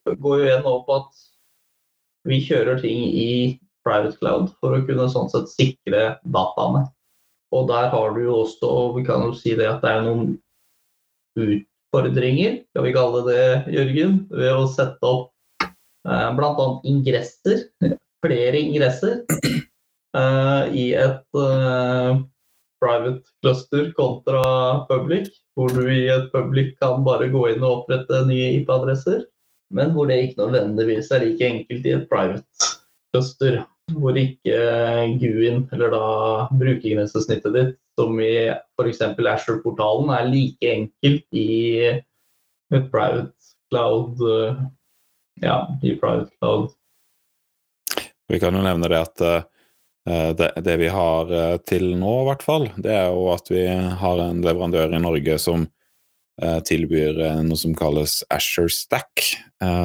går 0.09 0.41
jo 0.41 0.49
igjen 0.49 0.69
opp 0.73 0.93
at 0.97 1.25
vi 2.29 2.41
kjører 2.45 2.81
ting 2.81 3.05
i 3.13 3.31
private 3.87 4.17
cloud 4.21 4.51
for 4.61 4.77
å 4.77 4.85
kunne 4.89 5.09
sånn 5.13 5.31
sett 5.33 5.53
sikre 5.53 6.03
dataene. 6.25 6.87
Og 7.57 7.69
der 7.71 7.89
har 7.93 8.13
du 8.17 8.25
jo 8.27 8.43
også, 8.43 8.69
og 8.69 8.99
vi 8.99 9.07
kan 9.07 9.25
jo 9.25 9.33
si 9.37 9.55
det 9.57 9.69
at 9.69 9.85
det 9.85 9.93
er 9.95 10.05
noen 10.05 10.35
utfordringer, 11.39 12.59
skal 12.69 12.85
vi 12.85 12.93
kalle 12.97 13.23
det, 13.29 13.47
Jørgen, 13.73 14.19
ved 14.35 14.53
å 14.53 14.67
sette 14.69 15.09
opp 15.09 15.31
eh, 15.65 16.29
bl.a. 16.37 16.67
ingresser. 16.89 17.65
Flere 18.25 18.61
ingresser 18.61 19.23
i 20.17 20.85
et 20.97 21.37
uh, 21.37 22.21
private 22.81 23.23
cluster 23.43 23.93
kontra 23.93 24.85
public, 24.89 25.29
hvor 25.57 25.73
du 25.75 25.89
i 25.91 26.07
et 26.13 26.31
public 26.33 26.77
kan 26.83 27.03
bare 27.07 27.31
gå 27.33 27.45
inn 27.53 27.65
og 27.65 27.83
opprette 27.83 28.23
nye 28.29 28.53
IP-adresser, 28.61 29.25
men 29.75 29.93
hvor 29.95 30.09
det 30.09 30.21
ikke 30.23 30.45
nødvendigvis 30.45 31.11
er 31.13 31.27
like 31.27 31.45
enkelt 31.45 31.87
i 31.89 31.97
et 31.97 32.07
private 32.11 32.71
cluster. 33.13 33.65
Hvor 33.89 34.17
ikke 34.21 34.57
GUIN, 35.17 35.63
eller 35.73 35.95
da 35.95 36.09
brukergrensesnittet 36.53 37.55
ditt, 37.55 37.77
som 37.97 38.19
i 38.21 38.51
f.eks. 38.77 39.01
Asher-portalen, 39.01 40.13
er 40.13 40.29
like 40.29 40.73
enkelt 40.75 41.25
i 41.33 41.49
et 41.89 42.91
private 42.93 43.33
cloud. 43.73 44.21
Ja, 45.41 45.63
i 45.81 45.95
private 45.97 46.29
cloud. 46.37 46.75
Vi 48.29 48.37
kan 48.43 48.53
jo 48.53 48.61
nevne 48.61 48.93
det 48.93 49.01
at 49.01 49.25
Eh, 49.25 49.43
det, 50.39 50.53
det, 50.65 50.77
vi 50.81 50.89
har 50.93 51.33
eh, 51.35 51.57
til 51.69 51.91
nå, 51.99 52.15
i 52.23 52.29
hvert 52.31 52.45
fall, 52.47 52.69
det 52.81 52.95
er 52.95 53.11
jo 53.13 53.29
at 53.35 53.51
vi 53.53 53.65
har 53.69 54.23
en 54.25 54.43
leverandør 54.45 54.95
i 54.97 55.03
Norge 55.03 55.39
som 55.43 55.67
eh, 56.43 56.61
tilbyr 56.69 57.21
noe 57.47 57.59
som 57.59 57.77
kalles 57.79 58.23
Asher 58.33 58.71
Stack, 58.73 59.27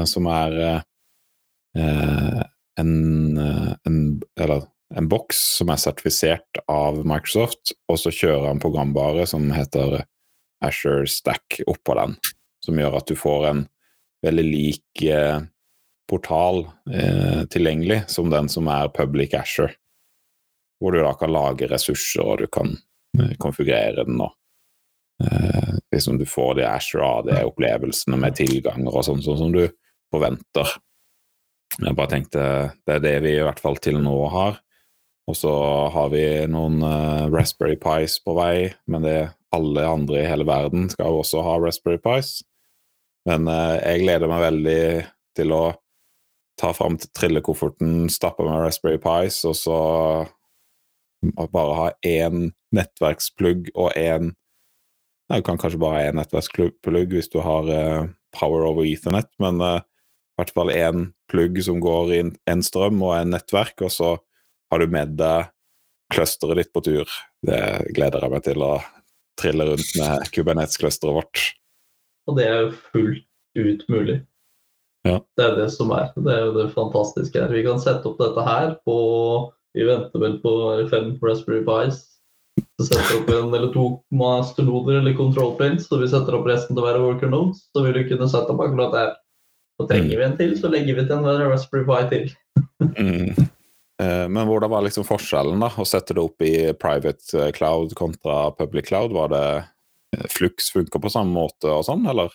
som 0.06 0.28
er 0.30 0.84
en, 2.78 2.92
en, 3.42 3.96
Eller 4.38 4.68
en 4.94 5.08
boks 5.10 5.40
som 5.58 5.72
er 5.74 5.82
sertifisert 5.82 6.60
av 6.70 7.00
Microsoft, 7.08 7.74
og 7.90 7.98
så 7.98 8.14
kjører 8.14 8.52
han 8.52 8.62
programvare 8.62 9.26
som 9.30 9.50
heter 9.54 10.04
Asher 10.64 11.08
Stack 11.10 11.60
oppå 11.68 11.96
den, 11.98 12.16
som 12.64 12.80
gjør 12.80 13.00
at 13.00 13.10
du 13.10 13.18
får 13.20 13.48
en 13.50 13.64
veldig 14.24 14.46
lik 14.48 15.06
eh, 15.10 15.42
portal 16.10 16.66
eh, 16.92 17.44
tilgjengelig 17.52 18.04
som 18.12 18.30
den 18.32 18.50
som 18.52 18.70
er 18.72 18.92
Public 18.96 19.36
Asher, 19.38 19.74
hvor 20.84 20.96
du 20.96 21.00
da 21.00 21.14
kan 21.16 21.32
lage 21.32 21.70
ressurser, 21.72 22.24
og 22.28 22.42
du 22.44 22.50
kan 22.52 22.74
eh, 23.20 23.36
konfigurere 23.40 24.04
den. 24.04 24.20
og 24.20 24.34
eh, 25.24 25.78
liksom 25.96 26.20
Du 26.20 26.26
får 26.28 26.58
de 26.60 26.68
Asher 26.68 27.04
AD-opplevelsene 27.08 28.20
med 28.20 28.36
tilganger 28.36 28.92
og 28.92 29.08
sånn, 29.08 29.24
sånn 29.24 29.40
som 29.40 29.56
du 29.56 29.64
forventer. 30.12 30.76
Jeg 31.80 31.96
bare 31.98 32.12
tenkte 32.12 32.44
det 32.86 32.98
er 32.98 33.06
det 33.06 33.16
vi 33.24 33.38
i 33.38 33.46
hvert 33.46 33.64
fall 33.64 33.80
til 33.82 34.02
nå 34.04 34.18
har. 34.34 34.60
Og 35.32 35.38
så 35.40 35.54
har 35.94 36.10
vi 36.12 36.24
noen 36.52 36.82
uh, 36.84 37.32
Raspberry 37.32 37.78
Pis 37.80 38.18
på 38.20 38.36
vei, 38.36 38.74
men 38.92 39.06
det 39.08 39.32
alle 39.56 39.86
andre 39.88 40.20
i 40.20 40.28
hele 40.28 40.44
verden 40.50 40.90
skal 40.92 41.22
også 41.22 41.46
ha 41.46 41.56
Raspberry 41.64 42.02
Pis. 42.04 42.42
Men 43.30 43.48
uh, 43.48 43.80
jeg 43.80 44.04
gleder 44.04 44.28
meg 44.28 44.44
veldig 44.44 44.84
til 45.40 45.56
å 45.56 45.64
ta 46.60 46.74
fram 46.76 47.00
trillekofferten, 47.00 48.10
stappe 48.12 48.46
med 48.46 48.66
Raspberry 48.66 49.00
Pis, 49.02 49.40
og 49.48 49.56
så 49.58 49.78
bare 51.32 51.78
ha 51.78 51.88
én 52.06 52.52
nettverksplugg 52.76 53.72
og 53.76 53.94
én 53.98 54.34
Du 55.32 55.42
kan 55.42 55.58
kanskje 55.58 55.80
bare 55.80 55.98
ha 55.98 56.10
én 56.12 56.18
nettverksplugg 56.20 57.14
hvis 57.16 57.32
du 57.32 57.40
har 57.42 57.70
uh, 57.72 58.10
Power 58.36 58.68
over 58.68 58.86
Ethernet, 58.86 59.30
men 59.40 59.62
uh, 59.62 59.80
i 59.80 60.42
hvert 60.42 60.54
fall 60.54 60.70
én 60.74 61.08
plugg 61.32 61.58
som 61.64 61.80
går 61.82 62.12
i 62.14 62.20
en 62.50 62.64
strøm 62.66 63.02
og 63.02 63.16
en 63.18 63.34
nettverk, 63.34 63.82
og 63.86 63.92
så 63.94 64.10
har 64.72 64.82
du 64.82 64.90
med 64.92 65.16
deg 65.18 65.50
clusteret 66.14 66.60
ditt 66.60 66.74
på 66.74 66.84
tur. 66.86 67.10
Det 67.46 67.62
gleder 67.96 68.26
jeg 68.26 68.34
meg 68.34 68.46
til 68.46 68.66
å 68.66 68.74
trille 69.40 69.68
rundt 69.70 69.96
med 69.98 70.30
Kubernetes-clusteret 70.34 71.18
vårt. 71.18 71.44
Og 72.30 72.38
det 72.38 72.48
er 72.50 72.62
jo 72.66 72.70
fullt 72.92 73.26
ut 73.58 73.84
mulig. 73.92 74.20
Ja. 75.04 75.20
Det 75.38 75.46
er 75.46 75.58
det 75.60 75.68
som 75.74 75.92
er. 75.96 76.12
Det 76.16 76.32
er 76.32 76.46
jo 76.48 76.54
det 76.56 76.70
fantastiske 76.76 77.40
her. 77.40 77.52
Vi 77.52 77.66
kan 77.66 77.82
sette 77.82 78.08
opp 78.08 78.22
dette 78.22 78.46
her 78.46 78.78
på 78.88 78.98
Vi 79.74 79.86
venter 79.88 80.22
vel 80.22 80.40
på 80.44 80.52
fem 80.92 81.14
Raspberry 81.22 81.64
Pies. 81.66 82.04
Så 82.78 82.86
setter 82.90 83.20
opp 83.20 83.32
en 83.34 83.54
eller 83.54 83.72
to 83.74 83.86
masternoder 84.14 85.00
eller 85.00 85.16
control 85.18 85.56
planes, 85.58 85.88
så 85.90 85.98
vi 86.02 86.10
setter 86.12 86.38
opp 86.38 86.46
resten 86.50 86.76
til 86.76 86.84
å 86.84 86.88
være 86.88 87.02
worker 87.02 87.32
nodes. 87.32 87.66
Så 87.74 87.82
vil 87.86 87.98
du 87.98 88.04
kunne 88.12 88.30
sette 88.30 88.54
opp 88.54 88.62
akkurat 88.66 88.94
der. 88.94 89.16
Og 89.82 89.90
trenger 89.90 90.20
vi 90.20 90.26
en 90.28 90.38
til, 90.38 90.54
så 90.60 90.70
legger 90.70 91.00
vi 91.00 91.08
til 91.10 91.18
en 91.18 91.50
Raspberry 91.50 91.88
Pi 91.90 92.04
til. 92.14 92.32
mm. 92.94 93.50
Eh, 94.02 94.30
men 94.30 94.48
hvordan 94.48 94.72
var 94.72 94.82
liksom 94.86 95.06
forskjellen 95.06 95.62
da, 95.62 95.70
å 95.78 95.86
sette 95.86 96.16
det 96.18 96.24
opp 96.24 96.42
i 96.44 96.74
private 96.80 97.38
eh, 97.38 97.52
cloud 97.56 97.94
kontra 97.98 98.48
public 98.58 98.90
cloud? 98.90 99.14
Var 99.14 99.30
det 99.34 99.46
eh, 100.18 100.26
Flux 100.34 100.72
funker 100.74 101.04
på 101.04 101.12
samme 101.14 101.36
måte 101.36 101.70
og 101.72 101.86
sånn, 101.88 102.08
eller? 102.10 102.34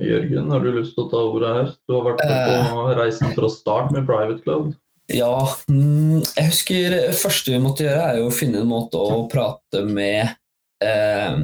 Jørgen, 0.00 0.50
har 0.50 0.64
du 0.64 0.70
lyst 0.74 0.96
til 0.96 1.06
å 1.06 1.10
ta 1.12 1.22
ordet 1.28 1.54
her? 1.56 1.72
Du 1.86 1.94
har 1.94 2.06
vært 2.08 2.24
med 2.26 2.70
på 2.72 2.84
reisen 2.98 3.34
fra 3.36 3.50
start 3.52 3.94
med 3.94 4.08
private 4.08 4.40
cloud. 4.44 4.72
Ja, 5.10 5.34
mm, 5.70 6.20
jeg 6.36 6.50
husker 6.52 6.94
det 6.94 7.16
første 7.18 7.54
vi 7.54 7.62
måtte 7.62 7.86
gjøre, 7.86 8.04
er 8.06 8.20
jo 8.20 8.28
å 8.28 8.34
finne 8.34 8.62
en 8.62 8.70
måte 8.70 9.00
å 9.00 9.24
prate 9.30 9.82
med 9.88 10.36
eh, 10.84 11.40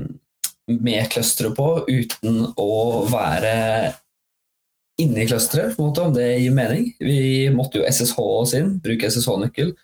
med 0.67 1.11
clusteret 1.13 1.55
på 1.57 1.69
uten 1.87 2.43
å 2.59 3.07
være 3.11 3.55
inne 5.01 5.23
i 5.23 5.29
clusteret, 5.29 5.77
om 5.79 6.15
det 6.15 6.29
gir 6.41 6.55
mening. 6.57 6.89
Vi 6.99 7.49
måtte 7.55 7.81
jo 7.81 7.87
SSH 7.87 8.19
oss 8.23 8.55
inn, 8.57 8.77
bruke 8.83 9.11
SSH-nøkkel. 9.11 9.75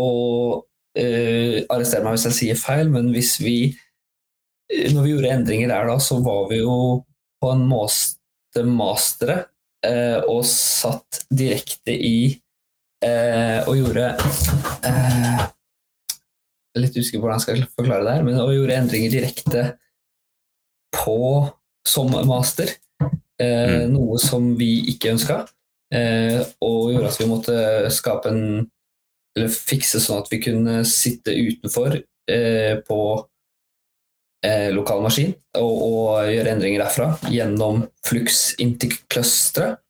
Og 0.00 0.64
uh, 0.96 1.58
arrestere 1.68 2.04
meg 2.04 2.16
hvis 2.16 2.28
jeg 2.30 2.38
sier 2.38 2.60
feil, 2.60 2.92
men 2.92 3.12
hvis 3.14 3.36
vi 3.42 3.56
Når 4.72 5.02
vi 5.04 5.10
gjorde 5.10 5.28
endringer 5.34 5.68
der 5.68 5.90
da, 5.90 5.98
så 6.00 6.16
var 6.24 6.46
vi 6.48 6.62
jo 6.62 7.02
på 7.42 7.48
en 7.52 7.66
måte 7.68 8.62
mastere 8.64 9.42
uh, 9.84 10.24
og 10.24 10.46
satt 10.48 11.26
direkte 11.28 11.92
i 11.92 12.38
og 13.02 13.74
gjorde 13.76 14.12
Litt 16.78 16.94
usikker 16.96 17.18
på 17.20 17.26
hvordan 17.26 17.40
jeg 17.40 17.44
skal 17.44 17.64
forklare 17.76 18.04
det 18.06 18.12
her, 18.14 18.22
men 18.24 18.38
og 18.40 18.54
gjorde 18.54 18.76
endringer 18.78 19.12
direkte 19.12 19.64
på 20.94 21.16
som 21.88 22.12
master. 22.28 22.70
Eh, 23.40 23.82
mm. 23.82 23.92
Noe 23.92 24.20
som 24.22 24.52
vi 24.58 24.70
ikke 24.92 25.12
ønska, 25.12 25.42
eh, 25.94 26.40
og 26.64 26.92
gjorde 26.92 27.10
at 27.10 27.20
vi 27.20 27.28
måtte 27.30 27.58
skape 27.94 28.32
en 28.32 28.44
Eller 29.32 29.48
fikse 29.48 29.96
sånn 29.96 30.18
at 30.20 30.26
vi 30.28 30.42
kunne 30.44 30.82
sitte 30.84 31.32
utenfor 31.32 31.94
eh, 31.96 32.74
på 32.84 32.98
eh, 34.44 34.68
lokal 34.76 35.00
maskin 35.00 35.30
og, 35.56 35.70
og, 35.72 36.26
gjøre 36.28 36.52
endringer 36.52 36.82
derfra 36.84 37.06
gjennom 37.32 37.86
Flux 38.04 38.42
inntil 38.60 38.92
clusteret. 39.08 39.80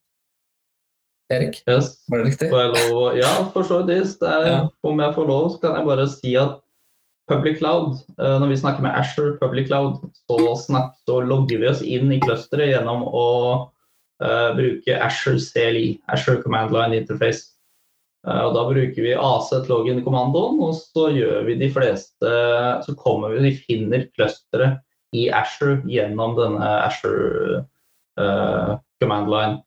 Erik, 1.33 1.61
yes. 1.69 1.95
var 2.09 2.21
det 2.21 2.31
riktig? 2.31 2.49
Lov, 2.51 3.17
ja, 3.17 3.31
for 3.53 3.67
så 3.67 3.81
vidt. 3.87 4.21
Ja. 4.21 4.67
Om 4.85 5.01
jeg 5.03 5.15
får 5.15 5.29
lov, 5.29 5.49
så 5.53 5.63
kan 5.63 5.77
jeg 5.79 5.89
bare 5.89 6.07
si 6.11 6.35
at 6.39 6.59
Public 7.31 7.57
Cloud, 7.57 8.01
eh, 8.19 8.35
når 8.39 8.51
vi 8.51 8.57
snakker 8.59 8.83
med 8.83 8.95
Asher 8.99 9.37
Public 9.39 9.67
Cloud, 9.67 10.01
så, 10.27 10.55
snakk, 10.65 10.93
så 11.07 11.21
logger 11.23 11.61
vi 11.61 11.69
oss 11.69 11.81
inn 11.81 12.11
i 12.11 12.19
clusteret 12.23 12.73
gjennom 12.73 13.05
å 13.07 13.27
uh, 14.23 14.51
bruke 14.57 14.97
Asher 14.99 15.39
CLI, 15.39 16.01
Asher 16.11 16.41
Command 16.43 16.75
Line 16.75 16.99
Interface. 16.99 17.53
Uh, 18.27 18.49
og 18.49 18.57
Da 18.57 18.65
bruker 18.67 19.07
vi 19.07 19.15
AZ-login-kommandoen, 19.15 20.59
og 20.67 20.75
så 20.79 21.09
gjør 21.15 21.47
vi 21.47 21.57
de 21.59 21.69
fleste 21.71 22.33
Så 22.85 22.95
kommer 22.99 23.33
vi, 23.33 23.49
vi 23.49 23.55
finner 23.67 24.07
clusteret 24.15 24.83
i 25.15 25.29
Asher 25.31 25.79
gjennom 25.87 26.35
denne 26.39 26.69
Asher 26.83 27.63
uh, 28.19 28.79
Command 28.99 29.31
Line. 29.31 29.61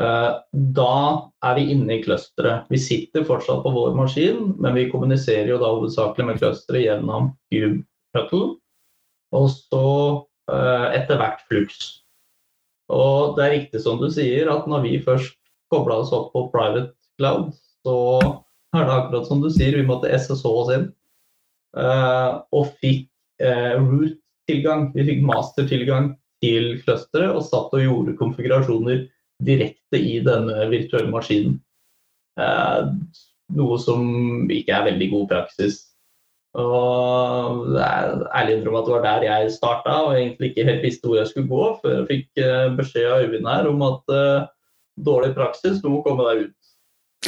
Eh, 0.00 0.34
da 0.76 0.92
er 1.44 1.56
vi 1.58 1.66
inne 1.74 1.98
i 1.98 2.02
clusteret. 2.04 2.68
Vi 2.72 2.80
sitter 2.80 3.26
fortsatt 3.28 3.60
på 3.64 3.72
vår 3.74 3.96
maskin, 3.98 4.54
men 4.56 4.76
vi 4.78 4.88
kommuniserer 4.92 5.52
jo 5.52 5.58
da 5.60 5.72
hovedsakelig 5.74 6.28
med 6.28 6.40
clusteret 6.40 6.86
gjennom 6.86 7.32
Cube 7.52 7.84
og 9.30 9.50
så 9.52 9.88
eh, 10.50 10.86
etter 10.98 11.20
hvert 11.20 11.42
Flux. 11.46 11.82
Og 12.90 13.36
det 13.36 13.44
er 13.44 13.52
riktig 13.54 13.82
som 13.84 14.00
du 14.00 14.08
sier, 14.10 14.48
at 14.50 14.66
når 14.66 14.86
vi 14.88 15.02
først 15.04 15.36
kobla 15.70 16.00
oss 16.02 16.14
opp 16.16 16.32
på 16.32 16.48
private 16.50 16.88
cloud, 17.20 17.52
så 17.84 17.98
er 18.74 18.88
det 18.88 18.96
akkurat 18.96 19.28
som 19.28 19.44
du 19.44 19.46
sier, 19.52 19.76
vi 19.76 19.86
måtte 19.86 20.10
SSH 20.10 20.48
oss 20.48 20.72
inn. 20.74 20.88
Eh, 21.78 22.32
og 22.56 22.72
fikk 22.80 23.06
root-tilgang. 23.40 24.90
Vi 24.92 25.06
fikk 25.06 25.22
master-tilgang 25.24 26.10
til 26.42 26.74
clusteret 26.82 27.36
og 27.36 27.44
satt 27.46 27.72
og 27.76 27.84
gjorde 27.84 28.18
konfigurasjoner 28.18 29.06
direkte 29.44 29.98
i 29.98 30.18
denne 30.24 30.68
virtuelle 30.70 31.10
maskinen. 31.12 31.58
Eh, 32.40 32.90
noe 33.56 33.78
som 33.82 34.04
ikke 34.52 34.74
er 34.76 34.88
veldig 34.92 35.08
god 35.14 35.28
praksis. 35.34 35.80
Og 36.58 37.68
det 37.76 37.82
ærlig 38.34 38.56
innrømme 38.56 38.80
at 38.80 38.88
det 38.88 38.94
var 38.96 39.04
der 39.04 39.26
jeg 39.28 39.52
starta, 39.54 39.98
og 40.06 40.16
egentlig 40.16 40.50
ikke 40.50 40.66
helt 40.66 40.86
visste 40.86 41.06
hvor 41.06 41.20
jeg 41.20 41.30
skulle 41.30 41.50
gå, 41.50 41.66
før 41.82 41.94
jeg 41.98 42.08
fikk 42.08 42.42
eh, 42.42 42.72
beskjed 42.78 43.10
av 43.10 43.26
Øyvind 43.26 43.50
her 43.50 43.68
om 43.70 43.84
at 43.86 44.14
uh, 44.14 44.48
dårlig 45.06 45.30
praksis, 45.36 45.78
du 45.82 45.88
må 45.92 46.00
komme 46.02 46.26
deg 46.26 46.48
ut. 46.48 46.56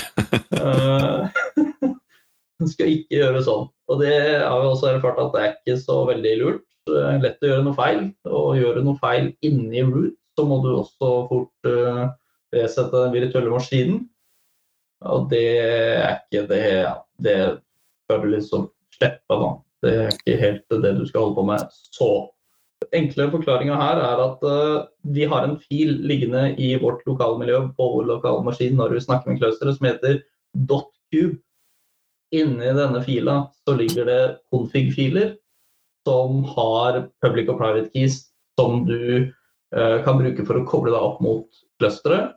uh, 0.59 1.31
du 2.59 2.67
skal 2.71 2.91
ikke 2.97 3.21
gjøre 3.21 3.45
sånn. 3.47 3.71
Og 3.91 4.03
det 4.03 4.17
har 4.43 4.59
vi 4.59 4.73
også 4.73 4.91
erfart 4.91 5.23
at 5.23 5.33
det 5.35 5.45
er 5.45 5.55
ikke 5.55 5.79
så 5.85 6.03
veldig 6.11 6.35
lurt. 6.43 6.67
Det 6.91 6.99
er 7.07 7.23
lett 7.23 7.47
å 7.47 7.53
gjøre 7.53 7.67
noe 7.69 7.79
feil, 7.79 8.03
og 8.27 8.59
gjøre 8.59 8.83
noe 8.83 8.99
feil 8.99 9.31
inni 9.47 9.87
root 9.87 10.19
så 10.37 10.47
må 10.49 10.59
du 10.65 10.71
også 10.75 11.11
fort 11.31 11.69
uh, 11.69 12.13
resette 12.55 13.05
den 13.05 13.15
virtuelle 13.17 13.53
maskinen. 13.53 14.03
Og 15.03 15.27
det 15.33 15.47
er 15.59 16.21
ikke 16.21 16.47
det 16.51 16.67
Det 17.23 17.39
bør 18.09 18.23
du 18.23 18.29
liksom 18.35 18.69
slippe, 18.95 19.35
da. 19.35 19.51
Det 19.83 19.93
er 19.99 20.15
ikke 20.15 20.39
helt 20.41 20.77
det 20.85 20.93
du 20.99 21.05
skal 21.07 21.25
holde 21.27 21.37
på 21.39 21.45
med. 21.47 21.67
Så 21.95 22.09
enkle 22.95 23.29
forklaringa 23.31 23.77
her 23.79 24.01
er 24.03 24.23
at 24.25 24.43
uh, 24.47 24.87
vi 25.15 25.27
har 25.29 25.47
en 25.47 25.59
fil 25.69 25.95
liggende 26.07 26.53
i 26.59 26.75
vårt 26.83 27.05
lokalmiljø 27.07 27.61
på 27.77 27.89
vår 27.95 28.09
lokalmaskin 28.11 28.77
når 28.79 28.97
vi 28.97 29.05
snakker 29.07 29.31
med 29.31 29.43
clusteret, 29.43 29.79
som 29.79 29.89
heter 29.91 30.21
.cube. 30.69 31.39
Inni 32.33 32.73
denne 32.73 33.03
fila 33.05 33.37
så 33.67 33.77
ligger 33.77 34.09
det 34.09 34.21
config-filer 34.51 35.35
som 36.09 36.43
har 36.57 37.05
public 37.23 37.51
og 37.53 37.59
private 37.61 37.91
keys 37.93 38.23
som 38.59 38.87
du 38.89 39.29
Eh, 39.29 39.42
kan 39.73 40.19
bruke 40.21 40.45
for 40.45 40.61
å 40.61 40.67
koble 40.69 40.93
deg 40.93 41.01
opp 41.01 41.21
mot 41.25 41.63
clusteret. 41.81 42.35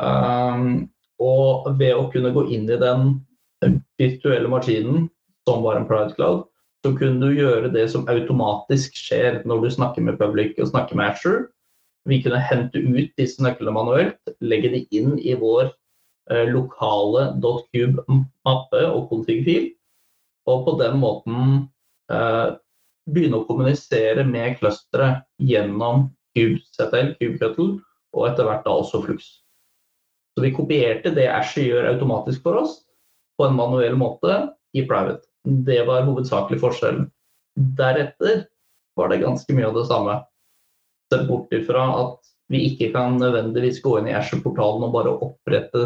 Um, 0.00 0.86
og 1.20 1.68
ved 1.80 1.96
å 1.96 2.08
kunne 2.12 2.32
gå 2.32 2.46
inn 2.52 2.68
i 2.68 2.78
den 2.80 3.16
virtuelle 4.00 4.48
maskinen, 4.52 5.08
som 5.48 5.62
var 5.64 5.78
en 5.78 5.86
Pride 5.88 6.14
cloud, 6.16 6.44
så 6.84 6.92
kunne 6.98 7.28
du 7.28 7.38
gjøre 7.40 7.72
det 7.74 7.86
som 7.90 8.06
automatisk 8.10 8.96
skjer 8.98 9.40
når 9.48 9.64
du 9.64 9.70
snakker 9.74 10.04
med 10.06 10.18
public 10.20 10.58
og 10.60 10.70
snakker 10.70 10.98
med 10.98 11.14
Asher. 11.14 11.46
Vi 12.06 12.20
kunne 12.22 12.42
hente 12.42 12.78
ut 12.78 13.10
disse 13.18 13.42
nøklene 13.42 13.74
manuelt, 13.74 14.20
legge 14.38 14.70
de 14.74 14.84
inn 14.94 15.16
i 15.18 15.34
vår 15.38 15.72
eh, 16.30 16.44
lokale 16.52 17.32
.cube-mappe 17.42 18.84
og 18.92 19.08
config-fil. 19.10 19.72
Og 20.46 20.62
på 20.68 20.76
den 20.78 21.00
måten 21.02 21.40
eh, 22.12 22.54
begynne 23.10 23.40
å 23.40 23.48
kommunisere 23.48 24.22
med 24.28 24.60
clusteret 24.60 25.24
gjennom 25.42 26.06
CubeCTL, 26.36 27.14
CubeCuttle, 27.18 27.80
og 28.16 28.28
etter 28.28 28.46
hvert 28.48 28.64
da 28.66 28.76
også 28.76 29.02
Flux. 29.04 29.28
Så 30.36 30.44
vi 30.44 30.52
kopierte 30.52 31.14
det 31.16 31.30
Asher 31.32 31.64
gjør 31.64 31.90
automatisk 31.94 32.44
for 32.44 32.60
oss, 32.60 32.82
på 33.36 33.48
en 33.48 33.56
manuell 33.56 33.96
måte 33.96 34.36
i 34.76 34.84
private. 34.88 35.24
Det 35.44 35.82
var 35.88 36.04
hovedsakelig 36.04 36.60
forskjellen. 36.60 37.08
Deretter 37.56 38.44
var 38.96 39.12
det 39.12 39.22
ganske 39.22 39.56
mye 39.56 39.68
av 39.68 39.76
det 39.76 39.86
samme. 39.88 40.16
Sett 41.12 41.28
bort 41.28 41.52
ifra 41.54 41.84
at 42.00 42.32
vi 42.52 42.62
ikke 42.68 42.90
kan 42.94 43.16
nødvendigvis 43.20 43.80
gå 43.84 43.96
inn 43.98 44.10
i 44.10 44.16
Asher-portalen 44.16 44.84
og 44.86 44.92
bare 44.94 45.14
opprette 45.14 45.84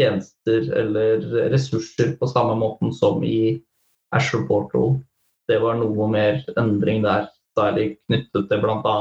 tjenester 0.00 0.68
eller 0.76 1.24
ressurser 1.52 2.14
på 2.20 2.28
samme 2.30 2.56
måten 2.60 2.92
som 2.94 3.24
i 3.24 3.56
Asher 4.14 4.44
Portal. 4.48 4.98
Det 5.48 5.58
var 5.62 5.78
noe 5.80 6.08
mer 6.10 6.42
endring 6.58 7.02
der, 7.04 7.30
særlig 7.56 7.96
knyttet 8.06 8.48
til 8.50 8.62
bl.a. 8.62 8.96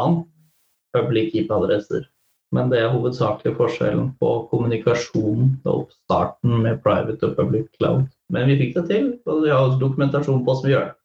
public 0.96 1.36
IP-adresser. 1.36 2.08
Men 2.56 2.70
det 2.72 2.80
er 2.80 2.94
hovedsakelig 2.94 3.56
forskjellen 3.58 4.12
på 4.22 4.32
kommunikasjon 4.52 5.56
og 5.66 5.72
oppstarten 5.86 6.60
med 6.64 6.82
private 6.86 7.28
og 7.28 7.38
public 7.40 7.68
cloud. 7.76 8.06
Men 8.32 8.50
vi 8.50 8.60
fikk 8.62 8.76
det 8.78 8.86
til, 8.92 9.10
og 9.28 9.44
vi 9.44 9.52
har 9.52 9.64
også 9.66 9.82
dokumentasjon 9.82 10.44
på 10.44 10.54
hvordan 10.54 10.68
vi 10.68 10.76
gjør 10.76 10.86
det. 10.88 10.96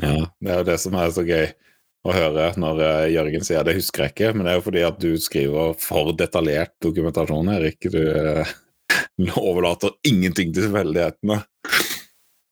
Ja, 0.00 0.14
det 0.40 0.50
er 0.50 0.62
jo 0.62 0.68
det 0.70 0.78
som 0.82 0.96
er 0.98 1.12
så 1.14 1.26
gøy 1.26 1.46
å 2.00 2.14
høre 2.16 2.46
når 2.60 2.80
eh, 2.86 3.10
Jørgen 3.12 3.44
sier 3.44 3.66
det 3.66 3.76
husker 3.76 4.06
jeg 4.06 4.14
ikke, 4.14 4.32
men 4.32 4.46
det 4.46 4.52
er 4.52 4.58
jo 4.58 4.64
fordi 4.64 4.84
at 4.86 5.00
du 5.02 5.10
skriver 5.20 5.74
for 5.82 6.14
detaljert 6.16 6.72
dokumentasjon, 6.84 7.52
Erik. 7.58 7.90
Du 7.92 8.00
eh, 8.00 8.54
overlater 9.50 9.94
ingenting 10.08 10.54
til 10.54 10.68
tilfeldighetene. 10.68 11.42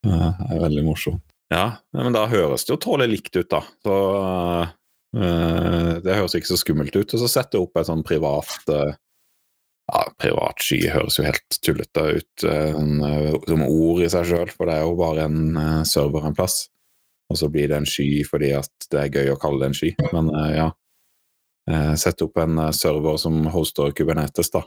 Det 0.05 0.19
er 0.53 0.63
veldig 0.63 0.85
morsomt. 0.87 1.25
Ja, 1.49 1.81
men 1.97 2.13
da 2.13 2.27
høres 2.29 2.67
det 2.67 2.75
jo 2.75 2.83
tålelig 2.83 3.23
likt 3.23 3.39
ut, 3.39 3.49
da. 3.49 3.63
Så 3.81 3.95
uh, 4.21 4.75
det 5.13 6.17
høres 6.19 6.35
ikke 6.37 6.51
så 6.51 6.59
skummelt 6.61 6.97
ut. 6.97 7.13
Og 7.15 7.21
så 7.23 7.29
setter 7.31 7.59
jeg 7.59 7.67
opp 7.67 7.79
et 7.81 7.89
sånn 7.89 8.05
privat 8.07 8.73
uh, 8.73 8.91
ja, 9.89 10.03
privat 10.21 10.61
sky 10.61 10.83
høres 10.93 11.17
jo 11.19 11.25
helt 11.25 11.61
tullete 11.65 12.03
ut 12.19 12.45
en, 12.45 12.99
som 13.49 13.63
ord 13.65 14.03
i 14.05 14.11
seg 14.13 14.27
sjøl, 14.29 14.51
for 14.53 14.69
det 14.69 14.77
er 14.77 14.85
jo 14.85 14.99
bare 14.99 15.25
en 15.25 15.85
server 15.89 16.27
en 16.29 16.37
plass. 16.37 16.67
Og 17.33 17.41
så 17.41 17.49
blir 17.53 17.71
det 17.71 17.79
en 17.81 17.89
sky 17.89 18.23
fordi 18.29 18.53
at 18.57 18.89
det 18.93 19.01
er 19.01 19.15
gøy 19.17 19.33
å 19.33 19.39
kalle 19.41 19.63
det 19.63 19.71
en 19.71 19.79
sky. 19.79 19.95
Men 20.13 20.29
ja, 20.53 20.69
sette 22.01 22.25
opp 22.29 22.37
en 22.41 22.61
server 22.77 23.17
som 23.21 23.41
hoster 23.53 23.93
Kubernetes, 23.97 24.53
da. 24.53 24.63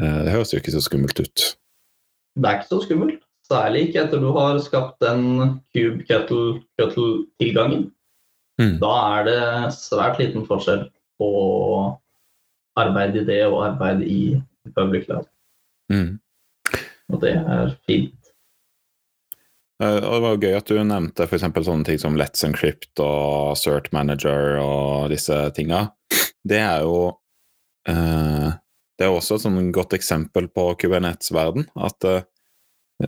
det 0.00 0.32
høres 0.32 0.52
jo 0.52 0.60
ikke 0.60 0.74
så 0.74 0.82
skummelt 0.84 1.20
ut. 1.20 1.46
Det 2.36 2.48
er 2.48 2.60
ikke 2.60 2.72
så 2.72 2.80
skummelt. 2.86 3.20
Særlig 3.48 3.88
ikke 3.88 4.06
etter 4.06 4.20
du 4.22 4.30
har 4.36 4.60
skapt 4.64 5.02
den 5.04 5.24
cube 5.74 6.06
kettle-tilgangen. 6.08 7.90
Mm. 8.60 8.76
Da 8.82 8.94
er 9.18 9.28
det 9.28 9.42
svært 9.76 10.20
liten 10.20 10.44
forskjell 10.48 10.86
på 11.20 11.30
arbeid 12.80 13.16
i 13.20 13.24
det 13.28 13.42
og 13.48 13.62
arbeid 13.66 14.02
i 14.06 14.20
public 14.76 15.06
cloud. 15.06 15.28
Mm. 15.92 16.18
Og 17.12 17.20
det 17.22 17.36
er 17.36 17.72
fint. 17.88 18.32
Eh, 19.82 19.98
og 19.98 20.12
Det 20.14 20.22
var 20.24 20.42
gøy 20.42 20.56
at 20.58 20.70
du 20.70 20.78
nevnte 20.78 21.26
f.eks. 21.26 21.46
sånne 21.66 21.88
ting 21.88 22.00
som 22.00 22.16
Let's 22.18 22.44
Encrypt 22.46 23.02
og 23.02 23.56
Cert 23.60 23.90
Manager 23.92 24.60
og 24.62 25.10
disse 25.12 25.38
tinga. 25.56 25.88
Det 26.42 26.58
er 26.58 26.82
jo 26.82 27.14
eh, 27.88 28.50
Det 28.98 29.06
er 29.06 29.14
også 29.14 29.38
et 29.38 29.46
sånn 29.46 29.72
godt 29.74 29.96
eksempel 29.96 30.48
på 30.52 30.72
Kubernetes-verden. 30.78 31.66
At 31.74 32.04
eh, 32.06 32.24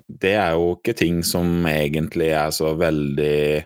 det 0.08 0.34
er 0.34 0.56
jo 0.58 0.74
ikke 0.78 0.96
ting 0.98 1.22
som 1.26 1.66
egentlig 1.70 2.32
er 2.34 2.50
så 2.54 2.72
veldig 2.78 3.62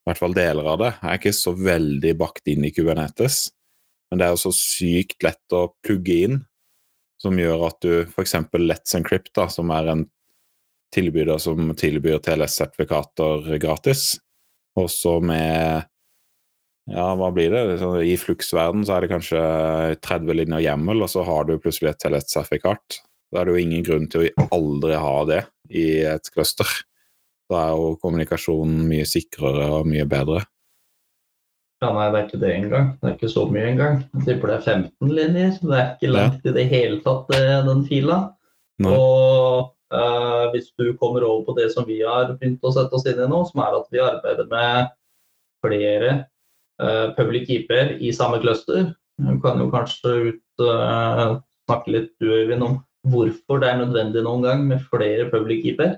I 0.00 0.10
hvert 0.10 0.20
fall 0.20 0.36
deler 0.36 0.68
av 0.72 0.78
det 0.80 0.92
er 0.96 1.18
ikke 1.18 1.34
så 1.36 1.52
veldig 1.54 2.14
bakt 2.18 2.48
inn 2.50 2.64
i 2.64 2.72
Kubernetes. 2.74 3.50
Men 4.10 4.20
det 4.20 4.26
er 4.26 4.32
jo 4.34 4.44
så 4.48 4.54
sykt 4.56 5.22
lett 5.22 5.54
å 5.54 5.68
plugge 5.86 6.16
inn, 6.26 6.40
som 7.20 7.36
gjør 7.38 7.68
at 7.68 7.78
du 7.84 7.92
f.eks. 8.06 8.34
Let's 8.58 8.96
Encrypt, 8.96 9.30
da, 9.36 9.46
som 9.52 9.70
er 9.74 9.92
en 9.92 10.06
tilbyder 10.94 11.38
som 11.38 11.70
tilbyr 11.78 12.18
TLS-sertifikater 12.24 13.46
gratis, 13.62 14.16
også 14.78 15.20
med 15.22 15.86
ja, 16.90 17.06
hva 17.14 17.28
blir 17.30 17.52
det? 17.52 17.78
I 18.02 18.16
Flux-verden 18.18 18.82
så 18.86 18.96
er 18.96 19.04
det 19.04 19.12
kanskje 19.12 19.40
30 20.02 20.38
linjer 20.40 20.64
hjemmel, 20.64 21.04
og 21.04 21.12
så 21.12 21.22
har 21.26 21.46
du 21.46 21.58
plutselig 21.62 21.92
et 21.92 22.00
TLS-sertifikat. 22.02 22.98
Da 23.30 23.40
er 23.40 23.46
det 23.46 23.54
jo 23.54 23.62
ingen 23.62 23.84
grunn 23.86 24.08
til 24.10 24.26
å 24.26 24.48
aldri 24.56 24.96
ha 24.98 25.18
det 25.28 25.44
i 25.70 25.84
et 26.10 26.32
cluster. 26.34 26.66
Da 27.50 27.66
er 27.66 27.74
jo 27.74 27.94
kommunikasjonen 28.02 28.84
mye 28.88 29.06
sikrere 29.08 29.66
og 29.80 29.88
mye 29.90 30.06
bedre. 30.08 30.44
Ja, 31.80 31.94
nei, 31.96 32.10
det 32.12 32.18
er 32.18 32.24
ikke 32.26 32.40
det 32.42 32.52
engang. 32.52 32.88
Det 33.00 33.08
er 33.08 33.14
ikke 33.16 33.32
så 33.32 33.46
mye 33.48 33.68
engang. 33.70 34.00
Jeg 34.12 34.26
tipper 34.26 34.50
det 34.50 34.56
er 34.58 34.66
15 34.76 35.12
linjer. 35.16 35.52
Det 35.62 35.76
er 35.78 35.92
ikke 35.94 36.10
langt 36.12 36.44
ja. 36.44 36.50
i 36.50 36.56
det 36.58 36.64
hele 36.68 36.98
tatt, 37.06 37.30
den 37.66 37.84
fila. 37.88 38.18
Nei. 38.84 38.92
Og 38.92 39.70
uh, 39.96 40.44
hvis 40.52 40.68
du 40.76 40.90
kommer 41.00 41.24
over 41.24 41.46
på 41.48 41.56
det 41.56 41.70
som 41.72 41.86
vi 41.88 42.02
har 42.04 42.34
begynt 42.34 42.64
å 42.64 42.74
sette 42.76 42.96
oss 42.96 43.06
inn 43.08 43.22
i 43.24 43.28
nå, 43.30 43.40
som 43.48 43.64
er 43.64 43.78
at 43.80 43.88
vi 43.92 44.02
arbeider 44.04 44.50
med 44.52 44.92
flere 45.64 46.12
uh, 46.82 47.08
public 47.16 47.48
keeper 47.48 47.96
i 47.96 48.12
samme 48.12 48.42
cluster, 48.44 48.92
du 49.20 49.34
kan 49.40 49.60
jo 49.60 49.70
kanskje 49.72 50.14
ut, 50.30 50.44
uh, 50.64 51.40
snakke 51.68 51.96
litt 51.96 52.12
du, 52.20 52.28
Øyvind, 52.28 52.64
om 52.64 52.78
hvorfor 53.08 53.60
det 53.60 53.72
er 53.72 53.80
nødvendig 53.80 54.24
noen 54.24 54.44
gang 54.44 54.68
med 54.68 54.84
flere 54.92 55.30
public 55.32 55.64
keeper? 55.64 55.96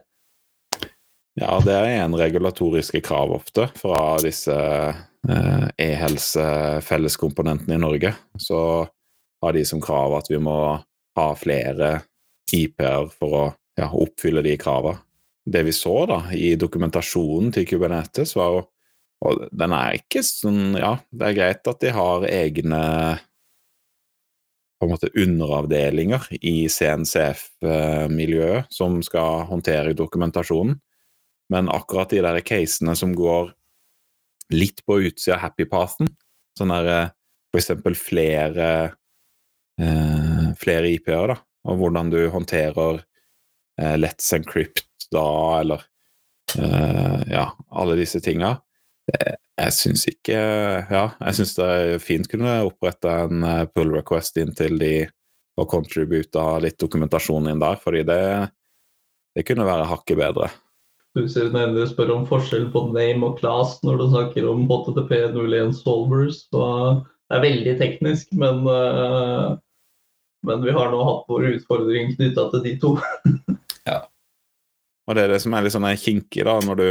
Ja, 1.40 1.56
det 1.64 1.72
er 1.72 2.02
en 2.02 2.14
regulatoriske 2.18 3.00
krav 3.04 3.32
ofte 3.32 3.68
fra 3.78 4.18
disse 4.20 4.54
eh, 4.54 5.68
e-helse-felleskomponentene 5.80 7.78
i 7.78 7.80
Norge. 7.80 8.12
Så 8.36 8.58
har 9.42 9.56
de 9.56 9.64
som 9.64 9.80
krav 9.80 10.18
at 10.18 10.28
vi 10.30 10.38
må 10.42 10.56
ha 11.16 11.28
flere 11.36 12.02
IP-er 12.52 13.08
for 13.16 13.38
å 13.38 13.46
ja, 13.80 13.88
oppfylle 13.88 14.44
de 14.44 14.58
kravene. 14.60 15.00
Det 15.42 15.64
vi 15.66 15.72
så 15.74 16.04
da 16.06 16.20
i 16.38 16.52
dokumentasjonen 16.54 17.50
til 17.50 17.64
Kubernetes, 17.66 18.36
var 18.38 18.52
jo 18.54 18.60
og 19.22 19.44
den 19.54 19.70
er 19.76 20.00
ikke 20.00 20.18
sånn 20.26 20.74
Ja, 20.74 20.96
det 21.14 21.28
er 21.28 21.36
greit 21.36 21.68
at 21.70 21.82
de 21.82 21.90
har 21.94 22.24
egne 22.26 22.78
på 24.82 24.88
en 24.88 24.90
måte 24.90 25.12
underavdelinger 25.14 26.24
i 26.42 26.66
CNCF-miljøet 26.66 28.66
som 28.74 28.98
skal 29.06 29.46
håndtere 29.46 29.94
dokumentasjonen. 29.94 30.74
Men 31.52 31.70
akkurat 31.72 32.12
de 32.12 32.22
der 32.24 32.40
casene 32.46 32.94
som 32.98 33.14
går 33.16 33.52
litt 34.52 34.82
på 34.88 34.98
utsida 35.06 35.36
av 35.36 35.44
happy-pathen, 35.46 36.10
sånn 36.58 36.72
der 36.72 36.90
eh, 36.92 37.12
for 37.52 37.60
eksempel 37.60 37.96
flere, 37.98 38.68
eh, 39.80 40.50
flere 40.60 40.90
IP-er, 40.92 41.34
da, 41.34 41.38
og 41.68 41.80
hvordan 41.80 42.12
du 42.12 42.20
håndterer 42.32 43.02
eh, 43.80 43.96
Let's 44.00 44.28
Encrypt 44.36 45.08
da, 45.12 45.26
eller 45.60 45.84
eh, 46.58 47.22
ja, 47.32 47.46
alle 47.70 47.96
disse 48.00 48.20
tinga, 48.24 48.56
jeg 49.12 49.74
syns 49.74 50.04
ikke 50.06 50.36
Ja, 50.38 51.02
jeg 51.18 51.34
syns 51.34 51.56
det 51.56 51.64
er 51.66 52.02
fint 52.02 52.28
kunne 52.30 52.60
opprette 52.68 53.10
en 53.24 53.42
eh, 53.44 53.64
pull 53.74 53.90
request 53.96 54.38
inn 54.40 54.54
til 54.56 54.78
de 54.80 54.94
og 55.60 55.68
contributa 55.68 56.56
litt 56.64 56.78
dokumentasjon 56.80 57.50
inn 57.50 57.60
der, 57.60 57.76
fordi 57.76 58.06
det, 58.08 58.22
det 59.36 59.44
kunne 59.44 59.66
være 59.68 59.88
hakket 59.90 60.16
bedre. 60.16 60.48
Du 61.16 61.26
ser 61.28 61.50
nærmere 61.52 61.88
spør 61.90 62.14
om 62.14 62.26
forskjell 62.28 62.70
på 62.72 62.86
name 62.94 63.26
og 63.28 63.36
class 63.40 63.76
når 63.84 64.00
du 64.00 64.06
snakker 64.14 64.46
om 64.48 64.64
HTTP 64.70 65.12
01 65.34 65.74
solvers. 65.76 66.46
Så 66.48 66.62
det 67.28 67.36
er 67.36 67.44
veldig 67.44 67.74
teknisk, 67.80 68.32
men, 68.40 68.64
uh, 68.64 69.58
men 70.48 70.64
vi 70.64 70.72
har 70.72 70.92
nå 70.92 71.04
hatt 71.04 71.28
vår 71.28 71.50
utfordring 71.54 72.14
knytta 72.16 72.48
til 72.54 72.64
de 72.64 72.74
to. 72.80 72.94
ja. 73.90 74.02
Og 75.08 75.18
det 75.18 75.26
er 75.26 75.34
det 75.34 75.42
som 75.44 75.56
er 75.56 75.66
litt 75.66 75.76
sånn 75.76 75.88
kinkig, 76.00 76.46
da, 76.48 76.56
når 76.64 76.80
du 76.80 76.88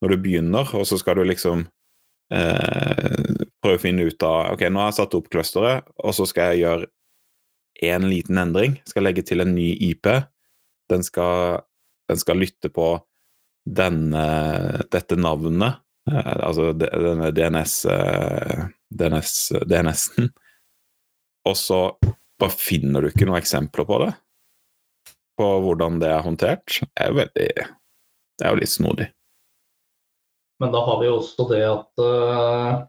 når 0.00 0.14
du 0.14 0.22
begynner, 0.24 0.70
og 0.76 0.86
så 0.88 0.98
skal 1.00 1.20
du 1.20 1.26
liksom 1.28 1.66
eh, 2.32 3.44
prøve 3.60 3.76
å 3.76 3.82
finne 3.82 4.06
ut 4.08 4.24
av 4.24 4.54
Ok, 4.54 4.64
nå 4.72 4.82
har 4.82 4.90
jeg 4.90 5.00
satt 5.00 5.16
opp 5.18 5.28
clusteret, 5.32 5.88
og 6.00 6.16
så 6.16 6.26
skal 6.28 6.54
jeg 6.54 6.64
gjøre 6.64 6.88
én 7.90 8.08
liten 8.08 8.40
endring. 8.40 8.78
Skal 8.88 9.06
legge 9.06 9.24
til 9.26 9.44
en 9.44 9.54
ny 9.56 9.70
IP. 9.90 10.08
Den 10.90 11.04
skal, 11.06 11.62
den 12.10 12.20
skal 12.20 12.40
lytte 12.40 12.72
på 12.72 12.94
denne, 13.76 14.24
dette 14.90 15.18
navnet, 15.18 15.80
eh, 16.10 16.32
altså 16.46 16.72
denne 16.76 17.30
DNS-en, 17.34 18.70
DNS, 18.90 19.34
DNS-en. 19.70 20.30
Og 21.48 21.56
så 21.56 21.80
bare 22.40 22.56
finner 22.56 23.02
du 23.04 23.10
ikke 23.10 23.28
noen 23.28 23.40
eksempler 23.40 23.86
på 23.88 24.00
det. 24.04 24.10
På 25.40 25.52
hvordan 25.64 26.00
det 26.02 26.10
er 26.12 26.24
håndtert. 26.24 26.80
Det 26.82 27.06
er, 27.06 27.16
veldig, 27.16 27.48
det 28.40 28.46
er 28.46 28.54
jo 28.54 28.60
litt 28.60 28.72
snodig. 28.72 29.08
Men 30.60 30.74
da 30.74 30.82
har 30.84 30.98
vi 31.00 31.08
jo 31.08 31.20
også 31.22 31.46
det 31.48 31.62
at 31.64 32.02
uh, 32.04 32.82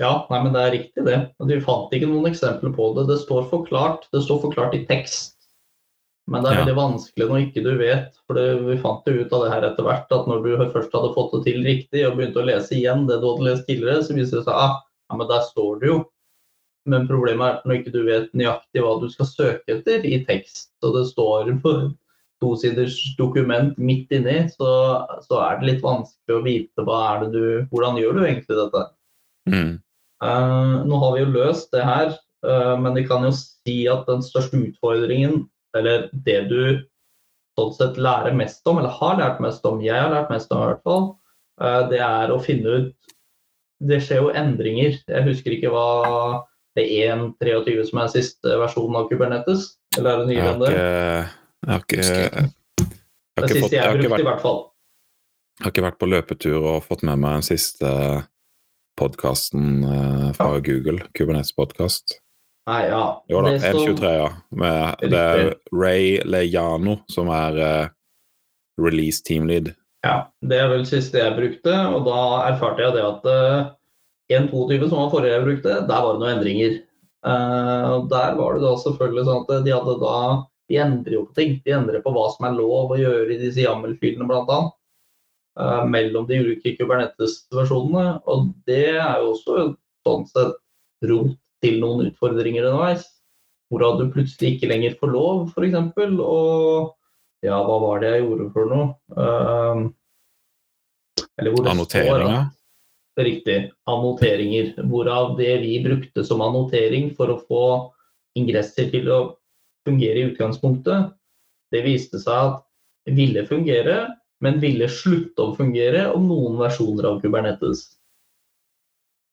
Ja, 0.00 0.12
nei, 0.30 0.38
men 0.46 0.54
det 0.54 0.62
er 0.62 0.72
riktig, 0.72 1.04
det. 1.04 1.18
Vi 1.50 1.58
fant 1.64 1.92
ikke 1.92 2.08
noen 2.08 2.30
eksempler 2.30 2.72
på 2.72 2.92
det. 2.96 3.04
Det 3.10 3.18
står 3.20 3.50
forklart, 3.50 4.08
det 4.14 4.24
står 4.24 4.40
forklart 4.46 4.78
i 4.78 4.86
tekst. 4.88 5.36
Men 6.30 6.44
det 6.44 6.50
er 6.52 6.60
veldig 6.60 6.76
vanskelig 6.78 7.26
når 7.26 7.40
ikke 7.42 7.62
du 7.64 7.70
vet. 7.80 8.12
For 8.28 8.38
det, 8.38 8.46
vi 8.62 8.78
fant 8.82 9.08
jo 9.08 9.16
ut 9.18 9.32
av 9.34 9.44
det 9.44 9.50
her 9.50 9.66
etter 9.66 9.86
hvert, 9.86 10.12
at 10.14 10.28
når 10.30 10.44
du 10.44 10.50
først 10.70 10.94
hadde 10.94 11.14
fått 11.16 11.32
det 11.34 11.40
til 11.48 11.64
riktig 11.66 12.04
og 12.06 12.16
begynte 12.18 12.42
å 12.42 12.46
lese 12.46 12.76
igjen 12.78 13.08
det 13.08 13.18
du 13.18 13.26
hadde 13.32 13.48
lest 13.48 13.66
tidligere, 13.66 14.04
så 14.06 14.14
viser 14.14 14.38
det 14.38 14.46
seg 14.46 14.54
ah, 14.54 14.76
ja, 15.10 15.18
men 15.18 15.30
der 15.30 15.42
står 15.48 15.80
det 15.80 15.90
jo. 15.90 15.98
Men 16.90 17.08
problemet 17.10 17.58
er 17.58 17.66
når 17.66 17.80
ikke 17.80 17.94
du 17.94 18.04
vet 18.06 18.30
nøyaktig 18.36 18.84
hva 18.84 18.94
du 19.02 19.08
skal 19.12 19.28
søke 19.28 19.74
etter 19.74 20.06
i 20.06 20.22
tekst, 20.28 20.70
og 20.86 20.94
det 20.96 21.08
står 21.10 21.50
på 21.64 21.74
tosiders 22.40 22.96
dokument 23.18 23.76
midt 23.76 24.12
inni, 24.16 24.38
så, 24.54 24.70
så 25.26 25.42
er 25.44 25.58
det 25.60 25.68
litt 25.68 25.84
vanskelig 25.84 26.38
å 26.38 26.44
vite 26.46 26.86
hva 26.86 27.00
er 27.10 27.24
det 27.24 27.30
du, 27.34 27.46
hvordan 27.72 28.00
gjør 28.00 28.16
du 28.16 28.22
egentlig 28.24 28.56
dette. 28.56 28.84
Mm. 29.50 29.72
Uh, 30.24 30.80
nå 30.88 31.00
har 31.02 31.14
vi 31.16 31.24
jo 31.24 31.32
løst 31.34 31.70
det 31.74 31.84
her, 31.84 32.14
uh, 32.46 32.76
men 32.80 32.96
vi 32.96 33.04
kan 33.08 33.26
jo 33.26 33.32
si 33.36 33.82
at 33.92 34.08
den 34.08 34.24
største 34.24 34.60
utfordringen, 34.60 35.42
eller 35.78 36.08
det 36.12 36.40
du 36.50 36.62
sånn 37.58 37.72
sett 37.76 37.98
lærer 38.00 38.36
mest 38.36 38.66
om, 38.68 38.78
eller 38.80 38.94
har 39.00 39.18
lært 39.20 39.40
mest 39.42 39.66
om, 39.68 39.82
jeg 39.84 39.98
har 39.98 40.12
lært 40.12 40.30
mest 40.32 40.52
om 40.54 40.62
i 40.62 40.68
hvert 40.70 40.86
fall, 40.86 41.06
eh, 41.60 41.82
det 41.92 42.00
er 42.06 42.32
å 42.32 42.40
finne 42.42 42.78
ut 42.78 42.96
Det 43.80 43.96
skjer 44.04 44.18
jo 44.20 44.32
endringer. 44.36 44.98
Jeg 45.08 45.24
husker 45.24 45.54
ikke 45.54 45.70
hva 45.72 45.84
det 46.76 46.82
er 47.00 47.14
1.23 47.16 47.86
som 47.88 48.02
er 48.02 48.10
siste 48.12 48.58
versjonen 48.60 48.98
av 49.00 49.06
Kubernetes, 49.08 49.70
eller 49.96 50.10
er 50.10 50.18
det 50.20 50.26
nyere 50.28 50.50
enn 50.50 50.60
det? 50.60 50.72
ikke 50.74 50.82
Jeg 51.64 51.70
har 51.70 51.80
ikke, 51.80 52.02
jeg 52.04 52.34
har 52.36 52.50
Det 52.84 53.46
ikke, 53.46 53.54
fått, 53.54 53.54
siste 53.56 53.78
jeg 53.78 53.86
har 53.86 53.96
ikke, 53.96 54.10
vært, 54.12 54.20
i 54.20 54.28
hvert 54.28 54.44
fall. 54.44 54.60
jeg 55.56 55.64
har 55.64 55.72
ikke 55.72 55.86
vært 55.86 55.98
på 56.02 56.10
løpetur 56.12 56.58
og 56.60 56.84
fått 56.84 57.06
med 57.08 57.22
meg 57.24 57.38
den 57.38 57.48
siste 57.48 57.94
podkasten 59.00 59.80
fra 60.36 60.52
Google, 60.60 61.08
Kubernetes-podkast. 61.16 62.20
Nei, 62.68 62.82
ja. 62.90 63.04
Jo 63.28 63.42
da, 63.42 63.54
som- 63.58 63.80
1.23, 63.80 64.12
ja. 64.18 64.28
Med, 64.50 65.10
det 65.10 65.18
er 65.18 65.54
Ray 65.72 66.20
Lejano 66.24 66.98
som 67.08 67.30
er 67.32 67.56
uh, 67.58 67.88
release 68.80 69.22
team 69.24 69.48
lead. 69.48 69.72
Ja, 70.04 70.30
det 70.40 70.56
er 70.60 70.70
vel 70.72 70.86
siste 70.88 71.20
jeg 71.20 71.36
brukte, 71.36 71.72
og 71.92 72.06
da 72.06 72.20
erfarte 72.52 72.84
jeg 72.84 72.96
det 72.96 73.04
at 73.04 73.26
uh, 73.28 73.72
1.22, 74.30 74.88
som 74.88 75.02
var 75.02 75.10
forrige 75.12 75.34
jeg 75.34 75.46
brukte, 75.48 75.74
der 75.88 76.04
var 76.04 76.14
det 76.14 76.22
noen 76.22 76.36
endringer. 76.36 76.78
Uh, 77.20 78.06
Der 78.08 78.36
var 78.38 78.54
det 78.56 78.62
da 78.64 78.76
selvfølgelig 78.80 79.26
sånn 79.26 79.42
at 79.44 79.64
de 79.66 79.72
hadde 79.74 79.94
da 80.00 80.14
De 80.70 80.76
endrer 80.80 81.16
jo 81.18 81.26
på 81.26 81.34
ting. 81.36 81.56
De 81.66 81.72
endrer 81.74 82.00
på 82.00 82.12
hva 82.14 82.28
som 82.32 82.46
er 82.46 82.54
lov 82.56 82.94
å 82.94 82.96
gjøre 82.96 83.34
i 83.34 83.40
disse 83.40 83.58
YAML-filene, 83.64 84.24
bl.a. 84.30 84.58
Uh, 85.58 85.82
mellom 85.90 86.28
de 86.28 86.38
ulike 86.38 86.76
Kubernetes-versjonene. 86.78 88.20
Og 88.30 88.52
det 88.70 88.84
er 88.94 89.18
jo 89.18 89.32
også 89.34 89.64
sånn 90.06 90.28
sett 90.30 90.54
rot 91.10 91.34
til 91.64 91.80
noen 91.82 92.08
utfordringer 92.08 92.68
underveis. 92.68 93.04
Hvorav 93.70 94.00
du 94.00 94.08
plutselig 94.10 94.56
ikke 94.56 94.70
lenger 94.70 94.96
får 94.98 95.12
lov, 95.14 95.50
f.eks. 95.52 95.76
Og 96.24 96.96
ja, 97.46 97.56
hva 97.64 97.76
var 97.84 98.00
det 98.02 98.14
jeg 98.16 98.24
gjorde 98.24 98.48
for 98.54 98.70
noe? 98.70 98.86
Uh, 99.14 99.86
eller 101.40 101.54
hvor 101.54 101.64
det 101.64 101.74
Annoteringer. 101.74 102.24
Står, 102.24 102.56
Riktig. 103.20 103.58
Annoteringer. 103.90 104.72
Hvorav 104.90 105.36
det 105.38 105.54
vi 105.62 105.76
brukte 105.84 106.24
som 106.26 106.42
annotering 106.44 107.10
for 107.16 107.32
å 107.32 107.40
få 107.44 107.64
ingresser 108.38 108.90
til 108.92 109.10
å 109.12 109.20
fungere 109.86 110.20
i 110.20 110.26
utgangspunktet, 110.30 111.12
det 111.72 111.84
viste 111.86 112.20
seg 112.20 112.50
at 112.50 113.14
ville 113.16 113.44
fungere, 113.48 114.02
men 114.44 114.60
ville 114.62 114.88
slutte 114.92 115.42
å 115.42 115.54
fungere 115.56 116.06
om 116.14 116.26
noen 116.28 116.58
versjoner 116.60 117.08
av 117.10 117.20
Kubernetes. 117.22 117.84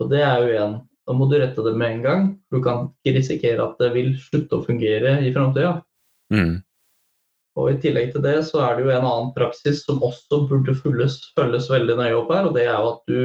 Og 0.02 0.12
det 0.12 0.22
er 0.24 0.44
jo 0.44 0.52
igjen 0.54 0.76
Da 1.08 1.16
må 1.16 1.30
du 1.32 1.38
rette 1.40 1.64
det 1.64 1.74
med 1.80 1.98
en 1.98 2.04
gang. 2.04 2.24
Du 2.52 2.60
kan 2.64 2.90
ikke 3.00 3.18
risikere 3.22 3.64
at 3.64 3.80
det 3.80 3.94
vil 3.96 4.14
slutte 4.20 4.60
å 4.60 4.66
fungere 4.66 5.18
i 5.24 5.32
framtida. 5.36 5.78
Mm. 6.34 6.58
Og 7.58 7.72
I 7.72 7.78
tillegg 7.82 8.12
til 8.14 8.24
det 8.26 8.36
så 8.46 8.62
er 8.66 8.78
det 8.78 8.86
jo 8.86 8.94
en 8.94 9.08
annen 9.08 9.34
praksis 9.34 9.82
som 9.88 10.04
også 10.06 10.44
burde 10.50 10.76
følges, 10.78 11.18
følges 11.38 11.72
veldig 11.72 11.96
nøye 11.98 12.18
opp 12.20 12.34
her, 12.36 12.50
og 12.50 12.58
det 12.58 12.68
er 12.68 12.76
jo 12.76 12.92
at 12.92 13.02
du 13.10 13.22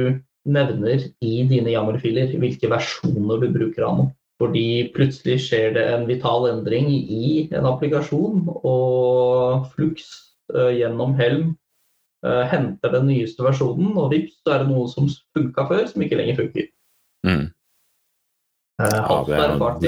nevner 0.53 1.05
i 1.23 1.33
dine 1.47 1.71
jammerfiler 1.71 2.33
hvilke 2.41 2.71
versjoner 2.71 3.43
du 3.43 3.49
bruker 3.53 3.85
av 3.87 3.97
noe. 3.99 4.11
Fordi 4.41 4.89
plutselig 4.95 5.37
skjer 5.45 5.75
det 5.75 5.83
en 5.91 6.07
vital 6.09 6.47
endring 6.49 6.89
i 6.89 7.49
en 7.53 7.67
applikasjon, 7.69 8.47
og 8.65 9.67
Flux 9.75 10.07
eh, 10.55 10.71
gjennom 10.79 11.13
Helm 11.19 11.51
eh, 12.25 12.43
henter 12.49 12.95
den 12.95 13.11
nyeste 13.11 13.45
versjonen, 13.45 13.93
og 13.93 14.09
vips, 14.15 14.39
så 14.41 14.55
er 14.55 14.63
det 14.63 14.71
noe 14.73 14.89
som 14.91 15.11
funka 15.37 15.67
før, 15.69 15.85
som 15.91 16.03
ikke 16.03 16.19
lenger 16.19 16.41
funker. 16.41 16.71
Mm. 17.27 17.45
Eh, 18.81 18.97
Ja, 18.97 19.17
det 19.27 19.37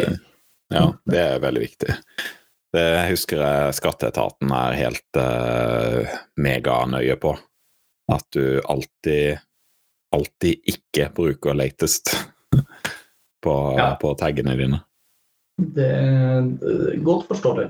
er, 0.04 0.18
ja, 0.74 0.86
det 1.10 1.20
er 1.22 1.40
veldig 1.44 1.62
viktig. 1.64 1.96
Det 2.76 2.86
husker 3.10 3.40
jeg 3.40 3.76
skatteetaten 3.78 4.52
er 4.52 4.76
helt 4.76 5.20
uh, 5.20 6.16
meganøye 6.42 7.16
på. 7.22 7.32
At 8.12 8.26
du 8.36 8.60
alltid, 8.70 9.40
alltid 10.14 10.68
ikke 10.74 11.08
bruker 11.16 11.56
latest 11.58 12.12
på, 13.46 13.56
Ja. 13.78 13.94
på 14.02 14.12
taggene 14.20 14.58
dine. 14.60 14.82
Det 15.56 15.88
er 15.88 17.00
godt 17.06 17.30
forståelig. 17.32 17.70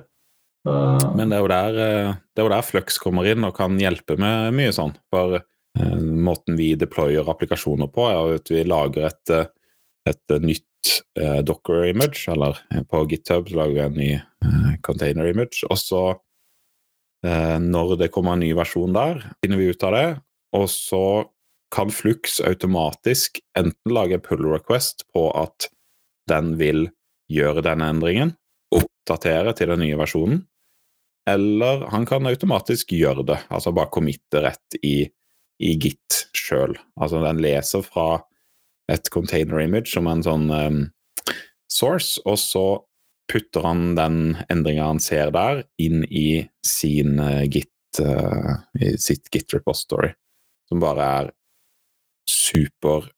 Uh, 0.66 0.98
Men 1.16 1.30
det 1.30 1.38
er 1.38 1.44
jo 1.44 1.52
der, 1.54 1.76
eh, 1.78 2.14
det 2.34 2.42
er 2.42 2.48
jo 2.48 2.54
der 2.56 2.66
Flux 2.66 2.98
kommer 2.98 3.28
inn 3.30 3.46
og 3.46 3.54
kan 3.60 3.78
hjelpe 3.78 4.18
med 4.18 4.56
mye 4.58 4.74
sånn. 4.74 4.96
For 5.14 5.38
uh, 5.38 6.00
måten 6.02 6.58
vi 6.58 6.72
deployer 6.82 7.30
applikasjoner 7.30 7.92
på, 7.94 8.08
er 8.10 8.40
at 8.40 8.50
vi 8.50 8.64
lager 8.66 9.12
et, 9.12 9.30
eh, 9.36 9.46
et 10.10 10.40
nytt 10.42 10.66
eh, 11.20 11.42
docker 11.46 11.86
image, 11.90 12.26
eller 12.32 12.58
eh, 12.72 12.84
på 12.84 13.04
GitHub 13.10 13.50
lager 13.56 13.74
vi 13.76 13.84
en 13.86 14.00
ny 14.00 14.12
uh, 14.18 14.74
container 14.86 15.30
image, 15.32 15.64
og 15.70 15.80
så 15.82 16.04
uh, 17.26 17.58
når 17.62 17.96
det 18.02 18.12
kommer 18.14 18.36
en 18.36 18.44
ny 18.46 18.52
versjon 18.58 18.96
der, 18.96 19.24
finner 19.44 19.62
vi 19.62 19.70
ut 19.72 19.86
av 19.88 19.96
det, 19.96 20.08
og 20.56 20.68
så 20.72 21.06
kan 21.76 21.92
Flux 21.92 22.40
automatisk 22.46 23.42
enten 23.58 23.94
lage 23.94 24.22
pull 24.24 24.46
request 24.48 25.04
på 25.14 25.28
at 25.36 25.68
den 26.30 26.56
vil 26.62 26.88
gjøre 27.32 27.64
denne 27.66 27.90
endringen, 27.92 28.36
oppdatere 28.76 29.56
til 29.58 29.74
den 29.74 29.84
nye 29.84 29.98
versjonen, 30.00 30.44
eller 31.30 31.88
han 31.90 32.06
kan 32.06 32.28
automatisk 32.30 32.94
gjøre 32.94 33.26
det, 33.26 33.40
altså 33.50 33.74
bare 33.74 33.92
committe 33.94 34.44
rett 34.46 34.78
i, 34.86 35.08
i 35.58 35.72
Git 35.82 36.28
sjøl. 36.38 36.76
Altså 37.02 37.22
den 37.24 37.42
leser 37.42 37.82
fra 37.86 38.20
et 38.92 39.10
container 39.14 39.62
image 39.64 39.94
som 39.94 40.08
en 40.10 40.24
sånn 40.26 40.50
um, 40.52 40.82
source, 41.72 42.22
og 42.26 42.38
så 42.42 42.66
putter 43.32 43.66
han 43.66 43.96
den 43.98 44.20
endringa 44.54 44.92
han 44.92 45.02
ser 45.02 45.34
der, 45.34 45.64
inn 45.82 46.06
i 46.06 46.46
sin 46.66 47.18
uh, 47.20 47.44
Git, 47.50 47.72
uh, 48.02 48.62
i 48.78 48.94
sitt 49.02 49.32
Git 49.34 49.56
repository, 49.58 50.12
som 50.70 50.84
bare 50.84 51.10
er 51.20 51.34
super 52.30 53.10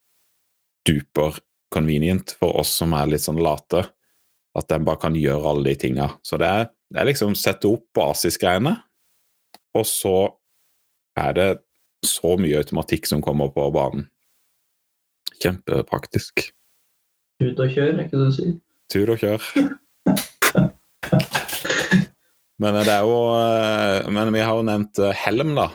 duper 0.88 1.40
convenient 1.74 2.32
for 2.40 2.56
oss 2.62 2.72
som 2.80 2.96
er 2.96 3.12
litt 3.12 3.26
sånn 3.26 3.42
late. 3.44 3.84
At 4.58 4.72
den 4.72 4.88
bare 4.88 5.02
kan 5.02 5.16
gjøre 5.20 5.52
alle 5.52 5.70
de 5.70 5.76
tinga. 5.78 6.08
Så 6.26 6.40
det 6.42 6.48
er, 6.48 6.70
det 6.90 7.02
er 7.02 7.10
liksom 7.12 7.36
sette 7.38 7.70
opp 7.70 7.86
basisgreiene, 7.94 8.74
og 9.78 9.86
så 9.86 10.18
er 11.20 11.36
det 11.38 11.50
så 12.06 12.36
mye 12.40 12.62
automatikk 12.62 13.10
som 13.10 13.22
kommer 13.26 13.52
på 13.54 13.68
banen. 13.74 14.08
Kjempepraktisk. 15.44 16.48
Ut 17.44 17.60
og 17.62 17.70
kjør, 17.70 17.92
er 17.94 18.06
ikke 18.06 18.18
det 18.18 18.30
du 18.32 18.36
sier? 18.38 18.54
Tur 18.92 19.12
og 19.14 19.20
kjør. 19.22 19.42
Men 22.58 22.74
det 22.82 22.90
er 22.90 23.04
jo 23.06 23.18
eh, 23.38 24.08
Men 24.10 24.32
vi 24.34 24.42
har 24.42 24.58
jo 24.58 24.66
nevnt 24.66 24.98
eh, 25.04 25.14
Helm, 25.26 25.54
da. 25.60 25.68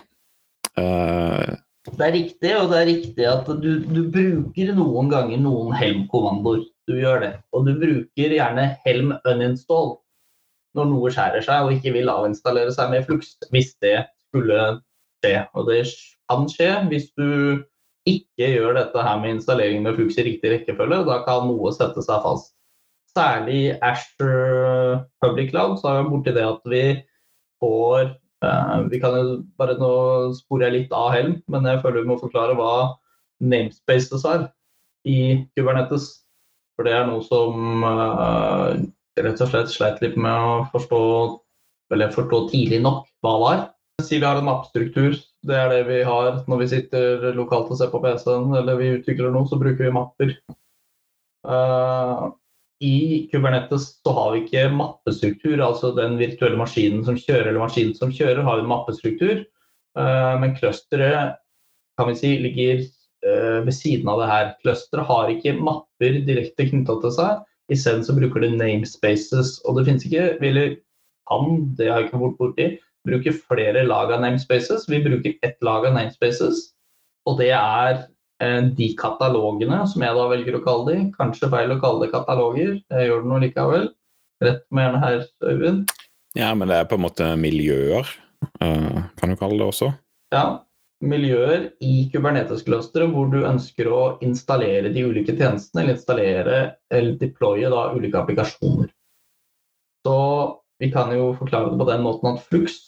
Eh, 0.81 1.53
Det 1.93 2.07
er 2.07 2.15
riktig, 2.15 2.53
og 2.59 2.71
det 2.73 2.79
er 2.81 2.89
riktig 2.89 3.27
at 3.27 3.49
du, 3.63 3.71
du 3.87 4.03
bruker 4.11 4.75
noen 4.77 5.11
ganger 5.11 5.41
noen 5.43 5.75
helm-kommandoer. 5.75 6.65
Du 6.91 6.95
gjør 6.99 7.21
det. 7.23 7.33
Og 7.55 7.67
du 7.67 7.73
bruker 7.79 8.35
gjerne 8.35 8.65
helm 8.87 9.13
uninstall 9.29 9.97
når 10.75 10.89
noe 10.89 11.11
skjærer 11.13 11.45
seg 11.45 11.67
og 11.67 11.75
ikke 11.77 11.93
vil 11.99 12.09
avinstallere 12.11 12.73
seg 12.75 12.91
med 12.95 13.05
flux, 13.07 13.35
hvis 13.53 13.75
det 13.85 13.99
skulle 14.31 14.59
skje. 15.23 15.35
Og 15.53 15.69
det 15.69 15.83
kan 16.31 16.49
skje 16.51 16.71
hvis 16.89 17.11
du 17.19 17.27
ikke 18.09 18.49
gjør 18.55 18.75
dette 18.79 19.05
her 19.07 19.21
med 19.23 19.37
installering 19.37 19.85
med 19.85 19.97
flux 19.99 20.19
i 20.19 20.27
riktig 20.27 20.51
rekkefølge. 20.53 21.03
Da 21.09 21.21
kan 21.27 21.47
noe 21.49 21.73
sette 21.75 22.03
seg 22.05 22.25
fast. 22.25 22.53
Særlig 23.13 23.59
i 23.61 23.75
Asher 23.85 25.03
Public 25.21 25.53
Cloud 25.53 25.77
så 25.81 25.91
er 25.91 26.01
vi 26.01 26.13
borti 26.15 26.33
det 26.33 26.47
at 26.49 26.63
vi 26.73 26.83
får 27.61 28.07
eh, 28.09 28.79
Vi 28.89 29.01
kan 29.03 29.19
jo 29.19 29.37
bare 29.61 29.77
nå 29.77 29.93
sporer 30.39 30.71
jeg 30.71 30.77
litt 30.79 30.97
av 30.97 31.13
Helm, 31.13 31.37
men 31.53 31.69
jeg 31.69 31.83
føler 31.85 32.03
vi 32.03 32.13
må 32.15 32.17
forklare 32.23 32.57
hva 32.57 32.73
namespaces 33.43 34.25
er 34.29 34.49
i 35.05 35.45
Kubernetes. 35.53 36.09
For 36.73 36.89
det 36.89 36.97
er 36.97 37.07
noe 37.11 37.21
som 37.27 37.85
eh, 37.85 38.83
rett 39.21 39.45
og 39.45 39.53
slett 39.53 39.71
sleit 39.71 40.01
litt 40.03 40.17
med 40.17 40.33
å 40.33 40.63
forstå 40.73 41.03
forstå 41.93 42.39
tidlig 42.49 42.81
nok 42.81 43.05
hva 43.21 43.33
var. 43.43 43.59
Si 44.01 44.17
vi 44.17 44.25
har 44.25 44.41
en 44.41 44.49
mappestruktur. 44.49 45.19
Det 45.43 45.57
er 45.59 45.73
det 45.73 45.81
vi 45.89 46.03
har 46.07 46.37
når 46.47 46.61
vi 46.61 46.69
sitter 46.71 47.33
lokalt 47.35 47.73
og 47.75 47.79
ser 47.81 47.91
på 47.91 48.01
PC-en 48.03 48.53
eller 48.61 48.79
vi 48.79 48.93
utvikler 48.99 49.33
noe, 49.35 49.49
så 49.51 49.59
bruker 49.59 49.89
vi 49.89 49.95
mapper. 49.95 50.37
Uh, 51.43 52.31
i 52.83 53.27
Kubernetes 53.31 53.89
så 54.03 54.15
har 54.15 54.33
vi 54.33 54.43
ikke 54.45 54.69
mappestruktur, 54.75 55.59
altså 55.63 55.93
den 55.97 56.15
virtuelle 56.21 56.59
maskinen 56.59 57.03
som 57.07 57.19
kjører 57.19 57.51
eller 57.51 57.63
maskinen 57.63 57.95
som 57.99 58.15
kjører, 58.15 58.43
har 58.47 58.63
en 58.63 58.71
mappestruktur. 58.71 59.43
Uh, 59.99 60.39
men 60.43 60.55
clusteret 60.59 61.39
kan 61.99 62.09
vi 62.09 62.17
si 62.19 62.37
ligger 62.43 62.85
uh, 63.27 63.61
ved 63.67 63.75
siden 63.75 64.11
av 64.11 64.23
det 64.23 64.31
her. 64.31 64.55
Clusteret 64.63 65.11
har 65.11 65.35
ikke 65.35 65.59
mapper 65.59 66.23
direkte 66.27 66.71
knytta 66.71 67.01
til 67.03 67.15
seg. 67.19 67.43
Isteden 67.73 68.07
så 68.07 68.15
bruker 68.15 68.43
det 68.43 68.55
namespaces. 68.57 69.59
Og 69.67 69.79
det 69.79 69.89
finnes 69.91 70.07
ikke, 70.07 70.37
eller 70.39 70.79
kan, 71.31 71.53
det 71.79 71.91
har 71.91 72.03
jeg 72.03 72.11
ikke 72.11 72.25
vært 72.25 72.41
borti, 72.41 72.71
bruke 73.07 73.35
flere 73.35 73.85
lag 73.87 74.13
av 74.15 74.23
namespaces. 74.23 74.89
Vi 74.89 75.03
bruker 75.05 75.39
ett 75.43 75.59
lag 75.65 75.87
av 75.89 75.97
namespaces, 75.97 76.69
og 77.29 77.39
det 77.41 77.53
er 77.57 78.05
Eh, 78.43 78.63
de 78.75 78.91
katalogene, 78.99 79.83
som 79.87 80.03
jeg 80.03 80.19
da 80.19 80.25
velger 80.31 80.59
å 80.59 80.65
kalle 80.65 80.89
de, 80.89 81.03
kanskje 81.15 81.51
feil 81.53 81.75
å 81.75 81.79
kalle 81.83 82.07
det 82.07 82.15
kataloger, 82.15 82.75
jeg 82.91 83.09
gjør 83.09 83.23
det 83.23 83.31
nå 83.31 83.41
likevel. 83.45 83.89
Rett 84.43 84.65
meg 84.75 84.89
gjerne 84.89 85.03
her, 85.05 85.25
Øyvind. 85.47 85.93
Ja, 86.35 86.51
men 86.59 86.73
det 86.73 86.81
er 86.81 86.89
på 86.91 86.99
en 86.99 87.05
måte 87.05 87.29
miljøer, 87.39 88.09
uh, 88.65 89.03
kan 89.21 89.31
du 89.31 89.39
kalle 89.39 89.61
det 89.61 89.69
også? 89.69 89.93
Ja, 90.35 90.47
miljøer 91.05 91.69
i 91.85 92.09
Kubernetes-clusteret 92.11 93.13
hvor 93.13 93.29
du 93.31 93.45
ønsker 93.47 93.91
å 93.93 94.01
installere 94.25 94.91
de 94.95 95.05
ulike 95.07 95.37
tjenestene, 95.37 95.85
eller 95.85 95.99
installere 95.99 96.59
eller 96.91 97.19
deploye 97.21 97.71
da 97.71 97.85
ulike 97.95 98.19
applikasjoner. 98.19 98.91
Så 100.03 100.17
vi 100.83 100.91
kan 100.91 101.13
jo 101.15 101.31
forklare 101.39 101.71
det 101.71 101.79
på 101.79 101.91
den 101.93 102.03
måten 102.03 102.33
at 102.33 102.43
Flux 102.49 102.81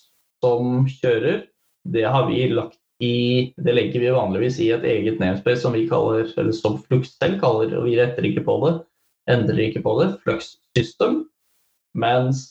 som 0.44 0.88
kjører, 0.88 1.44
det 1.84 2.04
har 2.08 2.26
vi 2.28 2.48
lagt 2.52 2.80
i, 3.02 3.52
det 3.56 3.74
legger 3.74 4.02
vi 4.02 4.12
vanligvis 4.14 4.58
i 4.62 4.70
et 4.74 4.84
eget 4.86 5.20
namespace 5.20 5.62
som 5.64 5.74
vi 5.74 5.86
kaller, 5.90 6.28
eller 6.38 6.54
som 6.56 6.78
Flux 6.84 7.16
selv 7.16 7.40
kaller, 7.42 7.74
og 7.76 7.88
vi 7.88 7.96
retter 7.98 8.26
ikke 8.28 8.44
på 8.46 8.58
det, 8.64 8.74
endrer 9.32 9.66
ikke 9.68 9.82
på 9.84 9.96
det, 10.00 10.10
Flux 10.22 10.54
System. 10.76 11.24
Mens 11.98 12.44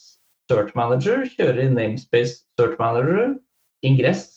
Search 0.52 0.76
Manager 0.76 1.24
kjører 1.36 1.64
i 1.64 1.72
namespace 1.72 2.44
Search 2.60 2.80
Manager, 2.82 3.36
Ingress. 3.86 4.30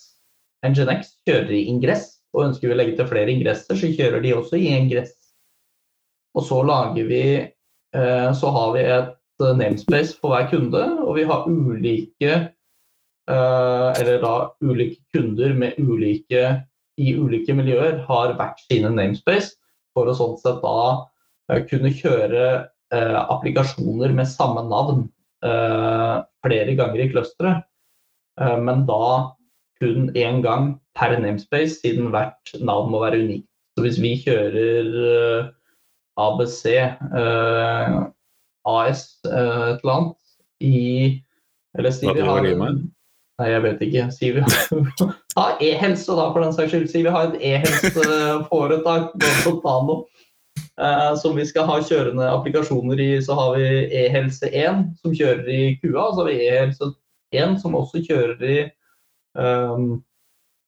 Nginx 0.66 1.12
kjører 1.28 1.52
i 1.54 1.66
Ingress, 1.70 2.16
og 2.34 2.48
ønsker 2.48 2.68
vi 2.68 2.74
å 2.74 2.78
legge 2.78 2.96
til 2.98 3.08
flere 3.08 3.32
ingresser, 3.32 3.78
så 3.78 3.92
kjører 3.92 4.24
de 4.24 4.34
også 4.34 4.58
i 4.58 4.72
Ingress. 4.74 5.14
Og 6.36 6.44
så 6.44 6.58
lager 6.66 7.06
vi 7.08 7.22
eh, 7.40 8.30
Så 8.36 8.50
har 8.52 8.72
vi 8.74 8.82
et 8.82 9.14
namespace 9.40 10.16
for 10.20 10.34
hver 10.34 10.50
kunde, 10.50 10.82
og 11.04 11.16
vi 11.16 11.24
har 11.28 11.46
ulike 11.48 12.32
Eh, 12.34 12.55
eller 13.26 14.20
da 14.22 14.34
ulike 14.62 15.00
kunder 15.14 15.54
med 15.58 15.78
ulike, 15.82 16.62
i 16.96 17.12
ulike 17.16 17.54
miljøer 17.56 18.00
har 18.08 18.34
hvert 18.38 18.60
sine 18.64 18.90
namespace, 18.94 19.56
for 19.96 20.08
å 20.08 20.16
sånn 20.16 20.36
sett 20.40 20.62
da 20.62 20.78
eh, 21.50 21.62
kunne 21.68 21.92
kjøre 21.92 22.46
eh, 22.94 23.18
applikasjoner 23.22 24.14
med 24.16 24.30
samme 24.30 24.66
navn 24.70 25.06
flere 25.46 26.72
ganger 26.74 27.00
i 27.04 27.10
clusteret. 27.12 27.66
men 28.36 28.80
da 28.88 29.36
kun 29.78 30.08
én 30.16 30.40
gang 30.42 30.80
per 30.96 31.12
namespace, 31.20 31.76
siden 31.82 32.08
hvert 32.10 32.50
navn 32.58 32.90
må 32.90 33.02
være 33.04 33.20
unikt. 33.20 33.46
Så 33.76 33.84
hvis 33.84 34.00
vi 34.00 34.14
kjører 34.24 35.52
ABC, 36.16 36.64
AS, 38.72 39.04
et 39.28 39.84
eller 39.84 39.94
annet 39.94 40.16
i 40.64 41.22
Eller 41.78 41.94
si 41.94 42.08
vi 42.08 42.26
har 42.26 42.48
Nei, 43.36 43.50
jeg 43.52 43.62
vet 43.66 43.82
ikke. 43.84 44.04
Sier 44.14 44.36
vi 44.38 44.44
har 45.36 45.58
e-helse, 45.68 46.14
da, 46.16 46.28
for 46.32 46.40
den 46.40 46.54
saks 46.56 46.72
skyld. 46.72 46.86
Sier 46.88 47.04
vi 47.04 47.12
har 47.12 47.28
et 47.28 47.42
e-helseforetak, 47.44 49.12
Tano, 49.64 49.98
eh, 50.80 51.12
som 51.20 51.36
vi 51.36 51.44
skal 51.48 51.68
ha 51.68 51.76
kjørende 51.84 52.30
applikasjoner 52.32 53.02
i. 53.02 53.10
Så 53.24 53.36
har 53.36 53.56
vi 53.58 53.68
e-helse1 54.04 54.82
som 55.02 55.16
kjører 55.16 55.52
i 55.52 55.62
KUA, 55.82 56.00
og 56.00 56.16
så 56.16 56.22
har 56.22 56.30
vi 56.30 56.48
e-helse1 56.48 57.58
som 57.60 57.76
også 57.76 58.00
kjører 58.06 58.46
i 58.48 58.58
um, 59.36 59.98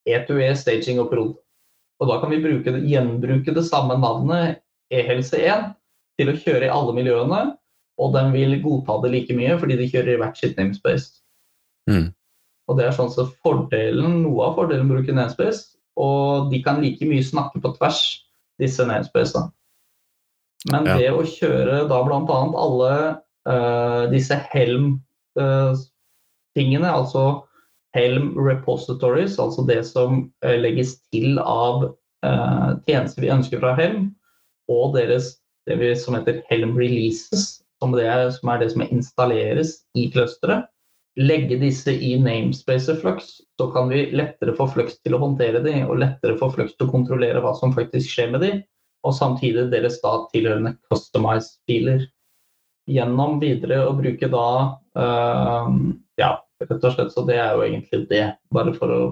E2E 0.08 0.52
staging 0.60 1.00
og 1.00 1.08
prod. 1.14 1.36
Og 1.98 2.12
da 2.12 2.18
kan 2.20 2.30
vi 2.30 2.42
bruke 2.44 2.76
gjenbruke 2.84 3.54
det 3.56 3.64
samme 3.66 3.96
navnet 3.98 4.60
e-helse1 4.92 5.72
til 6.18 6.30
å 6.30 6.36
kjøre 6.36 6.68
i 6.68 6.74
alle 6.74 6.94
miljøene, 6.94 7.40
og 7.98 8.12
den 8.14 8.30
vil 8.34 8.58
godta 8.62 9.00
det 9.02 9.10
like 9.14 9.34
mye 9.34 9.56
fordi 9.58 9.80
de 9.80 9.88
kjører 9.90 10.14
i 10.14 10.20
hvert 10.20 10.38
sitt 10.38 10.58
namespace. 10.60 11.22
Mm. 11.90 12.12
Og 12.68 12.76
det 12.78 12.84
er 12.86 12.96
sånn 12.96 13.12
så 13.12 13.24
fordelen, 13.44 14.22
Noe 14.24 14.40
av 14.48 14.52
fordelen 14.58 14.86
med 14.86 14.94
å 14.94 14.96
bruke 14.98 15.16
namespace, 15.16 15.60
og 15.98 16.50
de 16.52 16.58
kan 16.62 16.82
like 16.84 17.04
mye 17.08 17.24
snakke 17.24 17.58
på 17.64 17.70
tvers, 17.78 18.00
disse 18.60 18.82
namespacene. 18.86 19.48
Men 20.72 20.82
ja. 20.88 20.94
det 20.98 21.10
å 21.14 21.26
kjøre 21.26 21.88
da 21.90 21.98
bl.a. 22.04 22.38
alle 22.58 22.92
uh, 23.48 24.04
disse 24.12 24.36
Helm-tingene, 24.50 26.88
uh, 26.88 26.94
altså 26.94 27.24
Helm 27.96 28.26
repositories, 28.36 29.38
altså 29.40 29.62
det 29.66 29.86
som 29.88 30.32
uh, 30.44 30.56
legges 30.58 31.00
til 31.08 31.38
av 31.42 31.94
tjenester 32.88 33.22
vi 33.22 33.30
ønsker 33.30 33.60
fra 33.62 33.76
Helm, 33.78 34.10
og 34.66 34.96
deres 34.96 35.38
det 35.70 35.76
vi, 35.78 35.94
som 35.94 36.14
heter 36.16 36.42
Helm 36.48 36.74
releases, 36.74 37.62
som, 37.78 37.94
er, 37.94 38.30
som 38.34 38.48
er 38.50 38.58
det 38.58 38.72
som 38.72 38.82
installeres 38.88 39.86
i 39.94 40.10
clusteret 40.10 40.66
legge 41.18 41.58
disse 41.58 41.92
i 41.92 42.12
namespacet 42.22 43.00
Flux, 43.00 43.24
så 43.58 43.68
kan 43.74 43.88
vi 43.90 44.04
lettere 44.16 44.54
få 44.56 44.68
Flux 44.70 45.00
til 45.02 45.16
å 45.16 45.22
håndtere 45.22 45.62
de, 45.64 45.80
og 45.86 45.98
lettere 46.02 46.38
få 46.38 46.50
Flux 46.54 46.76
til 46.76 46.86
å 46.86 46.92
kontrollere 46.92 47.42
hva 47.42 47.54
som 47.58 47.74
faktisk 47.74 48.12
skjer 48.12 48.30
med 48.34 48.44
de, 48.44 48.52
og 49.06 49.14
samtidig 49.16 49.68
deres 49.72 49.98
da 50.02 50.14
tilhørende 50.32 50.76
customize-filer. 50.90 52.06
Gjennom 52.88 53.36
videre 53.42 53.82
å 53.84 53.96
bruke 53.98 54.30
da 54.32 54.48
uh, 54.96 55.72
Ja, 56.18 56.30
rett 56.64 56.78
og 56.78 56.94
slett, 56.94 57.12
så 57.12 57.24
det 57.28 57.36
er 57.36 57.56
jo 57.56 57.66
egentlig 57.66 58.06
det. 58.10 58.24
Bare 58.54 58.72
for 58.76 58.94
å 58.94 59.02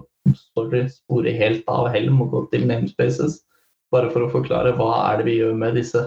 sorry, 0.56 0.86
spore 0.90 1.34
helt 1.36 1.66
av 1.70 1.90
Helm 1.94 2.22
og 2.24 2.32
gå 2.32 2.44
til 2.54 2.64
namespaces. 2.70 3.42
Bare 3.94 4.08
for 4.14 4.26
å 4.26 4.30
forklare 4.32 4.72
hva 4.78 4.90
er 5.10 5.20
det 5.20 5.28
vi 5.28 5.36
gjør 5.42 5.54
med 5.58 5.76
disse. 5.78 6.06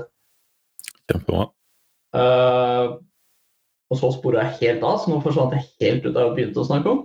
Kjempebra. 1.07 1.45
Uh, 2.15 2.97
og 3.89 3.97
så 3.97 4.11
spora 4.13 4.45
jeg 4.45 4.57
helt 4.59 4.85
av, 4.85 4.99
så 5.01 5.11
nå 5.11 5.21
forsvant 5.23 5.55
jeg 5.57 5.65
helt 5.81 6.05
ut 6.05 6.11
av 6.11 6.19
det 6.19 6.25
jeg 6.27 6.35
begynte 6.37 6.61
å 6.61 6.67
snakke 6.67 6.91
om. 6.93 6.99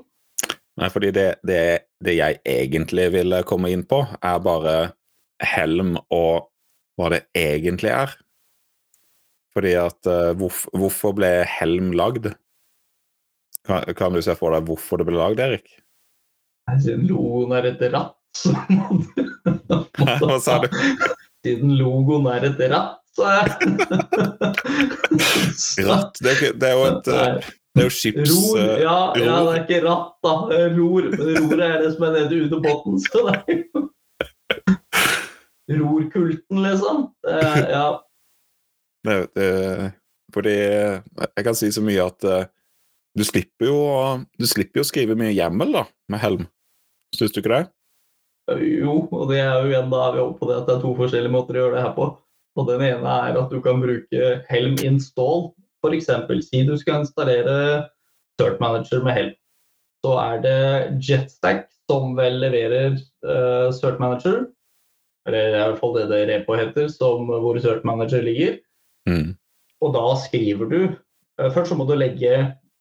Nei, 0.81 0.91
fordi 0.91 1.13
det, 1.15 1.29
det, 1.47 1.61
det, 2.03 2.17
jeg 2.19 2.41
egentlig 2.51 3.07
ville 3.15 3.45
komme 3.47 3.71
inn 3.71 3.85
på, 3.87 4.03
er 4.19 4.43
bare 4.43 4.77
helm 5.45 5.95
og 6.13 6.51
hva 6.99 7.11
det 7.15 7.23
egentlig 7.39 7.93
er. 7.95 8.15
Fordi 9.55 9.77
at 9.79 10.11
uh, 10.11 10.33
hvorf, 10.39 10.65
Hvorfor 10.75 11.15
ble 11.15 11.31
helm 11.47 11.93
lagd? 11.95 12.33
Kan, 13.65 13.87
kan, 13.97 14.13
du 14.13 14.21
se 14.23 14.35
for 14.37 14.53
deg 14.53 14.67
hvorfor 14.69 15.01
det 15.01 15.07
ble 15.09 15.17
lagd, 15.21 15.41
Erik? 15.41 15.71
Siden 16.83 17.07
logoen 17.09 17.55
er 17.57 17.71
et 17.71 17.83
ratt, 17.93 18.19
så 18.37 18.53
må 18.73 18.99
du 18.99 19.23
Hva 20.21 20.41
sa 20.43 20.59
du? 20.65 20.69
Siden 21.45 21.77
logoen 21.79 22.27
er 22.33 22.49
et 22.51 22.61
ratt, 22.73 23.04
Ratt? 25.89 26.15
Det, 26.21 26.33
det, 26.61 26.69
er 26.69 26.75
jo 26.75 26.83
et 26.89 27.07
eh, 27.15 27.35
det 27.75 27.83
er 27.83 27.89
jo 27.89 27.95
skips... 27.95 28.31
Ror, 28.31 28.59
ja, 28.59 28.99
ja, 29.19 29.37
det 29.43 29.53
er 29.53 29.57
ikke 29.65 29.87
ratt, 29.87 30.13
da. 30.23 30.35
Ror. 30.77 31.03
Roret 31.11 31.63
er 31.67 31.77
det 31.83 31.91
som 31.97 32.05
er 32.07 32.13
nede 32.19 32.35
under 32.45 32.61
båten, 32.63 32.93
så 33.03 33.17
det 33.27 33.35
er 33.35 33.41
jo 33.63 33.69
Rorkulten, 35.75 36.59
liksom. 36.63 36.97
Ja. 37.27 37.89
Det, 39.05 39.15
det, 39.37 39.49
fordi 40.33 40.55
jeg 40.57 41.45
kan 41.45 41.57
si 41.59 41.69
så 41.77 41.83
mye 41.85 42.07
at 42.09 42.25
uh, 42.25 42.49
du 43.13 43.21
slipper 43.21 43.69
jo 43.69 43.77
du 44.41 44.47
slipper 44.49 44.81
jo 44.81 44.85
å 44.87 44.89
skrive 44.89 45.13
mye 45.19 45.35
hjemmel 45.37 45.77
da, 45.77 45.83
med 46.09 46.23
helm. 46.23 46.47
Syns 47.13 47.35
du 47.35 47.43
ikke 47.43 47.53
det? 47.53 47.67
Jo, 48.65 49.05
og 49.13 49.29
det 49.29 49.43
er 49.43 49.61
jo 49.61 49.69
igjen 49.69 49.93
da 49.93 49.99
er 50.07 50.17
vi 50.17 50.23
over 50.23 50.39
på 50.41 50.49
det 50.49 50.57
at 50.57 50.65
det 50.71 50.75
er 50.79 50.83
to 50.87 50.95
forskjellige 50.97 51.35
måter 51.37 51.59
å 51.59 51.63
gjøre 51.63 51.77
det 51.77 51.85
her 51.85 51.93
på. 51.99 52.07
Og 52.55 52.69
Den 52.69 52.85
ene 52.87 53.15
er 53.29 53.39
at 53.39 53.51
du 53.51 53.61
kan 53.63 53.83
bruke 53.83 54.31
Helm 54.49 54.77
install. 54.87 55.51
F.eks. 55.85 56.11
si 56.47 56.63
du 56.65 56.77
skal 56.81 57.03
installere 57.03 57.89
Cert 58.41 58.61
Manager 58.63 59.03
med 59.05 59.19
Helm. 59.19 59.35
Så 60.05 60.17
er 60.21 60.43
det 60.45 60.59
Jetstack 61.03 61.67
som 61.91 62.15
vel 62.17 62.39
leverer 62.43 62.99
uh, 63.27 63.71
Cert 63.75 64.01
Manager. 64.01 64.45
Eller 65.27 65.51
det 65.51 65.59
er 65.59 65.65
i 65.65 65.71
hvert 65.71 65.81
fall 65.81 65.97
det 65.97 66.09
det 66.11 66.25
repo 66.29 66.57
heter, 66.59 66.91
som, 66.93 67.29
hvor 67.29 67.59
Cert 67.61 67.85
Manager 67.89 68.23
ligger. 68.25 68.59
Mm. 69.09 69.35
Og 69.85 69.97
da 69.97 70.05
skriver 70.21 70.69
du 70.71 70.79
uh, 70.85 71.51
Først 71.53 71.73
så 71.73 71.77
må 71.77 71.85
du 71.85 71.93
legge 71.99 72.31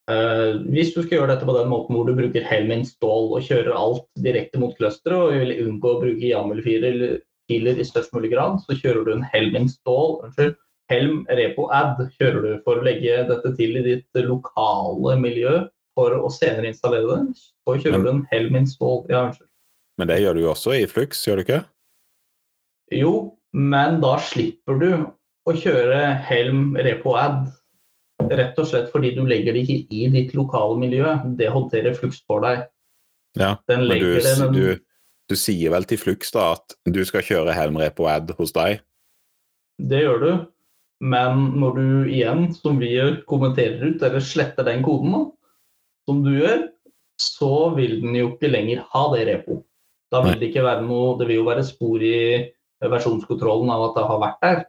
uh, 0.08 0.52
Hvis 0.72 0.94
du 0.96 1.02
skal 1.02 1.18
gjøre 1.18 1.34
dette 1.34 1.48
på 1.50 1.56
den 1.58 1.68
måten 1.68 1.98
hvor 1.98 2.08
du 2.08 2.16
bruker 2.16 2.46
Helm 2.48 2.72
install 2.72 3.34
og 3.36 3.44
kjører 3.44 3.76
alt 3.76 4.06
direkte 4.24 4.62
mot 4.62 4.76
clusteret 4.78 5.18
og 5.20 5.36
vil 5.36 5.58
unngå 5.66 5.92
å 5.92 6.00
bruke 6.00 6.30
YAML-filer 6.30 7.18
filer 7.50 7.80
i 7.80 7.86
størst 7.88 8.14
mulig 8.16 8.32
grad, 8.34 8.60
så 8.64 8.76
kjører 8.78 9.08
du 9.08 9.14
en 9.16 9.26
Helm 9.34 9.58
install, 9.60 10.20
unnskyld, 10.26 10.58
Helm 10.92 11.24
repo-ad 11.32 12.02
kjører 12.20 12.44
du 12.44 12.52
for 12.66 12.80
å 12.80 12.86
legge 12.86 13.22
dette 13.30 13.54
til 13.58 13.78
i 13.80 13.86
ditt 13.86 14.24
lokale 14.28 15.16
miljø 15.22 15.64
for 15.98 16.16
å 16.18 16.30
senere 16.34 16.72
installere 16.74 17.08
det. 17.08 17.40
Så 17.64 17.78
kjører 17.80 18.02
men, 18.02 18.06
du 18.06 18.12
en 18.12 18.26
Helm 18.34 18.58
install. 18.60 19.04
Ja, 19.12 19.28
unnskyld. 19.30 19.50
Men 20.02 20.10
det 20.10 20.20
gjør 20.24 20.36
du 20.36 20.44
jo 20.44 20.52
også 20.54 20.76
i 20.76 20.86
Flux, 20.90 21.22
gjør 21.28 21.40
du 21.40 21.44
ikke? 21.46 21.60
Jo, 22.94 23.14
men 23.54 24.00
da 24.04 24.16
slipper 24.22 24.80
du 24.82 24.90
å 25.48 25.56
kjøre 25.56 26.00
Helm 26.28 26.74
repo 26.76 27.16
ad. 27.20 27.46
Rett 28.24 28.60
og 28.62 28.70
slett 28.70 28.92
fordi 28.94 29.12
du 29.16 29.24
legger 29.28 29.56
det 29.56 29.66
ikke 29.66 29.94
i 29.94 30.08
ditt 30.14 30.34
lokale 30.38 30.78
miljø. 30.82 31.16
Det 31.40 31.52
håndterer 31.54 31.96
Flux 31.98 32.22
for 32.28 32.44
deg. 32.46 32.66
Ja, 33.40 33.56
Den 33.70 33.88
men 33.90 34.02
du, 34.02 34.10
det, 34.22 34.34
men... 34.40 34.54
du, 34.54 34.66
du 35.30 35.36
sier 35.40 35.74
vel 35.74 35.86
til 35.88 36.00
Flux 36.02 36.34
da 36.36 36.54
at 36.58 36.76
du 36.90 37.02
skal 37.08 37.24
kjøre 37.26 37.56
Helm 37.56 37.80
Repo 37.80 38.08
Ad 38.12 38.34
hos 38.38 38.54
deg? 38.56 38.82
Det 39.82 40.04
gjør 40.04 40.24
du. 40.24 40.32
Men 41.04 41.48
når 41.60 41.78
du 41.78 41.88
igjen, 42.12 42.46
som 42.56 42.78
vi 42.80 42.94
gjør, 42.94 43.18
kommenterer 43.28 43.82
ut 43.92 44.04
eller 44.04 44.24
sletter 44.24 44.68
den 44.68 44.84
koden, 44.86 45.16
da, 45.16 45.24
som 46.08 46.22
du 46.24 46.32
gjør, 46.38 46.68
så 47.20 47.74
vil 47.76 48.00
den 48.04 48.16
jo 48.18 48.30
ikke 48.34 48.52
lenger 48.52 48.84
ha 48.94 49.04
det 49.14 49.26
repo. 49.30 49.62
Da 50.14 50.22
vil 50.24 50.38
det 50.38 50.52
ikke 50.52 50.66
være 50.66 50.86
noe 50.86 51.16
Det 51.18 51.26
vil 51.26 51.40
jo 51.40 51.48
være 51.48 51.64
spor 51.66 52.04
i 52.06 52.18
versjonskontrollen 52.84 53.72
av 53.74 53.88
at 53.88 53.96
det 53.98 54.04
har 54.10 54.22
vært 54.22 54.42
der, 54.44 54.60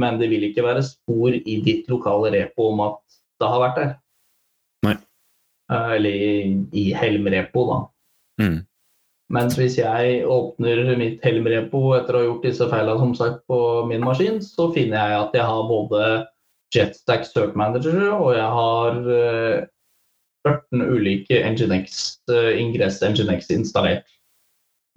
men 0.00 0.18
det 0.20 0.30
vil 0.32 0.46
ikke 0.48 0.64
være 0.64 0.82
spor 0.86 1.34
i 1.36 1.56
ditt 1.64 1.90
lokale 1.92 2.32
repo 2.34 2.70
om 2.72 2.82
at 2.86 2.98
det 3.40 3.50
har 3.52 3.62
vært 3.62 3.78
der. 3.80 3.92
Nei. 4.86 4.96
Eh, 5.70 5.92
Eller 5.96 6.24
i, 6.28 6.32
i 6.76 6.84
Helm-repo, 6.96 7.64
da. 7.68 7.78
Mm. 8.42 8.58
Mens 9.30 9.54
hvis 9.58 9.76
jeg 9.78 10.24
åpner 10.26 10.96
mitt 10.98 11.20
Helm-repo 11.22 11.92
etter 11.94 12.16
å 12.16 12.20
ha 12.20 12.26
gjort 12.26 12.46
disse 12.48 12.66
feilene 12.70 12.98
som 12.98 13.12
sagt 13.14 13.44
på 13.50 13.58
min 13.86 14.02
maskin, 14.02 14.40
så 14.42 14.72
finner 14.74 14.98
jeg 14.98 15.18
at 15.20 15.36
jeg 15.38 15.46
har 15.46 15.68
både 15.68 16.06
Jetstack 16.74 17.26
Search 17.28 17.54
Manager 17.58 18.08
og 18.16 18.32
jeg 18.34 18.48
har 18.56 18.98
eh, 19.14 19.68
14 20.46 20.82
ulike 20.82 21.42
Nginx, 21.46 22.00
eh, 22.32 22.58
Ingress 22.58 22.98
Nginx 23.04 23.52
installert. 23.54 24.08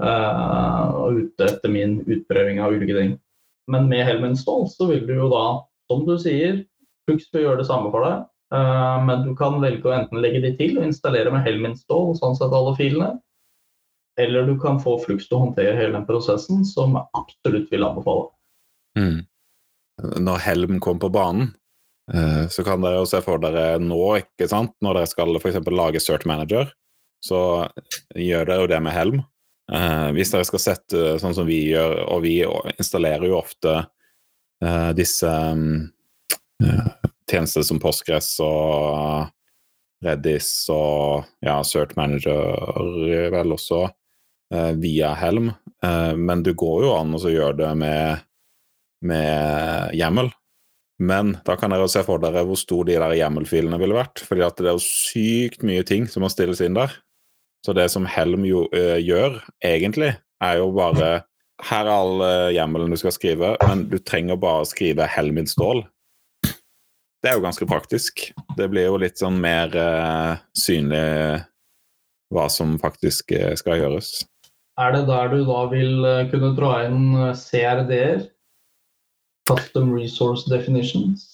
Uh, 0.01 1.13
ute 1.13 1.45
etter 1.45 1.69
min 1.69 1.99
utprøving 2.09 2.57
av 2.59 2.73
ulike 2.73 2.95
ting. 2.97 3.11
Men 3.69 3.86
med 3.91 4.01
Helm 4.07 4.25
install 4.25 4.65
så 4.71 4.88
vil 4.89 5.03
du 5.07 5.13
jo 5.13 5.27
da, 5.31 5.43
som 5.91 6.01
du 6.07 6.15
sier, 6.19 6.63
Flux 7.05 7.27
vil 7.36 7.45
gjøre 7.45 7.61
det 7.61 7.67
samme 7.69 7.91
for 7.93 8.07
deg. 8.07 8.23
Uh, 8.53 8.97
men 9.05 9.27
du 9.27 9.36
kan 9.38 9.59
velge 9.61 9.86
å 9.89 9.93
enten 9.93 10.21
legge 10.23 10.41
de 10.43 10.55
til 10.57 10.79
og 10.79 10.88
installere 10.88 11.31
med 11.34 11.45
Helm 11.45 11.69
install, 11.69 12.15
sånn 12.17 12.36
sett 12.39 12.55
alle 12.57 12.73
filene. 12.79 13.13
Eller 14.20 14.45
du 14.45 14.55
kan 14.61 14.80
få 14.82 14.97
Flux 15.01 15.28
til 15.28 15.38
å 15.38 15.43
håndtere 15.47 15.76
hele 15.78 15.95
den 15.95 16.05
prosessen, 16.05 16.61
som 16.68 16.93
jeg 16.97 17.09
absolutt 17.18 17.72
vil 17.74 17.86
anbefale. 17.86 18.30
Mm. 18.99 19.24
Når 20.22 20.41
Helm 20.45 20.80
kom 20.84 20.99
på 21.01 21.09
banen, 21.14 21.53
eh, 22.14 22.45
så 22.53 22.66
kan 22.66 22.84
dere 22.84 23.01
jo 23.01 23.09
se 23.09 23.22
for 23.26 23.41
dere 23.41 23.80
nå, 23.82 24.01
ikke 24.22 24.49
sant, 24.51 24.76
når 24.86 24.99
dere 24.99 25.09
skal 25.09 25.39
f.eks. 25.39 25.61
lage 25.74 26.01
Search 26.03 26.28
Manager, 26.30 26.70
så 27.24 27.39
gjør 28.14 28.49
dere 28.49 28.61
jo 28.61 28.72
det 28.74 28.82
med 28.86 28.95
Helm. 28.95 29.24
Eh, 29.72 30.09
hvis 30.14 30.34
dere 30.34 30.45
skal 30.45 30.61
sette 30.61 31.03
sånn 31.22 31.36
som 31.38 31.47
vi 31.47 31.61
gjør, 31.72 32.03
og 32.11 32.24
vi 32.26 32.38
installerer 32.76 33.30
jo 33.30 33.39
ofte 33.39 33.78
eh, 33.80 34.91
disse 34.97 35.30
mm, 35.30 35.78
eh, 36.68 36.89
tjenester 37.32 37.66
som 37.66 37.80
Postgres 37.82 38.36
og 38.43 39.32
Redis 40.03 40.51
og 40.74 41.30
ja, 41.41 41.61
Search 41.64 41.95
Manager 41.95 43.32
vel 43.32 43.55
også 43.55 43.86
via 44.52 45.14
Helm, 45.18 45.52
eh, 45.86 46.14
men 46.20 46.44
du 46.44 46.52
går 46.58 46.88
jo 46.88 46.96
an 46.98 47.16
å 47.16 47.32
gjøre 47.32 47.58
det 47.64 47.74
med 47.80 48.24
med 49.04 49.94
hjemmel. 49.98 50.32
Men 51.04 51.38
da 51.46 51.58
kan 51.60 51.74
dere 51.74 51.89
se 51.91 52.04
for 52.06 52.22
dere 52.22 52.46
hvor 52.48 52.60
stor 52.60 52.86
de 52.88 52.96
der 53.02 53.16
hjemmelfilene 53.18 53.80
ville 53.82 53.98
vært. 53.98 54.22
fordi 54.24 54.46
at 54.46 54.60
det 54.60 54.70
er 54.70 54.78
jo 54.78 54.86
sykt 54.86 55.66
mye 55.68 55.84
ting 55.84 56.08
som 56.08 56.24
må 56.24 56.30
stilles 56.32 56.62
inn 56.64 56.78
der. 56.78 56.94
Så 57.66 57.76
det 57.76 57.89
som 57.91 58.06
Helm 58.06 58.46
jo, 58.46 58.66
ø, 58.76 58.98
gjør, 59.00 59.39
egentlig, 59.64 60.14
er 60.44 60.58
jo 60.60 60.72
bare 60.76 61.24
Her 61.64 61.86
er 61.86 61.94
all 61.94 62.22
eh, 62.26 62.54
hjemmelen 62.58 62.91
du 62.91 62.98
skal 63.00 63.14
skrive, 63.14 63.54
men 63.62 63.86
du 63.88 64.00
trenger 64.02 64.36
bare 64.36 64.66
skrive 64.68 65.06
Helm 65.08 65.38
install. 65.38 65.84
Det 67.24 67.30
er 67.30 67.38
jo 67.38 67.44
ganske 67.46 67.68
praktisk. 67.70 68.26
Det 68.58 68.68
blir 68.72 68.89
jo 68.89 68.98
litt 69.00 69.22
sånn 69.22 69.38
mer 69.39 69.72
ø, 69.72 70.36
synlig 70.58 71.44
hva 72.34 72.50
som 72.52 72.76
faktisk 72.82 73.32
eh, 73.38 73.54
skal 73.56 73.80
gjøres. 73.80 74.26
Er 74.82 74.95
det 74.95 75.03
der 75.05 75.30
du 75.30 75.43
da 75.45 75.65
vil 75.69 76.05
eh, 76.07 76.26
kunne 76.32 76.55
dra 76.57 76.71
inn 76.88 77.13
eh, 77.13 77.36
CRD-er? 77.38 78.26
Custom 79.45 79.91
Resource 79.93 80.49
Definitions? 80.49 81.28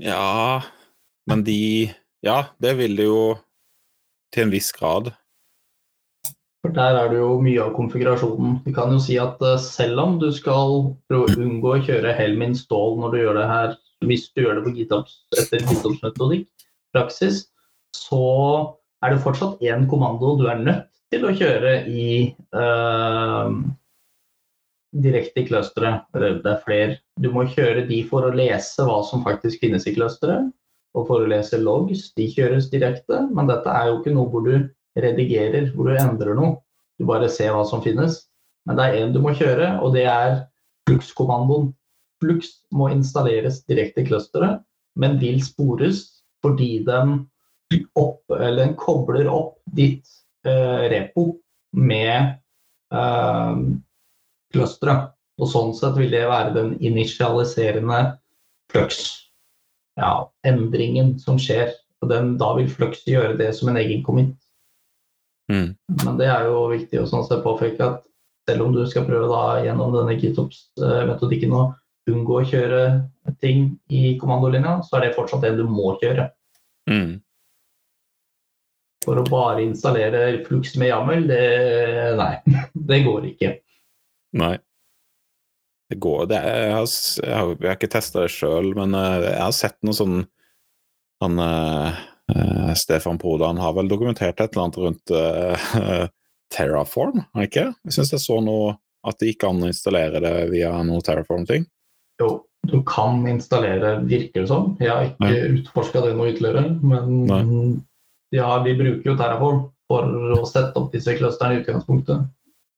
Ja, 0.00 0.62
men 1.28 1.44
de 1.44 1.92
Ja, 2.24 2.48
det 2.58 2.78
vil 2.78 2.96
det 2.96 3.04
jo 3.04 3.36
til 4.32 4.46
en 4.46 4.54
viss 4.54 4.72
grad. 4.72 5.12
For 6.64 6.72
der 6.74 6.96
er 6.98 7.12
det 7.12 7.20
jo 7.20 7.36
mye 7.44 7.60
av 7.62 7.74
konfigurasjonen. 7.76 8.56
Vi 8.64 8.72
kan 8.74 8.90
jo 8.90 9.02
si 9.02 9.18
at 9.20 9.44
eh, 9.44 9.60
selv 9.60 10.00
om 10.00 10.16
du 10.22 10.30
skal 10.32 10.88
prøve 11.10 11.28
å 11.28 11.36
unngå 11.44 11.76
å 11.76 11.84
kjøre 11.84 12.16
Helm 12.16 12.42
install 12.48 12.96
når 13.02 13.12
du 13.12 13.20
gjør 13.20 13.40
det 13.42 13.46
her, 13.52 13.76
hvis 14.08 14.28
du 14.32 14.46
gjør 14.46 14.58
det 14.58 14.64
på 14.64 14.74
GitOps, 14.80 15.20
etter 15.36 15.60
GitOps-metodikk, 15.68 16.48
praksis, 16.96 17.44
så 17.96 18.24
er 19.04 19.12
det 19.12 19.24
fortsatt 19.24 19.60
én 19.64 19.84
kommando 19.90 20.38
du 20.40 20.48
er 20.48 20.64
nødt 20.64 20.95
til 21.12 21.26
å 21.26 21.32
kjøre 21.36 21.72
i 21.86 22.06
uh, 22.56 23.50
direkte 24.96 25.42
i 25.42 25.48
clusteret. 25.48 26.06
Det 26.14 26.50
er 26.50 26.62
flere. 26.64 26.98
Du 27.20 27.30
må 27.34 27.46
kjøre 27.52 27.86
de 27.88 28.02
for 28.08 28.26
å 28.26 28.34
lese 28.34 28.86
hva 28.86 29.02
som 29.06 29.24
faktisk 29.26 29.62
finnes 29.64 29.86
i 29.88 29.94
clusteret, 29.96 30.50
og 30.96 31.08
for 31.08 31.22
å 31.22 31.30
lese 31.30 31.60
logs. 31.62 32.10
De 32.16 32.28
kjøres 32.32 32.70
direkte, 32.72 33.22
men 33.32 33.50
dette 33.50 33.72
er 33.72 33.90
jo 33.90 34.00
ikke 34.00 34.14
noe 34.16 34.30
hvor 34.32 34.46
du 34.46 34.68
redigerer, 34.96 35.70
hvor 35.74 35.90
du 35.90 35.96
endrer 36.00 36.36
noe. 36.38 36.56
Du 36.96 37.04
bare 37.08 37.28
ser 37.32 37.52
hva 37.52 37.64
som 37.68 37.84
finnes. 37.84 38.22
Men 38.66 38.78
det 38.78 38.86
er 38.86 39.00
én 39.02 39.14
du 39.14 39.20
må 39.22 39.34
kjøre, 39.36 39.76
og 39.84 39.94
det 39.94 40.06
er 40.10 40.40
Flux-kommandoen. 40.88 41.70
Flux 42.22 42.48
må 42.72 42.88
installeres 42.94 43.60
direkte 43.68 44.02
i 44.02 44.08
clusteret, 44.08 44.62
men 44.96 45.18
vil 45.20 45.42
spores 45.44 46.06
fordi 46.44 46.78
den, 46.86 47.18
opp, 47.98 48.22
den 48.32 48.72
kobler 48.80 49.28
opp 49.28 49.58
ditt 49.76 50.06
repo 50.92 51.26
med 51.76 52.36
eh, 52.94 53.60
clusteret. 54.54 55.12
Og 55.36 55.50
sånn 55.52 55.74
sett 55.76 55.98
vil 55.98 56.14
det 56.14 56.24
være 56.30 56.54
den 56.54 56.70
initialiserende 56.80 57.98
flux. 58.72 59.02
Ja, 60.00 60.30
endringen 60.48 61.16
som 61.20 61.36
skjer. 61.40 61.74
Og 62.00 62.08
den, 62.12 62.34
da 62.40 62.52
vil 62.56 62.70
flux 62.72 63.04
gjøre 63.08 63.36
det 63.40 63.50
som 63.56 63.68
en 63.68 63.80
egen 63.80 64.02
commit. 64.04 64.32
Mm. 65.52 65.74
Men 66.02 66.18
det 66.18 66.28
er 66.32 66.48
jo 66.48 66.66
viktig 66.72 67.00
å 67.00 67.08
sånn 67.08 67.26
sett 67.28 67.44
påpeke 67.44 67.84
at 67.84 68.06
selv 68.48 68.66
om 68.66 68.72
du 68.74 68.82
skal 68.88 69.06
prøve 69.06 69.28
da 69.30 69.60
gjennom 69.64 69.92
denne 69.94 70.16
GitOps-metodikken 70.18 71.54
å 71.54 71.66
unngå 72.10 72.40
å 72.40 72.46
kjøre 72.46 72.82
ting 73.42 73.72
i 73.90 74.16
kommandolinja, 74.20 74.78
så 74.86 74.98
er 74.98 75.06
det 75.06 75.16
fortsatt 75.16 75.42
det 75.42 75.56
du 75.58 75.64
må 75.68 75.96
kjøre. 76.02 76.28
Mm. 76.90 77.18
For 79.06 79.20
å 79.20 79.26
bare 79.28 79.62
installere 79.62 80.22
Flux 80.46 80.74
med 80.80 80.90
YAML, 80.90 81.28
det 81.30 81.42
Nei, 82.18 82.32
det 82.90 83.02
går 83.06 83.28
ikke. 83.32 83.52
Nei. 84.36 84.56
Det 85.86 86.00
går 86.02 86.24
det 86.32 86.38
er, 86.42 86.64
jeg, 86.64 86.72
har, 86.74 86.86
jeg, 87.22 87.34
har, 87.36 87.50
jeg 87.54 87.70
har 87.70 87.76
ikke 87.78 87.92
testa 87.92 88.24
det 88.24 88.32
sjøl, 88.34 88.72
men 88.74 88.96
eh, 88.98 89.28
jeg 89.28 89.44
har 89.44 89.54
sett 89.54 89.76
noe 89.86 89.94
sånn 89.94 90.16
han, 91.22 91.38
uh, 91.40 91.94
Stefan 92.76 93.20
Stefan 93.22 93.46
han 93.46 93.60
har 93.62 93.76
vel 93.78 93.88
dokumentert 93.88 94.40
et 94.42 94.50
eller 94.50 94.66
annet 94.66 94.80
rundt 94.82 95.12
uh, 95.14 96.08
Terraform, 96.54 97.22
har 97.32 97.46
ikke? 97.46 97.70
Jeg 97.86 97.94
syns 97.96 98.12
jeg 98.12 98.24
så 98.24 98.40
noe 98.44 98.74
at 99.06 99.16
det 99.22 99.30
gikk 99.30 99.46
an 99.46 99.62
å 99.62 99.70
installere 99.70 100.20
det 100.20 100.34
via 100.50 100.74
noe 100.84 101.00
Terraform-ting. 101.06 101.64
Jo, 102.20 102.30
du 102.66 102.80
kan 102.88 103.22
installere, 103.30 104.00
virker 104.10 104.42
det 104.42 104.50
som. 104.50 104.74
Jeg 104.82 104.90
har 104.90 105.08
ikke 105.08 105.52
utforska 105.54 106.02
det 106.04 106.14
noe 106.18 106.32
ytterligere, 106.32 106.74
men 106.82 107.12
Nei. 107.30 107.40
Ja, 108.34 108.48
vi 108.64 108.74
bruker 108.78 109.10
jo 109.10 109.16
Terraform 109.18 109.64
for 109.86 110.36
å 110.36 110.42
sette 110.48 110.78
opp 110.78 110.92
disse 110.94 111.14
clusterne 111.18 111.58
i 111.58 111.62
utgangspunktet. 111.62 112.26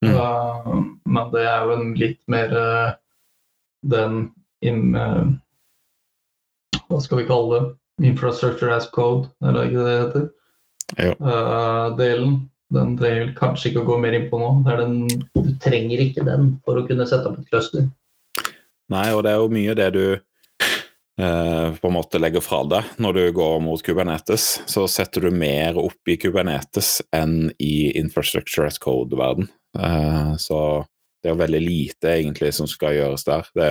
Mm. 0.04 0.14
Uh, 0.14 0.74
men 1.10 1.30
det 1.32 1.44
er 1.48 1.64
jo 1.66 1.74
en 1.74 1.94
litt 1.98 2.20
mer 2.30 2.52
uh, 2.54 2.90
den 3.88 4.28
in, 4.62 4.92
uh, 4.94 5.24
Hva 6.86 7.00
skal 7.02 7.22
vi 7.22 7.28
kalle 7.30 7.54
det? 7.54 7.62
Infrastructure 8.08 8.70
as 8.70 8.86
code, 8.94 9.26
er 9.42 9.56
det 9.56 9.64
ikke 9.68 9.86
det 9.86 9.88
det 9.88 10.02
heter? 10.04 10.28
Uh, 11.18 11.96
delen. 11.98 12.38
Den 12.74 12.98
trenger 13.00 13.26
vi 13.26 13.36
kanskje 13.36 13.70
ikke 13.70 13.82
å 13.82 13.88
gå 13.88 13.96
mer 14.02 14.14
inn 14.16 14.28
på 14.28 14.38
nå. 14.40 14.50
Det 14.66 14.76
den, 14.82 14.96
du 15.32 15.52
trenger 15.62 16.02
ikke 16.04 16.24
den 16.26 16.50
for 16.66 16.76
å 16.76 16.84
kunne 16.88 17.06
sette 17.08 17.30
opp 17.30 17.40
et 17.40 17.48
cluster. 17.48 17.88
Nei, 18.92 19.08
og 19.12 19.22
det 19.24 19.32
er 19.32 19.40
jo 19.40 19.52
mye 19.52 19.76
det 19.76 19.88
du 19.96 20.02
eh, 20.04 20.22
på 21.18 21.88
en 21.88 21.94
måte 21.96 22.20
legger 22.22 22.42
fra 22.44 22.60
deg 22.70 22.92
når 23.02 23.16
du 23.16 23.22
går 23.34 23.56
mot 23.64 23.82
Kubernetes. 23.82 24.60
Så 24.70 24.84
setter 24.86 25.26
du 25.26 25.32
mer 25.34 25.74
opp 25.80 26.10
i 26.10 26.14
Kubernetes 26.20 27.00
enn 27.10 27.48
i 27.58 27.90
infrastructure 27.98 28.68
as 28.70 28.78
code-verden. 28.78 29.48
Eh, 29.78 30.36
så 30.36 30.84
det 31.22 31.32
er 31.32 31.42
veldig 31.42 31.60
lite 31.62 32.14
egentlig 32.14 32.52
som 32.54 32.68
skal 32.70 32.96
gjøres 32.96 33.26
der. 33.26 33.50
Det, 33.54 33.70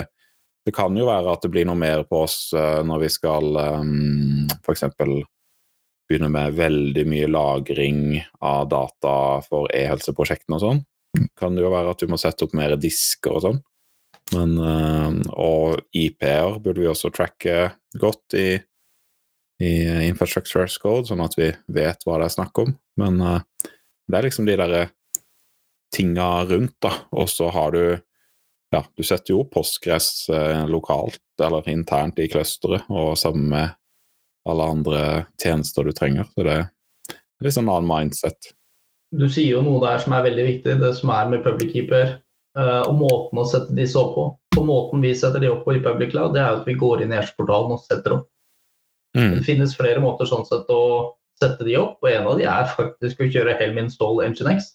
det 0.67 0.75
kan 0.75 0.95
jo 0.97 1.07
være 1.07 1.33
at 1.33 1.45
det 1.45 1.51
blir 1.53 1.67
noe 1.67 1.79
mer 1.79 2.03
på 2.09 2.23
oss 2.25 2.51
eh, 2.55 2.81
når 2.85 3.05
vi 3.05 3.11
skal 3.13 3.61
um, 3.79 4.47
f.eks. 4.59 4.85
begynne 6.07 6.31
med 6.33 6.59
veldig 6.59 7.07
mye 7.07 7.31
lagring 7.31 8.03
av 8.43 8.67
data 8.71 9.15
for 9.47 9.71
e-helseprosjektene 9.75 10.59
og 10.59 10.65
sånn. 10.65 10.85
Kan 11.39 11.55
det 11.55 11.63
jo 11.63 11.73
være 11.73 11.95
at 11.95 12.03
du 12.03 12.11
må 12.11 12.19
sette 12.21 12.45
opp 12.45 12.53
mer 12.57 12.75
disker 12.79 13.39
og 13.39 13.45
sånn. 13.47 13.61
Men, 14.35 14.57
eh, 14.59 15.19
og 15.39 15.83
IP-er 15.95 16.57
burde 16.63 16.83
vi 16.83 16.89
også 16.89 17.11
tracke 17.15 17.71
godt 17.99 18.35
i, 18.37 18.49
i 19.63 19.71
Infrastructure 20.07 20.67
as 20.67 20.77
Code, 20.81 21.07
sånn 21.09 21.23
at 21.23 21.37
vi 21.39 21.51
vet 21.73 22.03
hva 22.03 22.19
det 22.19 22.27
er 22.27 22.35
snakk 22.35 22.63
om. 22.63 22.75
Men 22.99 23.21
eh, 23.23 23.71
det 24.07 24.19
er 24.19 24.27
liksom 24.27 24.47
de 24.47 24.57
derre 24.59 24.83
tinga 25.95 26.27
rundt, 26.49 26.75
da. 26.83 26.93
Og 27.15 27.31
så 27.31 27.51
har 27.53 27.73
du 27.75 28.03
Ja, 28.67 28.81
du 28.99 29.03
setter 29.07 29.31
jo 29.31 29.45
postgress 29.47 30.27
eh, 30.27 30.65
lokalt 30.67 31.21
eller 31.39 31.69
internt 31.71 32.17
i 32.19 32.25
clusteret, 32.27 32.83
og 32.91 33.13
sammen 33.15 33.45
med 33.53 33.69
alle 34.43 34.65
andre 34.67 35.03
tjenester 35.39 35.87
du 35.87 35.93
trenger. 35.95 36.27
Så 36.33 36.43
det 36.43 36.55
er 36.57 37.47
litt 37.47 37.55
sånn 37.55 37.71
annen 37.71 37.87
mindset. 37.87 38.49
Du 39.15 39.29
sier 39.31 39.53
jo 39.53 39.61
noe 39.63 39.79
der 39.85 40.01
som 40.03 40.17
er 40.17 40.25
veldig 40.25 40.45
viktig, 40.49 40.75
det 40.81 40.91
som 40.99 41.13
er 41.15 41.31
med 41.31 41.45
public 41.45 41.71
keeper. 41.77 42.17
Eh, 42.57 42.81
og 42.83 42.95
måten 42.99 43.41
å 43.41 43.47
sette 43.49 43.75
disse 43.77 43.99
opp 43.99 44.15
på. 44.15 44.25
På 44.57 44.63
måten 44.65 45.03
vi 45.05 45.13
setter 45.15 45.43
de 45.43 45.51
opp 45.53 45.63
på 45.67 45.75
i 45.77 45.83
public 45.83 46.13
cloud, 46.15 46.33
det 46.35 46.41
er 46.41 46.57
at 46.57 46.67
vi 46.67 46.77
går 46.79 47.03
inn 47.03 47.13
i 47.13 47.19
Ash-portalen 47.19 47.75
og 47.75 47.83
setter 47.85 48.17
opp. 48.19 48.25
Mm. 49.17 49.37
Det 49.37 49.45
finnes 49.45 49.75
flere 49.77 50.01
måter 50.03 50.29
sånn 50.29 50.45
sett 50.47 50.69
å 50.73 50.81
sette 51.37 51.65
de 51.67 51.77
opp, 51.79 52.01
og 52.01 52.09
en 52.09 52.27
av 52.29 52.39
de 52.39 52.47
er 52.49 52.73
faktisk 52.73 53.21
å 53.21 53.29
kjøre 53.29 53.55
Helm 53.59 53.79
install 53.83 54.21
Nginx. 54.33 54.71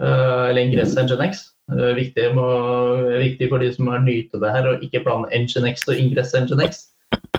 Uh, 0.00 0.50
eller 0.50 0.62
Ingress 0.62 0.94
Nginx. 0.98 1.44
Uh, 1.70 1.92
viktig, 1.96 2.28
må, 2.36 2.46
viktig 3.22 3.48
for 3.50 3.62
de 3.62 3.70
som 3.74 3.90
er 3.90 4.02
nye 4.04 4.26
til 4.30 4.42
det 4.42 4.52
her, 4.54 4.68
å 4.70 4.78
ikke 4.82 5.02
blande 5.06 5.30
Nginx 5.34 5.86
og 5.88 5.98
Ingress 5.98 6.34
Nginx. 6.34 6.86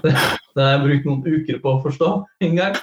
Det, 0.04 0.12
det 0.56 0.64
har 0.64 0.76
jeg 0.76 0.84
brukt 0.86 1.10
noen 1.10 1.40
uker 1.40 1.62
på 1.64 1.74
å 1.74 1.84
forstå 1.86 2.12
en 2.48 2.60
gang. 2.60 2.80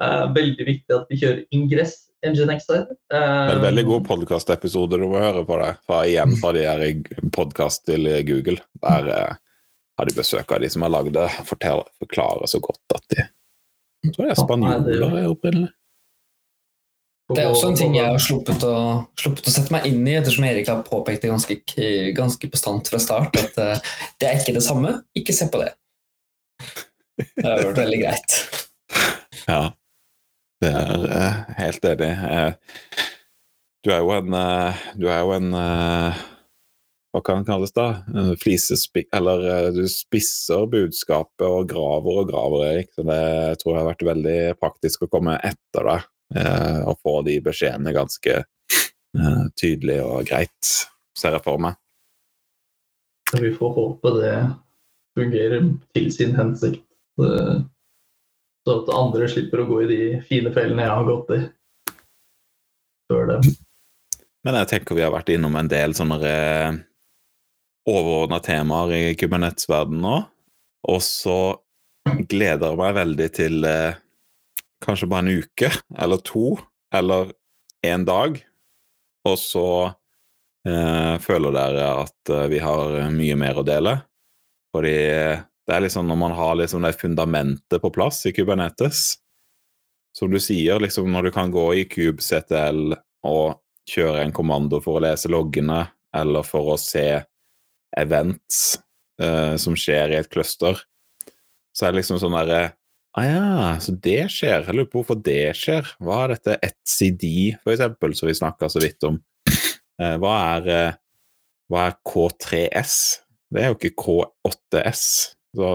Uh, 0.00 0.26
veldig 0.34 0.66
viktig 0.66 0.96
at 0.96 1.08
vi 1.08 1.20
kjører 1.20 1.44
Ingress 1.54 2.03
Er 2.24 3.52
en 3.52 3.62
veldig 3.62 3.84
Uh, 3.84 3.90
god 3.90 4.04
podkastepisode 4.08 4.96
du 5.00 5.06
må 5.10 5.20
høre 5.20 5.44
på 5.44 5.58
det. 5.60 5.70
Fra, 5.84 6.02
igjen 6.08 6.36
fra 6.40 6.52
de 6.56 6.64
her 6.64 6.84
podkast 7.34 7.84
til 7.88 8.08
Google. 8.24 8.58
Der 8.80 9.08
uh, 9.12 9.36
har 9.98 10.08
de 10.08 10.16
besøk 10.16 10.52
av 10.54 10.64
de 10.64 10.70
som 10.72 10.86
har 10.86 10.92
lagd 10.94 11.12
det. 11.16 11.28
forteller, 11.44 11.88
forklarer 12.00 12.50
så 12.50 12.60
godt 12.64 12.96
at 12.96 13.04
de 13.12 13.22
Jeg 14.04 14.14
tror 14.16 14.26
det 14.26 14.32
er 14.32 14.40
spanjoler 14.40 15.18
er 15.20 15.28
opprinnelig. 15.32 15.72
Det 17.32 17.40
er 17.40 17.48
også 17.48 17.70
en 17.70 17.78
ting 17.78 17.94
jeg 17.96 18.04
har 18.04 18.20
sluppet 18.20 18.64
å, 18.68 18.74
sluppet 19.16 19.46
å 19.48 19.52
sette 19.52 19.72
meg 19.72 19.86
inn 19.88 20.02
i, 20.04 20.18
ettersom 20.18 20.44
Erik 20.44 20.68
har 20.68 20.82
påpekt 20.84 21.22
det 21.24 21.30
ganske, 21.32 21.56
ganske 22.16 22.50
bastant 22.52 22.90
fra 22.92 23.00
start, 23.00 23.38
at 23.40 23.56
uh, 23.56 23.94
det 24.20 24.28
er 24.28 24.42
ikke 24.42 24.56
det 24.58 24.64
samme. 24.66 24.98
Ikke 25.16 25.36
se 25.36 25.48
på 25.48 25.62
det. 25.62 25.70
Det 27.16 27.46
har 27.46 27.64
vært 27.64 27.80
veldig 27.80 28.02
greit. 28.02 28.36
Ja. 29.48 29.62
Det 30.62 30.70
er 30.70 31.08
uh, 31.10 31.40
helt 31.58 31.84
enig. 31.90 32.12
Uh, 32.14 33.02
du 33.84 33.90
er 33.92 34.00
jo 34.00 34.14
en 34.16 34.36
uh, 34.36 34.84
Du 34.96 35.10
er 35.12 35.20
jo 35.20 35.34
en 35.36 35.50
eh, 35.58 36.22
Hva 37.12 37.20
kan 37.22 37.42
det 37.42 37.50
kalles, 37.50 37.72
da? 37.76 38.00
En 38.16 38.32
Flisespikk... 38.40 39.10
Eller 39.14 39.44
eh, 39.50 39.68
du 39.76 39.84
spisser 39.90 40.64
budskapet 40.70 41.44
og 41.46 41.68
graver 41.70 42.22
og 42.22 42.30
graver, 42.32 42.64
Erik. 42.72 42.90
Så 42.96 43.04
det 43.06 43.20
tror 43.60 43.74
jeg 43.74 43.82
har 43.82 43.90
vært 43.92 44.08
veldig 44.08 44.38
praktisk 44.58 45.04
å 45.04 45.10
komme 45.12 45.36
etter 45.46 45.86
deg 45.90 46.08
eh, 46.40 46.80
og 46.88 46.98
få 47.04 47.20
de 47.28 47.36
beskjedene 47.44 47.94
ganske 47.94 48.40
eh, 48.40 49.44
tydelig 49.60 50.00
og 50.02 50.26
greit, 50.30 50.72
ser 51.14 51.36
jeg 51.36 51.44
for 51.44 51.62
meg. 51.62 51.78
Vi 53.34 53.52
får 53.54 53.76
håpe 53.78 54.16
det 54.18 54.34
fungerer 55.14 55.70
til 55.94 56.10
sin 56.14 56.34
hensikt. 56.34 56.82
Så 58.64 58.78
at 58.80 58.94
andre 58.96 59.28
slipper 59.28 59.62
å 59.62 59.68
gå 59.68 59.82
i 59.84 59.90
de 59.90 60.00
fine 60.28 60.52
fellene 60.54 60.86
jeg 60.86 60.96
har 60.96 61.08
gått 61.08 61.34
i 61.36 61.40
før 63.10 63.28
det. 63.28 63.38
Men 64.44 64.58
jeg 64.60 64.70
tenker 64.70 64.96
vi 64.96 65.04
har 65.04 65.12
vært 65.12 65.32
innom 65.32 65.56
en 65.56 65.68
del 65.68 65.94
sånne 65.96 66.18
eh, 66.28 66.78
overordna 67.88 68.40
temaer 68.44 68.94
i 68.96 69.02
Kubernetes-verdenen 69.20 70.04
nå. 70.04 70.16
Og 70.92 71.00
så 71.04 71.38
gleder 72.28 72.72
jeg 72.72 72.80
meg 72.80 72.96
veldig 72.98 73.28
til 73.36 73.68
eh, 73.68 74.00
kanskje 74.84 75.08
bare 75.12 75.24
en 75.24 75.44
uke 75.44 75.70
eller 76.00 76.24
to, 76.24 76.56
eller 76.94 77.32
en 77.84 78.04
dag. 78.08 78.40
Og 79.28 79.38
så 79.40 79.68
eh, 80.68 81.14
føler 81.24 81.56
dere 81.56 81.88
at 82.04 82.32
eh, 82.32 82.46
vi 82.52 82.60
har 82.64 83.00
mye 83.14 83.38
mer 83.40 83.60
å 83.60 83.66
dele. 83.66 83.96
Fordi 84.74 84.98
det 85.64 85.74
er 85.76 85.84
liksom 85.86 86.08
når 86.08 86.18
man 86.20 86.34
har 86.36 86.56
liksom 86.60 86.84
det 86.84 86.94
fundamentet 87.00 87.80
på 87.80 87.90
plass 87.92 88.24
i 88.28 88.32
Kubernetes 88.36 89.14
Som 90.14 90.30
du 90.30 90.38
sier, 90.38 90.78
liksom 90.80 91.10
når 91.10 91.28
du 91.28 91.34
kan 91.34 91.50
gå 91.50 91.66
i 91.74 91.84
kubectl 91.90 92.94
og 93.24 93.60
kjøre 93.90 94.22
en 94.22 94.32
kommando 94.36 94.78
for 94.84 94.98
å 94.98 95.02
lese 95.02 95.30
loggene, 95.32 95.86
eller 96.14 96.44
for 96.46 96.74
å 96.74 96.76
se 96.78 97.24
events 97.98 98.76
eh, 99.20 99.56
som 99.60 99.74
skjer 99.76 100.12
i 100.14 100.18
et 100.20 100.30
cluster, 100.30 100.78
så 101.74 101.86
er 101.86 101.92
det 101.92 102.02
liksom 102.02 102.20
sånn 102.22 102.36
derre 102.36 102.62
Ah 103.14 103.26
ja, 103.28 103.74
så 103.78 103.92
det 104.02 104.24
skjer. 104.34 104.64
Jeg 104.66 104.74
lurer 104.74 104.88
på 104.90 104.98
hvorfor 104.98 105.20
det 105.22 105.52
skjer. 105.54 105.86
Hva 106.02 106.24
er 106.24 106.32
dette 106.32 106.56
etcd, 106.66 107.26
for 107.62 107.70
eksempel, 107.70 108.14
som 108.18 108.26
vi 108.26 108.34
snakka 108.34 108.70
så 108.72 108.82
vidt 108.82 109.06
om? 109.06 109.20
Eh, 109.94 110.16
hva 110.18 110.32
er, 110.56 110.64
eh, 110.74 110.96
hva 111.70 111.84
er 111.86 111.92
K3S? 112.02 112.94
Det 113.54 113.62
er 113.62 113.68
jo 113.70 113.76
ikke 113.78 113.92
K8S. 113.94 115.33
Så 115.54 115.70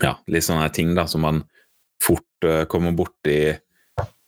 ja, 0.00 0.14
litt 0.30 0.46
sånne 0.46 0.68
ting 0.74 0.94
da 0.96 1.06
som 1.10 1.24
man 1.26 1.42
fort 2.00 2.46
uh, 2.46 2.64
kommer 2.70 2.94
borti 2.96 3.52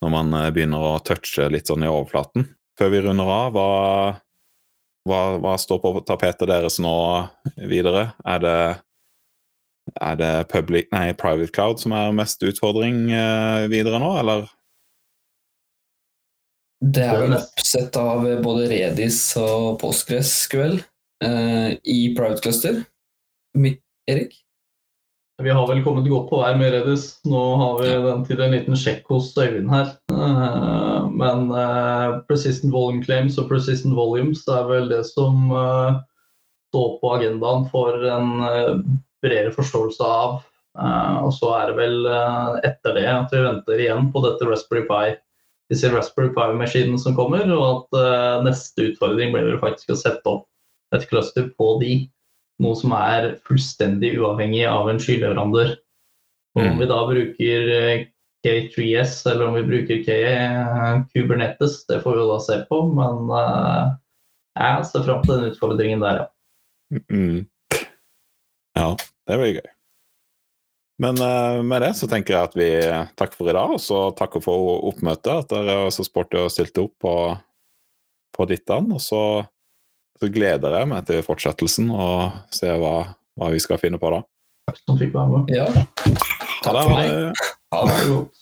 når 0.03 0.12
man 0.12 0.34
uh, 0.36 0.51
begynner 0.53 0.82
å 0.82 1.01
touche 1.07 1.49
litt 1.53 1.70
sånn 1.70 1.86
i 1.86 1.90
overflaten. 1.90 2.51
Før 2.78 2.93
vi 2.93 3.03
runder 3.05 3.28
av, 3.28 3.57
hva, 3.57 3.68
hva, 5.09 5.20
hva 5.40 5.57
står 5.61 5.80
på 5.82 5.95
tapetet 6.09 6.51
deres 6.51 6.80
nå 6.82 6.95
videre? 7.57 8.11
Er 8.28 8.43
det, 8.43 8.57
er 9.97 10.18
det 10.20 10.32
public, 10.53 10.90
nei, 10.93 11.12
private 11.16 11.55
cloud 11.55 11.80
som 11.80 11.95
er 11.97 12.16
mest 12.16 12.43
utfordring 12.45 13.07
uh, 13.12 13.70
videre 13.72 14.03
nå, 14.03 14.16
eller? 14.24 14.51
Det 16.82 17.03
er 17.07 17.20
vel 17.22 17.36
oppsett 17.36 17.95
av 17.95 18.24
både 18.43 18.66
Redis 18.72 19.20
og 19.38 19.76
PostgreSQL 19.78 20.80
eh, 21.22 21.68
i 21.78 21.99
Private 22.16 22.43
Cluster. 22.43 22.80
Mitt, 23.55 23.82
Erik? 24.11 24.35
Vi 25.43 25.51
har 25.51 25.67
vel 25.67 25.81
kommet 25.83 26.07
godt 26.11 26.29
på 26.31 26.39
vei 26.43 26.53
med 26.59 26.75
Redis. 26.75 27.07
Nå 27.27 27.41
har 27.59 27.81
vi 27.81 27.93
den 28.05 28.25
til 28.29 28.43
en 28.45 28.53
liten 28.55 28.77
sjekk 28.79 29.09
hos 29.11 29.33
Øyvind 29.39 29.71
her. 29.73 29.95
Eh, 30.13 31.09
Men 31.23 31.51
eh, 31.51 32.19
persistent 32.29 32.73
volume 32.75 33.03
claims 33.05 33.39
og 33.41 33.49
persistent 33.51 33.97
volumes 33.97 34.45
det 34.47 34.55
er 34.55 34.69
vel 34.69 34.89
det 34.93 35.03
som 35.09 35.51
eh, 35.51 35.99
står 36.73 36.95
på 37.01 37.15
agendaen 37.17 37.67
for 37.73 38.07
en 38.09 38.31
bredere 39.23 39.53
forståelse 39.55 40.07
av. 40.07 40.39
Og 41.21 41.35
så 41.37 41.51
er 41.53 41.69
det 41.69 41.74
vel 41.77 42.07
etter 42.65 42.95
det 42.97 43.03
at 43.11 43.35
vi 43.35 43.43
venter 43.45 43.83
igjen 43.85 44.07
på 44.15 44.23
dette 44.24 44.47
Raspberry 44.49 44.87
Pi, 44.89 45.11
disse 45.69 45.91
Raspberry 45.93 46.31
Pi-maskinene 46.33 46.97
som 47.03 47.12
kommer, 47.19 47.45
og 47.53 47.93
at 47.93 48.47
neste 48.47 48.87
utfordring 48.89 49.35
blir 49.35 49.51
vel 49.51 49.61
faktisk 49.61 49.93
å 49.93 49.99
sette 50.01 50.33
opp 50.33 50.49
et 50.97 51.05
cluster 51.11 51.51
på 51.61 51.74
de 51.85 51.93
noe 52.62 52.78
som 52.78 52.94
er 52.97 53.32
fullstendig 53.48 54.14
uavhengig 54.20 54.64
av 54.70 54.89
en 54.93 55.01
skyleverandør. 55.02 55.74
Og 56.55 56.62
Om 56.62 56.68
Mm. 56.74 56.78
vi 56.82 56.86
da 56.90 56.98
bruker 57.09 57.70
eh, 57.78 58.06
K3S 58.44 59.26
eller 59.30 59.47
om 59.48 59.55
vi 59.56 59.62
bruker 59.64 60.02
K 60.05 60.16
eh, 60.28 61.02
Kubernetes, 61.14 61.86
det 61.89 62.02
får 62.02 62.16
vi 62.16 62.20
jo 62.24 62.30
da 62.32 62.39
se 62.44 62.59
på. 62.68 62.80
Men 62.93 63.30
eh, 63.39 63.93
jeg 64.60 64.89
ser 64.90 65.06
fram 65.06 65.22
til 65.24 65.34
den 65.39 65.52
utfordringen 65.52 66.02
der, 66.05 66.22
ja. 66.22 66.26
Mm. 67.09 67.47
Ja, 68.76 68.90
det 69.28 69.39
blir 69.40 69.55
gøy. 69.60 69.70
Men 71.02 71.16
med 71.66 71.82
det 71.82 71.94
så 71.98 72.06
tenker 72.06 72.34
jeg 72.34 72.47
at 72.51 72.52
vi 72.55 72.68
takker 73.18 73.34
for 73.39 73.48
i 73.51 73.55
dag, 73.56 73.72
og 73.74 73.80
så 73.82 74.02
takker 74.14 74.43
for 74.44 74.84
oppmøtet. 74.90 75.32
At 75.32 75.48
dere 75.51 75.78
er 75.86 75.90
så 75.90 76.05
sporty 76.06 76.36
og 76.39 76.52
stilte 76.52 76.84
opp 76.84 76.93
på, 77.02 77.14
på 78.36 78.47
Dittan. 78.47 78.93
Og 78.93 79.01
så, 79.02 79.22
så 80.23 80.28
gleder 80.31 80.77
jeg 80.78 80.86
meg 80.86 81.07
til 81.09 81.24
fortsettelsen 81.27 81.89
og 81.90 82.36
se 82.55 82.70
hva, 82.78 82.94
hva 83.35 83.49
vi 83.51 83.59
skal 83.62 83.81
finne 83.82 83.99
på 83.99 84.12
da. 84.15 84.23
Takk 84.70 84.78
som 84.85 85.01
fikk 85.01 85.16
være 85.16 85.32
med. 85.32 85.51
Ja. 85.51 85.66
Takk 86.62 86.77
for 86.78 86.93
meg. 86.94 87.43
Ha 87.74 87.81
det 87.89 87.97
godt. 88.07 88.41